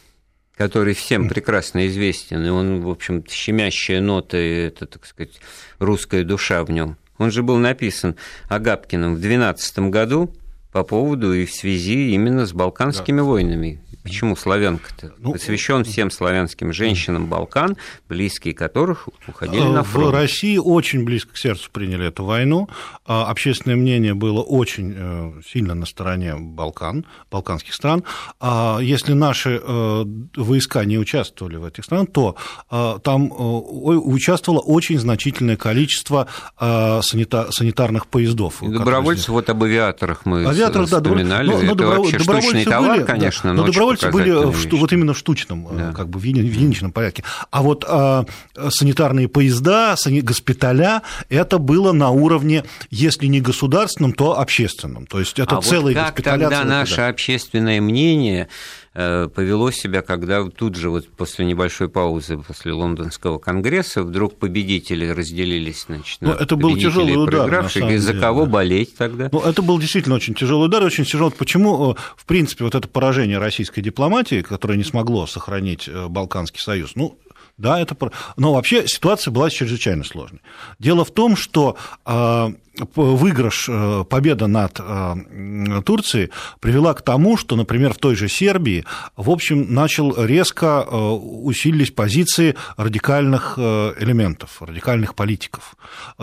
который 0.57 0.93
всем 0.93 1.27
прекрасно 1.27 1.85
известен, 1.87 2.45
и 2.45 2.49
он, 2.49 2.81
в 2.81 2.89
общем, 2.89 3.25
щемящая 3.27 3.99
нота, 3.99 4.37
это, 4.37 4.85
так 4.85 5.05
сказать, 5.05 5.33
русская 5.79 6.23
душа 6.23 6.63
в 6.63 6.71
нем. 6.71 6.97
Он 7.17 7.31
же 7.31 7.43
был 7.43 7.57
написан 7.57 8.15
Агапкиным 8.49 9.15
в 9.15 9.19
12 9.19 9.79
году 9.89 10.33
по 10.75 10.83
поводу 10.83 11.33
и 11.33 11.45
в 11.45 11.53
связи 11.53 12.13
именно 12.13 12.45
с 12.45 12.51
Балканскими 12.51 13.19
да. 13.19 13.23
войнами. 13.23 13.79
Почему 14.05 14.35
славянка-то? 14.35 15.13
Ну, 15.17 15.31
Посвящен 15.31 15.83
всем 15.83 16.11
славянским 16.11 16.71
женщинам 16.71 17.25
Балкан, 17.25 17.75
близкие 18.07 18.53
которых 18.53 19.09
уходили 19.27 19.63
на 19.63 19.83
фронт. 19.83 20.09
В 20.09 20.11
России 20.11 20.57
очень 20.57 21.03
близко 21.05 21.33
к 21.33 21.37
сердцу 21.37 21.71
приняли 21.71 22.07
эту 22.07 22.23
войну. 22.23 22.69
А 23.07 23.31
общественное 23.31 23.75
мнение 23.75 24.13
было 24.13 24.41
очень 24.41 24.93
э, 24.95 25.41
сильно 25.47 25.73
на 25.73 25.87
стороне 25.87 26.35
Балкан, 26.35 27.05
балканских 27.31 27.73
стран. 27.73 28.03
А 28.39 28.77
если 28.79 29.13
наши 29.13 29.59
э, 29.63 30.05
войска 30.35 30.85
не 30.85 30.99
участвовали 30.99 31.55
в 31.55 31.65
этих 31.65 31.83
странах, 31.83 32.09
то 32.11 32.35
э, 32.69 32.99
там 33.03 33.31
участвовало 33.35 34.59
очень 34.59 34.99
значительное 34.99 35.57
количество 35.57 36.27
санитарных 36.59 38.05
поездов. 38.05 38.57
Добровольцев, 38.61 39.29
вот 39.29 39.49
об 39.49 39.63
авиаторах 39.63 40.25
мы 40.25 40.43
Вспоминали. 40.69 41.47
Да, 41.47 41.53
но, 41.53 41.59
но 41.59 41.65
Это 41.65 41.75
добро... 41.75 42.03
вообще 42.03 42.19
штучный 42.19 42.65
товар, 42.65 42.97
были, 42.97 43.05
конечно, 43.05 43.49
да, 43.51 43.55
но 43.55 43.65
добровольцы 43.65 44.09
были 44.11 44.31
в, 44.31 44.73
вот 44.73 44.93
именно 44.93 45.13
в 45.13 45.17
штучном, 45.17 45.67
э, 45.71 45.77
да. 45.77 45.93
как 45.93 46.09
бы 46.09 46.19
в 46.19 46.23
единичном 46.23 46.91
порядке. 46.91 47.23
А 47.51 47.61
вот 47.61 47.85
а, 47.87 48.25
санитарные 48.69 49.27
поезда, 49.27 49.95
сани, 49.97 50.21
госпиталя, 50.21 51.01
это 51.29 51.57
было 51.57 51.91
на 51.91 52.09
уровне, 52.09 52.63
если 52.89 53.27
не 53.27 53.41
государственном, 53.41 54.13
то 54.13 54.39
общественном. 54.39 55.05
То 55.05 55.19
есть 55.19 55.39
это 55.39 55.57
а 55.57 55.61
целые 55.61 55.95
вот 55.95 56.03
как 56.03 56.15
госпиталя. 56.15 56.49
Тогда 56.49 56.63
наше 56.63 57.01
общественное 57.01 57.81
мнение 57.81 58.49
повело 58.95 59.71
себя, 59.71 60.01
когда 60.01 60.43
тут 60.45 60.75
же 60.75 60.89
вот 60.89 61.07
после 61.09 61.45
небольшой 61.45 61.89
паузы, 61.89 62.37
после 62.37 62.71
лондонского 62.71 63.39
конгресса, 63.39 64.03
вдруг 64.03 64.37
победители 64.37 65.05
разделились, 65.07 65.85
значит, 65.87 66.17
ну, 66.21 66.31
это 66.31 66.55
был 66.55 66.77
тяжелый 66.77 67.21
удар, 67.21 67.63
на 67.63 67.69
самом 67.69 67.99
за 67.99 68.13
кого 68.13 68.45
да. 68.45 68.51
болеть 68.51 68.95
тогда? 68.95 69.29
Ну, 69.31 69.41
это 69.41 69.61
был 69.61 69.79
действительно 69.79 70.15
очень 70.15 70.33
тяжелый 70.33 70.65
удар, 70.65 70.83
очень 70.83 71.03
тяжелый. 71.03 71.31
Почему, 71.31 71.91
э, 71.91 71.95
в 72.15 72.25
принципе, 72.25 72.63
вот 72.63 72.75
это 72.75 72.87
поражение 72.87 73.37
российской 73.37 73.81
дипломатии, 73.81 74.41
которое 74.41 74.77
не 74.77 74.83
смогло 74.83 75.27
сохранить 75.27 75.87
э, 75.87 76.07
Балканский 76.07 76.61
союз, 76.61 76.91
ну, 76.95 77.17
да, 77.57 77.79
это... 77.79 77.95
Но 78.37 78.53
вообще 78.53 78.87
ситуация 78.87 79.31
была 79.31 79.49
чрезвычайно 79.49 80.03
сложной. 80.03 80.41
Дело 80.79 81.05
в 81.05 81.11
том, 81.11 81.35
что 81.35 81.77
а, 82.03 82.51
выигрыш, 82.95 83.67
э, 83.69 84.03
победа 84.09 84.47
над 84.47 84.79
э, 84.79 85.81
Турцией 85.85 86.31
привела 86.59 86.93
к 86.93 87.01
тому, 87.01 87.37
что, 87.37 87.55
например, 87.55 87.93
в 87.93 87.97
той 87.97 88.15
же 88.15 88.27
Сербии, 88.27 88.85
в 89.15 89.29
общем, 89.29 89.73
начал 89.73 90.13
резко 90.23 90.85
э, 90.85 90.95
усилились 90.95 91.91
позиции 91.91 92.55
радикальных 92.77 93.57
элементов, 93.57 94.61
радикальных 94.61 95.15
политиков. 95.15 95.75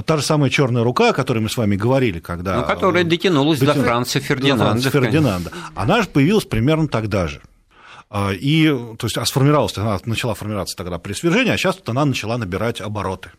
Та 0.05 0.17
же 0.17 0.23
самая 0.23 0.51
черная 0.51 0.85
рука, 0.85 1.11
о 1.11 1.13
которой 1.13 1.39
мы 1.39 1.49
с 1.49 1.57
вами 1.57 1.77
говорили, 1.77 2.21
когда... 2.21 2.57
Ну, 2.57 2.65
которая 2.65 3.05
дотянулась 3.05 3.59
дотя... 3.59 3.75
до 3.75 3.83
Франца 3.83 4.21
Фердинанда. 4.21 4.65
До 4.65 4.71
Франца 4.71 4.91
Фердинанда. 4.91 5.53
Она 5.75 6.03
же 6.03 6.09
появилась 6.09 6.45
примерно 6.45 6.89
тогда 6.89 7.29
же. 7.29 7.41
А, 8.15 8.31
и, 8.31 8.69
то 8.69 9.07
есть, 9.07 9.17
а 9.17 9.25
сформировалась, 9.25 9.79
она 9.79 9.99
начала 10.05 10.35
формироваться 10.35 10.77
тогда 10.77 10.99
при 10.99 11.15
свержении, 11.15 11.51
а 11.51 11.57
сейчас 11.57 11.77
вот 11.77 11.89
она 11.89 12.05
начала 12.05 12.37
набирать 12.37 12.83
обороты, 12.83 13.31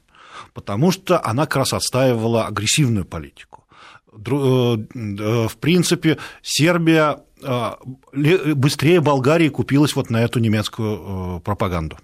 потому 0.55 0.91
что 0.91 1.24
она 1.24 1.45
как 1.45 1.57
раз 1.57 1.74
отстаивала 1.74 2.47
агрессивную 2.47 3.05
политику. 3.05 3.65
Э, 4.11 4.17
э, 4.17 5.47
в 5.47 5.57
принципе, 5.57 6.17
Сербия 6.41 7.19
а, 7.43 7.78
быстрее 8.13 8.99
Болгарии 8.99 9.49
купилась 9.49 9.95
вот 9.95 10.09
на 10.09 10.24
эту 10.24 10.39
немецкую 10.39 11.38
э, 11.38 11.39
пропаганду. 11.41 11.99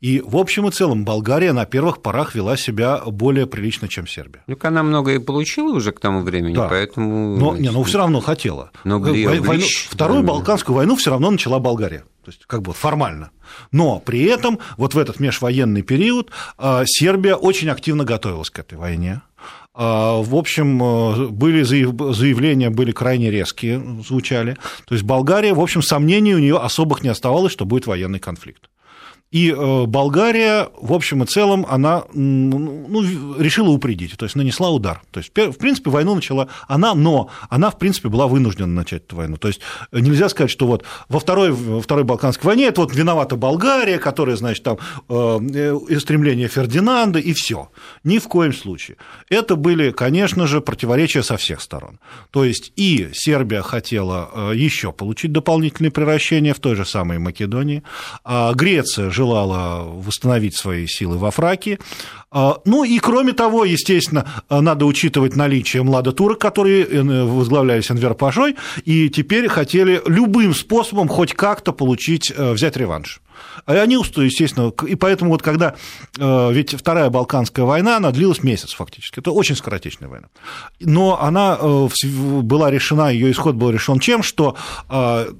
И 0.00 0.20
в 0.20 0.36
общем 0.36 0.68
и 0.68 0.70
целом 0.70 1.04
Болгария 1.04 1.52
на 1.52 1.64
первых 1.64 2.02
порах 2.02 2.34
вела 2.34 2.56
себя 2.56 3.00
более 3.06 3.46
прилично, 3.46 3.88
чем 3.88 4.06
Сербия. 4.06 4.42
Ну, 4.46 4.58
она 4.62 4.82
много 4.82 5.14
и 5.14 5.18
получила 5.18 5.72
уже 5.74 5.92
к 5.92 6.00
тому 6.00 6.20
времени, 6.20 6.54
да. 6.54 6.68
поэтому... 6.68 7.36
Но, 7.36 7.56
не, 7.56 7.70
но 7.70 7.82
все 7.82 7.98
равно 7.98 8.20
хотела. 8.20 8.72
Но 8.84 8.98
Вой, 8.98 9.40
войну, 9.40 9.64
вторую 9.88 10.20
да, 10.20 10.28
Балканскую 10.28 10.76
войну 10.76 10.96
все 10.96 11.10
равно 11.10 11.30
начала 11.30 11.58
Болгария. 11.58 12.04
То 12.24 12.30
есть, 12.30 12.44
как 12.46 12.62
бы 12.62 12.72
формально. 12.72 13.30
Но 13.72 14.00
при 14.00 14.24
этом 14.24 14.58
вот 14.76 14.94
в 14.94 14.98
этот 14.98 15.20
межвоенный 15.20 15.82
период 15.82 16.30
а, 16.58 16.82
Сербия 16.84 17.36
очень 17.36 17.70
активно 17.70 18.04
готовилась 18.04 18.50
к 18.50 18.58
этой 18.58 18.76
войне. 18.76 19.22
А, 19.78 20.20
в 20.22 20.34
общем, 20.34 20.82
э, 20.82 21.28
были 21.28 21.62
заявления 21.62 22.70
были 22.70 22.92
крайне 22.92 23.30
резкие, 23.30 23.80
звучали. 24.06 24.56
То 24.86 24.94
есть 24.94 25.04
Болгария, 25.04 25.54
в 25.54 25.60
общем, 25.60 25.82
сомнений 25.82 26.34
у 26.34 26.38
нее 26.38 26.58
особых 26.58 27.02
не 27.02 27.10
оставалось, 27.10 27.52
что 27.52 27.64
будет 27.64 27.86
военный 27.86 28.18
конфликт. 28.18 28.70
И 29.32 29.50
э, 29.50 29.86
Болгария, 29.86 30.68
в 30.80 30.92
общем 30.92 31.22
и 31.24 31.26
целом, 31.26 31.66
она 31.68 32.04
ну, 32.14 33.36
решила 33.38 33.70
упредить, 33.70 34.16
то 34.16 34.24
есть 34.24 34.36
нанесла 34.36 34.70
удар. 34.70 35.02
То 35.10 35.18
есть, 35.18 35.32
в 35.36 35.58
принципе, 35.58 35.90
войну 35.90 36.14
начала 36.14 36.48
она, 36.68 36.94
но 36.94 37.28
она, 37.50 37.70
в 37.70 37.78
принципе, 37.78 38.08
была 38.08 38.28
вынуждена 38.28 38.68
начать 38.68 39.02
эту 39.02 39.16
войну. 39.16 39.36
То 39.36 39.48
есть 39.48 39.60
нельзя 39.90 40.28
сказать, 40.28 40.50
что 40.50 40.66
вот 40.66 40.84
во 41.08 41.18
второй, 41.18 41.50
во 41.50 41.80
второй 41.80 42.04
Балканской 42.04 42.46
войне 42.46 42.66
это 42.66 42.80
вот 42.80 42.94
виновата 42.94 43.34
Болгария, 43.36 43.98
которая, 43.98 44.36
значит, 44.36 44.62
там 44.62 44.78
э, 45.08 45.98
стремление 45.98 46.46
Фердинанда 46.46 47.18
и 47.18 47.32
все. 47.32 47.70
Ни 48.04 48.18
в 48.18 48.28
коем 48.28 48.52
случае. 48.52 48.96
Это 49.28 49.56
были, 49.56 49.90
конечно 49.90 50.46
же, 50.46 50.60
противоречия 50.60 51.24
со 51.24 51.36
всех 51.36 51.60
сторон. 51.60 51.98
То 52.30 52.44
есть 52.44 52.72
и 52.76 53.08
Сербия 53.12 53.62
хотела 53.62 54.30
э, 54.32 54.52
еще 54.54 54.92
получить 54.92 55.32
дополнительные 55.32 55.90
превращения 55.90 56.54
в 56.54 56.60
той 56.60 56.76
же 56.76 56.84
самой 56.84 57.18
Македонии, 57.18 57.82
а 58.24 58.54
Греция 58.54 59.10
желала 59.16 59.84
восстановить 59.84 60.56
свои 60.56 60.86
силы 60.86 61.16
во 61.16 61.30
Фраке. 61.30 61.78
А, 62.30 62.58
ну 62.64 62.84
и 62.84 62.98
кроме 62.98 63.32
того, 63.32 63.64
естественно, 63.64 64.26
надо 64.50 64.84
учитывать 64.84 65.36
наличие 65.36 65.82
младотурок, 65.82 66.38
которые 66.38 66.84
э, 66.84 67.02
возглавлялись 67.24 67.90
Энвер 67.90 68.14
Пашой, 68.14 68.56
и 68.84 69.08
теперь 69.08 69.48
хотели 69.48 70.02
любым 70.06 70.54
способом 70.54 71.08
хоть 71.08 71.32
как-то 71.32 71.72
получить, 71.72 72.32
э, 72.36 72.52
взять 72.52 72.76
реванш. 72.76 73.20
А 73.64 73.72
они, 73.72 73.94
естественно, 73.96 74.72
и 74.86 74.94
поэтому 74.94 75.30
вот 75.30 75.42
когда, 75.42 75.74
э, 76.18 76.52
ведь 76.52 76.74
Вторая 76.74 77.10
Балканская 77.10 77.64
война, 77.64 77.96
она 77.96 78.10
длилась 78.10 78.42
месяц 78.42 78.72
фактически, 78.72 79.20
это 79.20 79.30
очень 79.30 79.56
скоротечная 79.56 80.08
война, 80.08 80.28
но 80.80 81.20
она 81.20 81.58
э, 81.60 81.88
была 82.42 82.70
решена, 82.70 83.10
ее 83.10 83.30
исход 83.30 83.54
был 83.56 83.70
решен 83.70 83.98
чем, 83.98 84.22
что 84.22 84.56
э, 84.88 85.32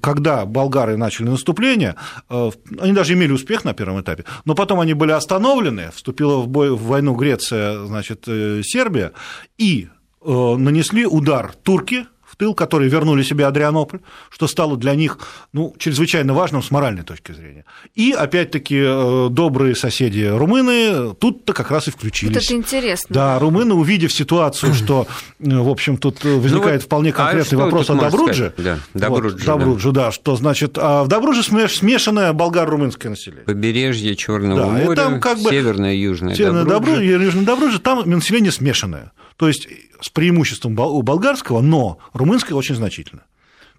когда 0.00 0.46
болгары 0.46 0.96
начали 0.96 1.28
наступление, 1.28 1.96
они 2.28 2.92
даже 2.92 3.14
имели 3.14 3.32
успех 3.32 3.64
на 3.64 3.74
первом 3.74 4.00
этапе, 4.00 4.24
но 4.44 4.54
потом 4.54 4.80
они 4.80 4.94
были 4.94 5.12
остановлены, 5.12 5.90
вступила 5.94 6.38
в, 6.38 6.48
бой, 6.48 6.70
в 6.70 6.82
войну 6.84 7.14
Греция, 7.14 7.84
значит, 7.86 8.24
Сербия, 8.24 9.12
и 9.58 9.88
нанесли 10.24 11.06
удар 11.06 11.52
турки, 11.62 12.06
в 12.32 12.36
тыл, 12.36 12.54
которые 12.54 12.88
вернули 12.88 13.22
себе 13.22 13.46
Адрианополь, 13.46 14.00
что 14.30 14.46
стало 14.46 14.78
для 14.78 14.94
них 14.94 15.18
ну, 15.52 15.74
чрезвычайно 15.78 16.32
важным 16.32 16.62
с 16.62 16.70
моральной 16.70 17.02
точки 17.02 17.32
зрения. 17.32 17.66
И, 17.94 18.12
опять-таки, 18.12 18.80
э, 18.82 19.28
добрые 19.30 19.76
соседи 19.76 20.24
румыны 20.24 21.14
тут-то 21.14 21.52
как 21.52 21.70
раз 21.70 21.88
и 21.88 21.90
включились. 21.90 22.34
Вот 22.34 22.42
это 22.42 22.54
интересно. 22.54 23.14
Да, 23.14 23.38
румыны, 23.38 23.74
увидев 23.74 24.12
ситуацию, 24.12 24.72
что, 24.74 25.06
э, 25.40 25.44
в 25.44 25.68
общем, 25.68 25.98
тут 25.98 26.24
возникает 26.24 26.64
ну, 26.64 26.72
вот, 26.72 26.82
вполне 26.82 27.10
а 27.10 27.12
конкретный 27.12 27.58
а 27.58 27.64
вопрос 27.64 27.90
о 27.90 27.94
Добрудже. 27.94 28.54
Да, 28.56 28.78
Добруджи, 28.94 29.36
вот, 29.36 29.44
Добруджи, 29.44 29.92
да. 29.92 30.04
да, 30.06 30.12
что 30.12 30.36
значит, 30.36 30.78
а 30.78 31.04
в 31.04 31.08
Добрудже 31.08 31.42
смешанное 31.42 32.32
болгар-румынское 32.32 33.10
население. 33.10 33.44
Побережье 33.44 34.16
Черного 34.16 34.60
да, 34.60 34.66
моря, 34.68 34.96
там 34.96 35.20
как 35.20 35.38
бы 35.38 35.50
северное 35.50 35.92
и 35.94 35.98
южное 35.98 36.34
Северное 36.34 36.64
Добрудже, 36.64 37.04
Южное 37.04 37.44
Добрудже, 37.44 37.78
там 37.78 38.08
население 38.08 38.52
смешанное. 38.52 39.12
То 39.36 39.48
есть 39.48 39.68
с 40.02 40.08
преимуществом 40.08 40.78
у 40.78 41.02
болгарского, 41.02 41.60
но 41.60 41.98
румынское 42.12 42.56
очень 42.56 42.74
значительно. 42.74 43.22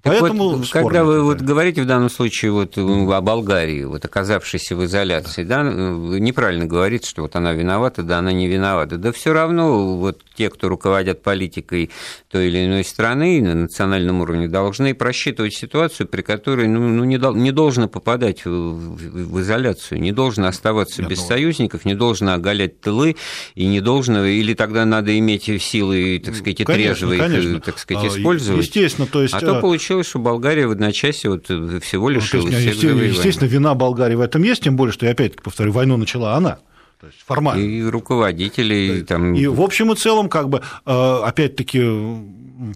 Поэтому 0.03 0.57
вот, 0.57 0.69
когда 0.69 1.05
вы 1.05 1.23
вот 1.23 1.39
говорите 1.39 1.81
в 1.81 1.85
данном 1.85 2.09
случае 2.09 2.51
вот 2.51 2.77
о 2.77 3.21
Болгарии, 3.21 3.85
вот 3.85 4.03
оказавшейся 4.03 4.75
в 4.75 4.83
изоляции, 4.83 5.45
да. 5.45 5.63
да, 5.63 5.71
неправильно 5.71 6.65
говорить, 6.65 7.05
что 7.05 7.21
вот 7.21 7.37
она 7.37 7.53
виновата, 7.53 8.03
да, 8.03 8.17
она 8.19 8.33
не 8.33 8.49
виновата. 8.49 8.97
Да 8.97 9.13
все 9.13 9.31
равно 9.31 9.95
вот 9.95 10.21
те, 10.35 10.49
кто 10.49 10.69
руководят 10.69 11.21
политикой 11.23 11.89
той 12.29 12.47
или 12.47 12.65
иной 12.65 12.83
страны 12.83 13.41
на 13.41 13.55
национальном 13.55 14.21
уровне, 14.21 14.47
должны 14.47 14.93
просчитывать 14.93 15.53
ситуацию, 15.53 16.07
при 16.07 16.21
которой 16.21 16.67
ну, 16.67 16.79
ну, 16.79 17.03
не, 17.03 17.17
не 17.39 17.51
должно 17.51 17.87
попадать 17.87 18.45
в, 18.45 18.49
в, 18.49 18.97
в 18.97 19.41
изоляцию, 19.41 20.01
не 20.01 20.11
должно 20.11 20.47
оставаться 20.47 21.01
Нет, 21.01 21.11
без 21.11 21.21
ну... 21.21 21.27
союзников, 21.27 21.85
не 21.85 21.95
должно 21.95 22.33
оголять 22.33 22.81
тылы, 22.81 23.15
и 23.55 23.65
не 23.65 23.79
должно, 23.79 24.25
или 24.25 24.53
тогда 24.53 24.85
надо 24.85 25.17
иметь 25.17 25.43
силы, 25.61 26.21
так 26.23 26.35
сказать, 26.35 26.59
и 26.59 26.63
конечно, 26.63 27.07
трезво 27.07 27.23
конечно. 27.23 27.57
их, 27.57 27.63
так 27.63 27.79
сказать, 27.79 28.03
а, 28.03 28.07
использовать. 28.07 28.65
Естественно, 28.65 29.07
то 29.07 29.21
есть... 29.21 29.33
А 29.33 29.39
то 29.39 29.59
получилось 29.61 29.83
получилось, 29.83 30.07
что 30.07 30.19
Болгария 30.19 30.67
в 30.67 30.71
одночасье 30.71 31.29
вот 31.29 31.45
всего 31.45 32.09
лишилась 32.09 32.51
ну, 32.51 32.57
всех 32.57 32.83
естественно, 32.83 33.47
вина 33.47 33.75
Болгарии 33.75 34.15
в 34.15 34.21
этом 34.21 34.43
есть, 34.43 34.63
тем 34.63 34.75
более, 34.75 34.93
что, 34.93 35.05
я 35.05 35.11
опять 35.11 35.41
повторю, 35.41 35.71
войну 35.71 35.97
начала 35.97 36.35
она. 36.35 36.59
То 37.03 37.07
есть 37.07 37.19
формально. 37.25 37.61
И 37.61 37.83
руководителей 37.83 39.01
да. 39.01 39.07
там. 39.07 39.33
И 39.33 39.45
в 39.45 39.61
общем 39.61 39.91
и 39.91 39.95
целом, 39.97 40.29
как 40.29 40.47
бы, 40.47 40.61
э, 40.85 41.19
опять-таки, 41.25 41.81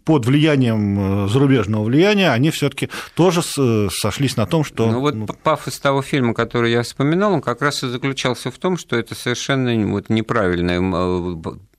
под 0.03 0.25
влиянием 0.25 1.27
э, 1.27 1.29
зарубежного 1.29 1.85
влияния, 1.85 2.31
они 2.31 2.51
все-таки 2.51 2.89
тоже 3.15 3.41
сошлись 3.41 4.35
на 4.35 4.45
том, 4.45 4.65
что... 4.65 4.91
Ну 4.91 4.99
вот 4.99 5.15
ну... 5.15 5.27
пафос 5.27 5.79
того 5.79 6.01
фильма, 6.01 6.33
который 6.33 6.73
я 6.73 6.83
вспоминал, 6.83 7.35
он 7.35 7.41
как 7.41 7.61
раз 7.61 7.83
и 7.83 7.87
заключался 7.87 8.51
в 8.51 8.57
том, 8.57 8.75
что 8.75 8.97
это 8.97 9.15
совершенно 9.15 9.73
вот 9.87 10.09
неправильное 10.09 10.81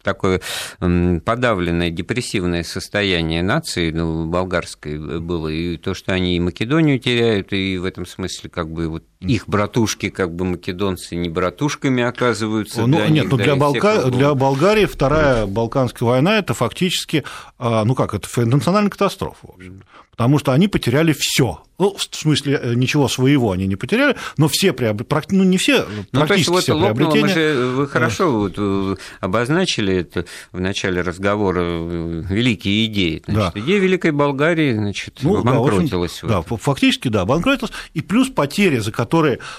такое 0.02 0.40
подавленное, 0.78 1.90
депрессивное 1.90 2.62
состояние 2.62 3.42
нации 3.42 3.90
ну, 3.90 4.24
болгарской 4.24 5.20
было, 5.20 5.48
и 5.48 5.76
то, 5.76 5.92
что 5.92 6.14
они 6.14 6.34
и 6.34 6.40
Македонию 6.40 6.98
теряют, 6.98 7.52
и 7.52 7.76
в 7.76 7.84
этом 7.84 8.06
смысле 8.06 8.48
как 8.48 8.70
бы 8.70 8.88
вот 8.88 9.04
их 9.20 9.48
братушки, 9.48 10.10
как 10.10 10.34
бы 10.34 10.44
македонцы, 10.44 11.16
не 11.16 11.28
братушками 11.28 12.02
оказываются. 12.02 12.86
Ну, 12.86 12.98
нет, 12.98 13.10
них, 13.10 13.30
ну, 13.30 13.36
для, 13.36 13.56
Болка... 13.56 14.04
для 14.10 14.34
Болгарии 14.34 14.86
Вторая 14.86 15.46
Балканская 15.46 16.08
война– 16.08 16.38
это 16.38 16.54
фактически, 16.54 17.24
а, 17.58 17.84
ну 17.84 17.94
как, 17.94 18.14
это 18.14 18.28
национальная 18.44 18.90
катастрофа, 18.90 19.38
в 19.42 19.54
общем 19.54 19.82
потому 20.18 20.40
что 20.40 20.50
они 20.50 20.66
потеряли 20.66 21.14
все. 21.16 21.62
Ну, 21.78 21.96
в 21.96 22.02
смысле, 22.02 22.58
э, 22.60 22.74
ничего 22.74 23.06
своего 23.06 23.52
они 23.52 23.68
не 23.68 23.76
потеряли, 23.76 24.16
но 24.36 24.48
все 24.48 24.72
приобретения, 24.72 25.38
ну, 25.38 25.44
не 25.44 25.58
все, 25.58 25.86
ну, 26.10 26.26
практически 26.26 26.26
то 26.26 26.34
есть, 26.34 26.48
вот 26.48 26.62
все 26.64 26.76
приобретения. 26.76 27.22
Мы 27.22 27.28
же, 27.28 27.66
вы 27.66 27.86
хорошо 27.86 28.32
вот 28.32 28.54
э, 28.56 28.96
обозначили 29.20 29.94
это 29.94 30.24
в 30.50 30.58
начале 30.58 31.02
разговора, 31.02 31.60
э, 31.62 32.24
великие 32.30 32.86
идеи. 32.86 33.22
Значит, 33.28 33.54
да. 33.54 33.60
Идея 33.60 33.78
Великой 33.78 34.10
Болгарии, 34.10 34.72
значит, 34.72 35.20
ну, 35.22 35.40
банкротилась. 35.40 36.18
Да, 36.24 36.40
вот. 36.40 36.48
да, 36.48 36.56
фактически, 36.56 37.06
да, 37.06 37.24
банкротилась, 37.24 37.72
и 37.94 38.02
плюс 38.02 38.28
потери, 38.28 38.78
за 38.78 38.90
которые 38.90 39.07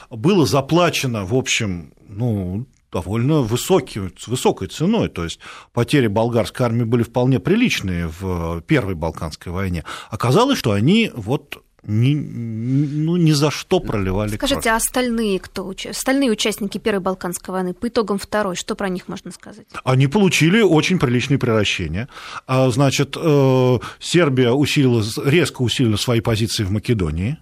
было 0.10 0.46
заплачено, 0.46 1.26
в 1.26 1.36
общем, 1.36 1.94
ну, 2.08 2.66
довольно 2.92 3.42
высокий, 3.42 4.02
с 4.18 4.28
высокой 4.28 4.68
ценой. 4.68 5.10
То 5.10 5.24
есть 5.24 5.40
потери 5.74 6.08
болгарской 6.08 6.66
армии 6.66 6.84
были 6.84 7.04
вполне 7.04 7.40
приличные 7.40 8.08
в 8.08 8.62
Первой 8.62 8.96
Балканской 8.96 9.52
войне. 9.52 9.84
Оказалось, 10.10 10.58
что 10.58 10.72
они 10.72 11.12
вот 11.14 11.64
ни, 11.84 12.16
ну, 12.16 13.16
ни 13.18 13.32
за 13.32 13.52
что 13.52 13.80
проливали 13.80 14.36
Скажите, 14.36 14.62
кровь. 14.62 14.74
а 14.74 14.76
остальные 14.76 15.40
кто? 15.40 15.74
Остальные 15.90 16.32
участники 16.32 16.78
Первой 16.78 17.00
Балканской 17.00 17.54
войны 17.54 17.74
по 17.74 17.88
итогам 17.88 18.18
Второй, 18.18 18.56
что 18.56 18.76
про 18.76 18.90
них 18.90 19.08
можно 19.08 19.32
сказать? 19.32 19.66
Они 19.84 20.08
получили 20.08 20.62
очень 20.62 21.00
приличные 21.00 21.38
превращения. 21.38 22.10
А, 22.48 22.70
значит, 22.70 23.16
э, 23.20 23.80
Сербия 24.00 24.52
усилила, 24.52 25.04
резко 25.24 25.62
усилила 25.62 25.98
свои 25.98 26.20
позиции 26.20 26.64
в 26.64 26.72
Македонии. 26.72 27.38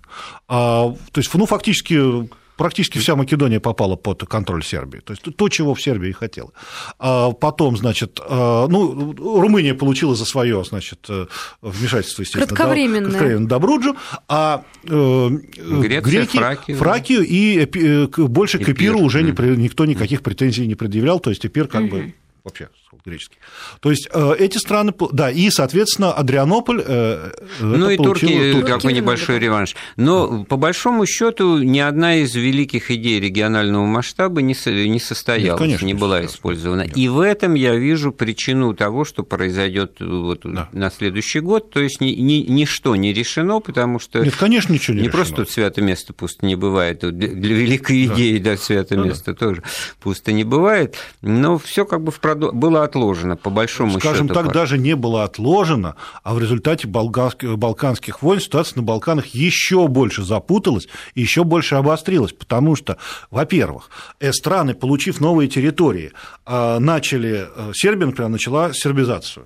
А, 0.47 0.93
то 1.11 1.19
есть, 1.19 1.33
ну, 1.33 1.45
фактически 1.45 2.27
практически 2.58 2.97
вся 2.97 3.16
Македония 3.16 3.60
попала 3.60 3.95
под 3.95 4.26
контроль 4.26 4.64
Сербии. 4.64 4.99
То 4.99 5.14
есть 5.14 5.24
то, 5.36 5.49
чего 5.49 5.74
в 5.74 5.82
Сербии 5.82 6.12
хотела. 6.12 6.51
А 6.99 7.32
потом, 7.32 7.78
значит, 7.78 8.20
а, 8.22 8.68
ну, 8.68 9.14
Румыния 9.39 9.74
получила 9.74 10.16
за 10.16 10.26
свое, 10.26 10.64
значит, 10.66 11.05
э, 11.10 11.28
вмешательство, 11.62 12.24
естественно, 12.24 12.47
Кратковременное. 12.47 13.12
Кратковременно 13.12 13.47
Добруджу, 13.47 13.95
а 14.28 14.64
э, 14.84 15.30
Греция, 15.30 16.01
греки 16.01 16.38
Фракию, 16.38 16.78
Фракию 16.78 17.22
и 17.26 17.60
э, 17.60 18.08
больше 18.08 18.60
к 18.60 18.68
Эпиру 18.68 18.99
уже 18.99 19.24
никто 19.24 19.86
никаких 19.86 20.22
претензий 20.22 20.68
не 20.68 20.76
предъявлял, 20.76 21.20
то 21.20 21.30
есть 21.30 21.45
Эпир 21.45 21.68
как 21.68 21.89
бы 21.89 22.14
вообще 22.43 22.70
греческий. 23.05 23.37
То 23.79 23.91
есть 23.91 24.07
э, 24.11 24.35
эти 24.39 24.57
страны, 24.57 24.93
да, 25.11 25.31
и, 25.31 25.49
соответственно, 25.49 26.13
Адрианополь. 26.13 26.83
Э, 26.85 27.31
ну 27.59 27.89
и 27.89 27.97
турки, 27.97 28.51
турки 28.53 28.71
такой 28.71 28.93
небольшой 28.93 29.39
реванш. 29.39 29.75
Но 29.95 30.43
по 30.43 30.57
большому 30.57 31.05
счету 31.05 31.59
ни 31.59 31.79
одна 31.79 32.15
из 32.17 32.35
великих 32.35 32.91
идей 32.91 33.19
регионального 33.19 33.85
масштаба 33.85 34.41
не, 34.41 34.55
не 34.87 34.99
состоялась, 34.99 35.49
Нет, 35.49 35.57
конечно, 35.57 35.85
не 35.85 35.93
была 35.93 36.25
использована. 36.25 36.83
Нет. 36.83 36.97
И 36.97 37.09
в 37.09 37.19
этом 37.19 37.53
я 37.53 37.75
вижу 37.75 38.11
причину 38.11 38.73
того, 38.73 39.05
что 39.05 39.23
произойдет 39.23 39.97
вот 39.99 40.41
да. 40.43 40.69
на 40.71 40.89
следующий 40.91 41.39
год. 41.39 41.71
То 41.71 41.79
есть 41.79 42.01
ни, 42.01 42.09
ни, 42.09 42.45
ничто 42.47 42.95
не 42.95 43.13
решено, 43.13 43.59
потому 43.59 43.99
что. 43.99 44.23
Нет, 44.23 44.35
конечно, 44.35 44.73
ничего 44.73 44.95
не, 44.95 45.01
не 45.01 45.07
решено. 45.07 45.17
просто 45.17 45.35
тут 45.35 45.49
свято 45.49 45.81
место 45.81 46.13
пусто 46.13 46.45
не 46.45 46.55
бывает. 46.55 46.99
Для 46.99 47.55
великой 47.55 48.05
идеи, 48.05 48.37
да, 48.37 48.51
да 48.51 48.57
свято 48.57 48.97
место 48.97 49.33
да. 49.33 49.37
тоже 49.37 49.63
пусто 49.99 50.31
не 50.31 50.43
бывает. 50.43 50.95
Но 51.21 51.57
все 51.57 51.85
как 51.85 52.01
бы 52.03 52.11
в 52.11 52.19
продо... 52.19 52.51
было 52.51 52.83
отложено, 52.88 53.35
по 53.35 53.49
большому 53.49 53.99
Скажем 53.99 54.27
счету. 54.27 54.33
Скажем 54.33 54.45
так, 54.45 54.53
даже 54.53 54.77
не 54.77 54.95
было 54.95 55.23
отложено, 55.23 55.95
а 56.23 56.33
в 56.33 56.39
результате 56.39 56.88
балканских, 56.88 58.21
войн 58.21 58.39
ситуация 58.39 58.77
на 58.77 58.83
Балканах 58.83 59.27
еще 59.27 59.88
больше 59.88 60.23
запуталась 60.23 60.88
и 61.13 61.21
еще 61.21 61.43
больше 61.43 61.75
обострилась, 61.75 62.33
потому 62.33 62.75
что, 62.75 62.97
во-первых, 63.31 63.89
э, 64.19 64.31
страны, 64.31 64.73
получив 64.73 65.19
новые 65.21 65.47
территории, 65.47 66.11
э, 66.45 66.79
начали, 66.79 67.47
э, 67.55 67.71
Сербия, 67.73 68.07
например, 68.07 68.29
начала 68.29 68.73
сербизацию 68.73 69.45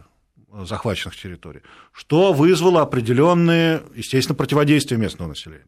захваченных 0.63 1.15
территорий, 1.15 1.61
что 1.91 2.33
вызвало 2.33 2.81
определенные, 2.81 3.81
естественно, 3.95 4.35
противодействия 4.35 4.97
местного 4.97 5.29
населения. 5.29 5.65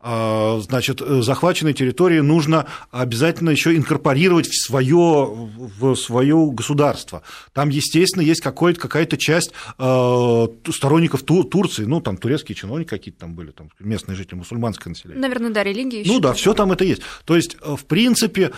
А, 0.00 0.60
значит, 0.60 1.02
э, 1.02 1.22
захваченные 1.22 1.74
территории 1.74 2.20
нужно 2.20 2.66
обязательно 2.92 3.50
еще 3.50 3.76
инкорпорировать 3.76 4.46
в 4.46 4.54
свое, 4.54 4.94
в 4.96 5.96
свое 5.96 6.50
государство. 6.52 7.22
Там, 7.52 7.68
естественно, 7.70 8.22
есть 8.22 8.40
какая-то 8.40 9.16
часть 9.16 9.50
э, 9.76 10.46
сторонников 10.70 11.24
Турции, 11.24 11.84
ну, 11.84 12.00
там 12.00 12.16
турецкие 12.16 12.54
чиновники 12.54 12.88
какие-то 12.88 13.20
там 13.20 13.34
были, 13.34 13.50
там 13.50 13.70
местные 13.80 14.14
жители, 14.14 14.36
мусульманское 14.36 14.90
население. 14.92 15.20
Наверное, 15.20 15.50
да, 15.50 15.64
религия 15.64 16.04
Ну 16.06 16.20
да, 16.20 16.32
все 16.32 16.54
там 16.54 16.70
это 16.70 16.84
есть. 16.84 17.02
То 17.24 17.34
есть, 17.34 17.56
э, 17.60 17.74
в 17.74 17.84
принципе, 17.84 18.52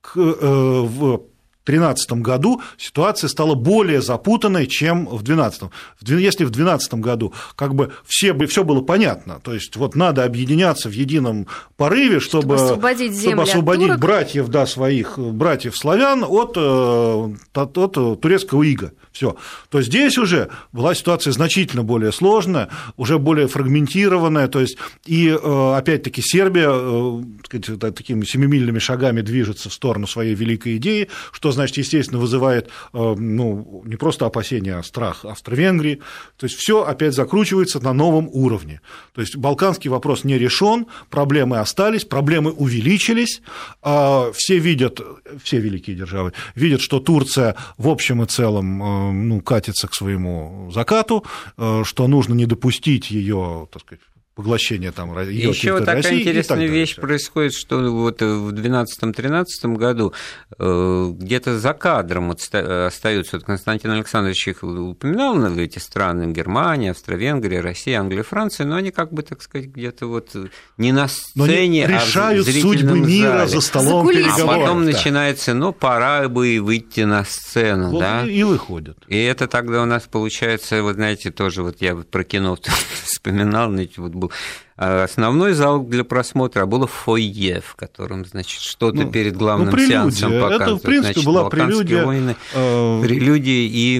к, 0.00 0.14
в 0.16 1.22
2013 1.64 2.12
году 2.12 2.62
ситуация 2.76 3.28
стала 3.28 3.54
более 3.54 4.02
запутанной, 4.02 4.66
чем 4.66 5.06
в 5.06 5.22
2012. 5.22 5.62
Если 6.02 6.44
в 6.44 6.50
2012 6.50 6.94
году 6.94 7.32
как 7.56 7.74
бы 7.74 7.92
все, 8.04 8.34
все 8.46 8.64
было 8.64 8.82
понятно, 8.82 9.40
то 9.42 9.54
есть 9.54 9.76
вот 9.76 9.94
надо 9.94 10.24
объединяться 10.24 10.88
в 10.88 10.92
едином 10.92 11.46
порыве, 11.76 12.20
чтобы, 12.20 12.56
чтобы 12.56 12.72
освободить, 12.72 13.20
чтобы 13.20 13.42
освободить 13.42 13.96
братьев, 13.98 14.48
да, 14.48 14.66
своих 14.66 15.18
братьев 15.18 15.76
славян 15.76 16.24
от, 16.24 16.52
э, 16.56 17.34
от, 17.54 17.78
от 17.78 18.20
турецкого 18.20 18.62
ига. 18.62 18.92
Все. 19.12 19.36
То 19.70 19.80
здесь 19.80 20.18
уже 20.18 20.50
была 20.72 20.94
ситуация 20.94 21.32
значительно 21.32 21.82
более 21.82 22.12
сложная, 22.12 22.68
уже 22.96 23.18
более 23.18 23.46
фрагментированная, 23.46 24.48
то 24.48 24.60
есть 24.60 24.76
и 25.06 25.28
э, 25.28 25.74
опять-таки 25.76 26.20
Сербия 26.20 26.68
э, 26.70 27.22
сказать, 27.44 27.94
такими 27.94 28.24
семимильными 28.24 28.78
шагами 28.80 29.22
движется 29.22 29.70
в 29.70 29.72
сторону 29.72 30.06
своей 30.06 30.34
великой 30.34 30.76
идеи, 30.76 31.08
что 31.32 31.53
значит, 31.54 31.76
естественно, 31.78 32.20
вызывает 32.20 32.68
ну, 32.92 33.82
не 33.84 33.96
просто 33.96 34.26
опасения, 34.26 34.76
а 34.76 34.82
страх 34.82 35.24
Австро-Венгрии. 35.24 36.00
То 36.36 36.44
есть 36.44 36.56
все 36.56 36.84
опять 36.84 37.14
закручивается 37.14 37.80
на 37.80 37.92
новом 37.92 38.28
уровне. 38.30 38.80
То 39.14 39.20
есть 39.20 39.36
балканский 39.36 39.90
вопрос 39.90 40.24
не 40.24 40.38
решен, 40.38 40.86
проблемы 41.10 41.58
остались, 41.58 42.04
проблемы 42.04 42.52
увеличились. 42.52 43.42
А 43.82 44.30
все 44.32 44.58
видят, 44.58 45.00
все 45.42 45.58
великие 45.58 45.96
державы 45.96 46.32
видят, 46.54 46.80
что 46.80 47.00
Турция 47.00 47.56
в 47.78 47.88
общем 47.88 48.22
и 48.22 48.26
целом 48.26 49.28
ну, 49.28 49.40
катится 49.40 49.88
к 49.88 49.94
своему 49.94 50.70
закату, 50.72 51.24
что 51.56 52.06
нужно 52.06 52.34
не 52.34 52.46
допустить 52.46 53.10
ее, 53.10 53.68
так 53.72 53.82
сказать, 53.82 54.02
поглощения 54.34 54.90
там 54.90 55.16
Еще 55.18 55.72
вот 55.72 55.80
такая 55.80 56.02
России 56.02 56.20
интересная 56.20 56.66
вещь 56.66 56.96
происходит, 56.96 57.52
что 57.54 57.78
вот 57.78 58.20
в 58.20 58.52
2012-2013 58.52 59.76
году 59.76 60.12
э, 60.58 61.10
где-то 61.14 61.58
за 61.58 61.72
кадром 61.72 62.32
остаются, 62.32 63.36
вот 63.36 63.44
Константин 63.44 63.92
Александрович 63.92 64.48
их 64.48 64.62
упоминал, 64.62 65.34
эти 65.58 65.78
страны, 65.78 66.32
Германия, 66.32 66.90
Австро-Венгрия, 66.90 67.60
Россия, 67.60 68.00
Англия, 68.00 68.22
Франция, 68.22 68.66
но 68.66 68.76
они 68.76 68.90
как 68.90 69.12
бы, 69.12 69.22
так 69.22 69.42
сказать, 69.42 69.68
где-то 69.68 70.06
вот 70.06 70.34
не 70.78 70.92
на 70.92 71.08
сцене, 71.08 71.86
а 71.86 71.88
решают 71.88 72.46
в 72.46 72.60
судьбы 72.60 72.98
мира 72.98 73.46
за 73.46 73.60
столом 73.60 74.08
переговоров. 74.08 74.40
А 74.40 74.46
потом 74.46 74.84
да. 74.84 74.92
начинается, 74.92 75.54
ну, 75.54 75.72
пора 75.72 76.28
бы 76.28 76.58
выйти 76.60 77.00
на 77.00 77.24
сцену, 77.24 77.90
вот 77.90 78.00
да? 78.00 78.26
И 78.26 78.42
выходят. 78.42 78.98
И 79.08 79.16
это 79.16 79.46
тогда 79.46 79.82
у 79.82 79.86
нас 79.86 80.04
получается, 80.10 80.82
вот 80.82 80.94
знаете, 80.94 81.30
тоже 81.30 81.62
вот 81.62 81.76
я 81.80 81.94
про 81.94 82.24
кино 82.24 82.56
вспоминал, 83.04 83.70
знаете, 83.70 83.94
вот 83.98 84.14
был 84.24 84.32
а 84.76 85.04
основной 85.04 85.52
зал 85.52 85.84
для 85.84 86.02
просмотра, 86.02 86.66
было 86.66 86.88
фойе, 86.88 87.62
в 87.64 87.76
котором, 87.76 88.24
значит, 88.24 88.60
что-то 88.60 89.02
ну, 89.02 89.10
перед 89.10 89.36
главным 89.36 89.70
ну, 89.70 89.78
сеансом 89.78 90.32
показывают. 90.32 90.62
Это, 90.62 90.76
в 90.76 90.82
принципе, 90.82 91.12
значит, 91.12 91.24
была 91.24 91.48
прелюдия. 91.48 92.04
Войны, 92.04 92.36
э... 92.52 93.02
Прелюдии, 93.04 93.68
и 93.72 93.98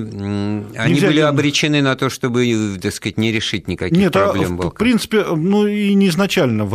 они 0.76 1.00
были 1.00 1.20
обречены 1.20 1.80
на 1.80 1.94
то, 1.94 2.10
чтобы, 2.10 2.76
так 2.82 2.92
сказать, 2.92 3.18
не 3.18 3.30
решить 3.30 3.68
никаких 3.68 3.96
Нет, 3.96 4.16
а 4.16 4.24
проблем. 4.24 4.60
А, 4.60 4.70
в 4.70 4.74
принципе, 4.74 5.24
ну 5.24 5.64
и 5.68 5.94
не 5.94 6.08
изначально, 6.08 6.68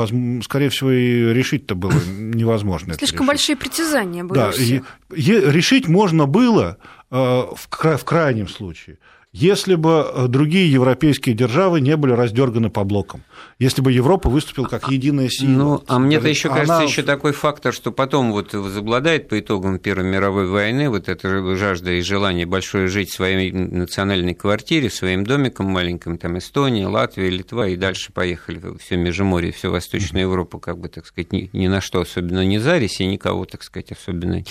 скорее 0.43 0.69
всего, 0.69 0.91
и 0.91 1.33
решить-то 1.33 1.75
было 1.75 1.91
невозможно. 2.17 2.93
Слишком 2.93 3.27
большие 3.27 3.57
притязания 3.57 4.23
были. 4.23 4.39
Да, 4.39 4.51
и, 4.51 4.81
решить 5.11 5.89
можно 5.89 6.25
было 6.25 6.77
э, 7.11 7.15
в 7.15 8.03
крайнем 8.05 8.47
случае 8.47 8.97
если 9.32 9.75
бы 9.75 10.09
э, 10.11 10.27
другие 10.27 10.71
европейские 10.71 11.36
державы 11.36 11.82
не 11.82 11.95
были 11.95 12.13
раздерганы 12.13 12.71
по 12.71 12.84
блокам, 12.84 13.23
если 13.59 13.82
бы 13.82 13.91
Европа 13.91 14.27
выступила 14.27 14.65
как 14.65 14.89
единая 14.89 15.30
сила. 15.30 15.49
Ну, 15.49 15.84
а 15.88 15.99
мне-то 15.99 16.27
еще 16.27 16.49
она... 16.49 16.57
кажется 16.57 16.84
еще 16.84 17.03
такой 17.03 17.34
фактор, 17.34 17.71
что 17.71 17.91
потом 17.91 18.32
вот 18.32 18.53
возобладает 18.53 19.30
по 19.30 19.39
итогам 19.39 19.77
Первой 19.77 20.05
мировой 20.05 20.47
войны 20.47 20.89
вот 20.89 21.09
эта 21.09 21.55
жажда 21.55 21.91
и 21.91 22.01
желание 22.01 22.47
большое 22.47 22.88
жить 22.88 23.11
в 23.11 23.15
своей 23.15 23.51
национальной 23.51 24.34
квартире, 24.34 24.89
своим 24.89 25.23
домиком 25.23 25.67
маленьким, 25.67 26.17
там 26.17 26.39
Эстония, 26.39 26.88
Латвия, 26.88 27.30
Литва, 27.30 27.67
и 27.67 27.75
дальше 27.75 28.11
поехали 28.11 28.59
все 28.80 28.97
Междуморье, 28.97 29.51
всю 29.51 29.69
Восточную 29.69 30.23
Европу, 30.23 30.57
как 30.59 30.80
бы, 30.80 30.89
так 30.89 31.05
сказать, 31.05 31.32
ни, 31.32 31.51
ни 31.53 31.67
на 31.67 31.82
что 31.82 32.01
особенно 32.01 32.43
не 32.43 32.57
зарись, 32.57 32.99
и 32.99 33.05
никого, 33.05 33.45
так 33.45 33.61
сказать, 33.61 33.91
особенно 33.91 34.43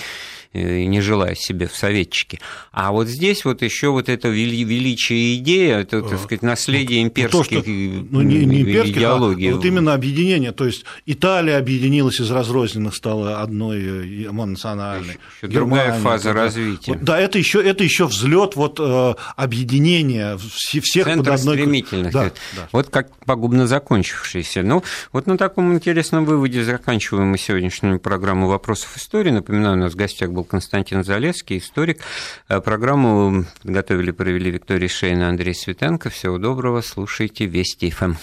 э, 0.53 0.83
не 0.83 1.01
желая 1.01 1.35
себе 1.35 1.67
в 1.67 1.75
советчике. 1.75 2.39
А 2.71 2.91
вот 2.91 3.07
здесь 3.07 3.45
вот 3.45 3.61
еще 3.61 3.89
вот 3.89 4.09
это 4.09 4.29
величие 4.29 5.37
идея, 5.37 5.79
это, 5.79 6.01
так 6.01 6.19
сказать, 6.19 6.41
наследие 6.41 7.03
имперских 7.03 7.51
ну, 7.51 7.57
то, 7.57 7.61
что, 7.61 7.69
ну, 7.69 8.21
не, 8.21 8.45
не 8.45 8.61
имперских, 8.61 8.97
а 8.97 8.99
идеологии. 8.99 9.51
А 9.51 9.55
вот 9.55 9.65
именно 9.65 9.93
объединение, 9.93 10.51
то 10.51 10.65
есть 10.65 10.85
Италия 11.05 11.57
объединилась 11.57 12.19
из 12.19 12.31
разрозненных, 12.31 12.95
стала 12.95 13.41
одной 13.41 14.25
э, 14.25 14.31
мононациональной. 14.31 15.17
Еще 15.41 15.51
другая 15.51 15.99
фаза 15.99 16.33
развития. 16.33 16.93
Вот, 16.93 17.03
да, 17.03 17.19
это 17.19 17.37
еще, 17.37 17.61
это 17.61 17.83
еще 17.83 18.07
взлет 18.07 18.55
вот, 18.55 18.79
э, 18.79 19.13
объединения 19.35 20.37
всех 20.37 21.05
Центр 21.05 21.31
под 21.31 21.39
одной... 21.39 21.57
стремительности. 21.57 22.13
Да, 22.13 22.31
да. 22.55 22.69
Вот 22.71 22.89
как 22.89 23.15
пагубно 23.25 23.67
закончившийся. 23.67 24.63
Ну, 24.63 24.83
вот 25.11 25.27
на 25.27 25.37
таком 25.37 25.73
интересном 25.73 26.25
выводе 26.25 26.63
заканчиваем 26.63 27.27
мы 27.27 27.37
сегодняшнюю 27.37 27.99
программу 27.99 28.47
«Вопросов 28.47 28.95
истории». 28.97 29.31
Напоминаю, 29.31 29.77
у 29.77 29.79
нас 29.79 29.93
в 29.93 29.95
гостях 29.95 30.31
был 30.31 30.38
Константин 30.43 31.03
Залевский, 31.03 31.57
историк. 31.57 32.01
Э, 32.47 32.61
программу 32.61 33.45
готовили, 33.63 34.11
провели 34.11 34.51
Виктория 34.51 34.89
Шейна, 34.89 35.29
Андрей 35.29 35.53
Светенко. 35.53 36.09
Всего 36.09 36.37
доброго, 36.37 36.81
слушайте 36.81 37.45
Вести 37.45 37.89
ФМ. 37.89 38.13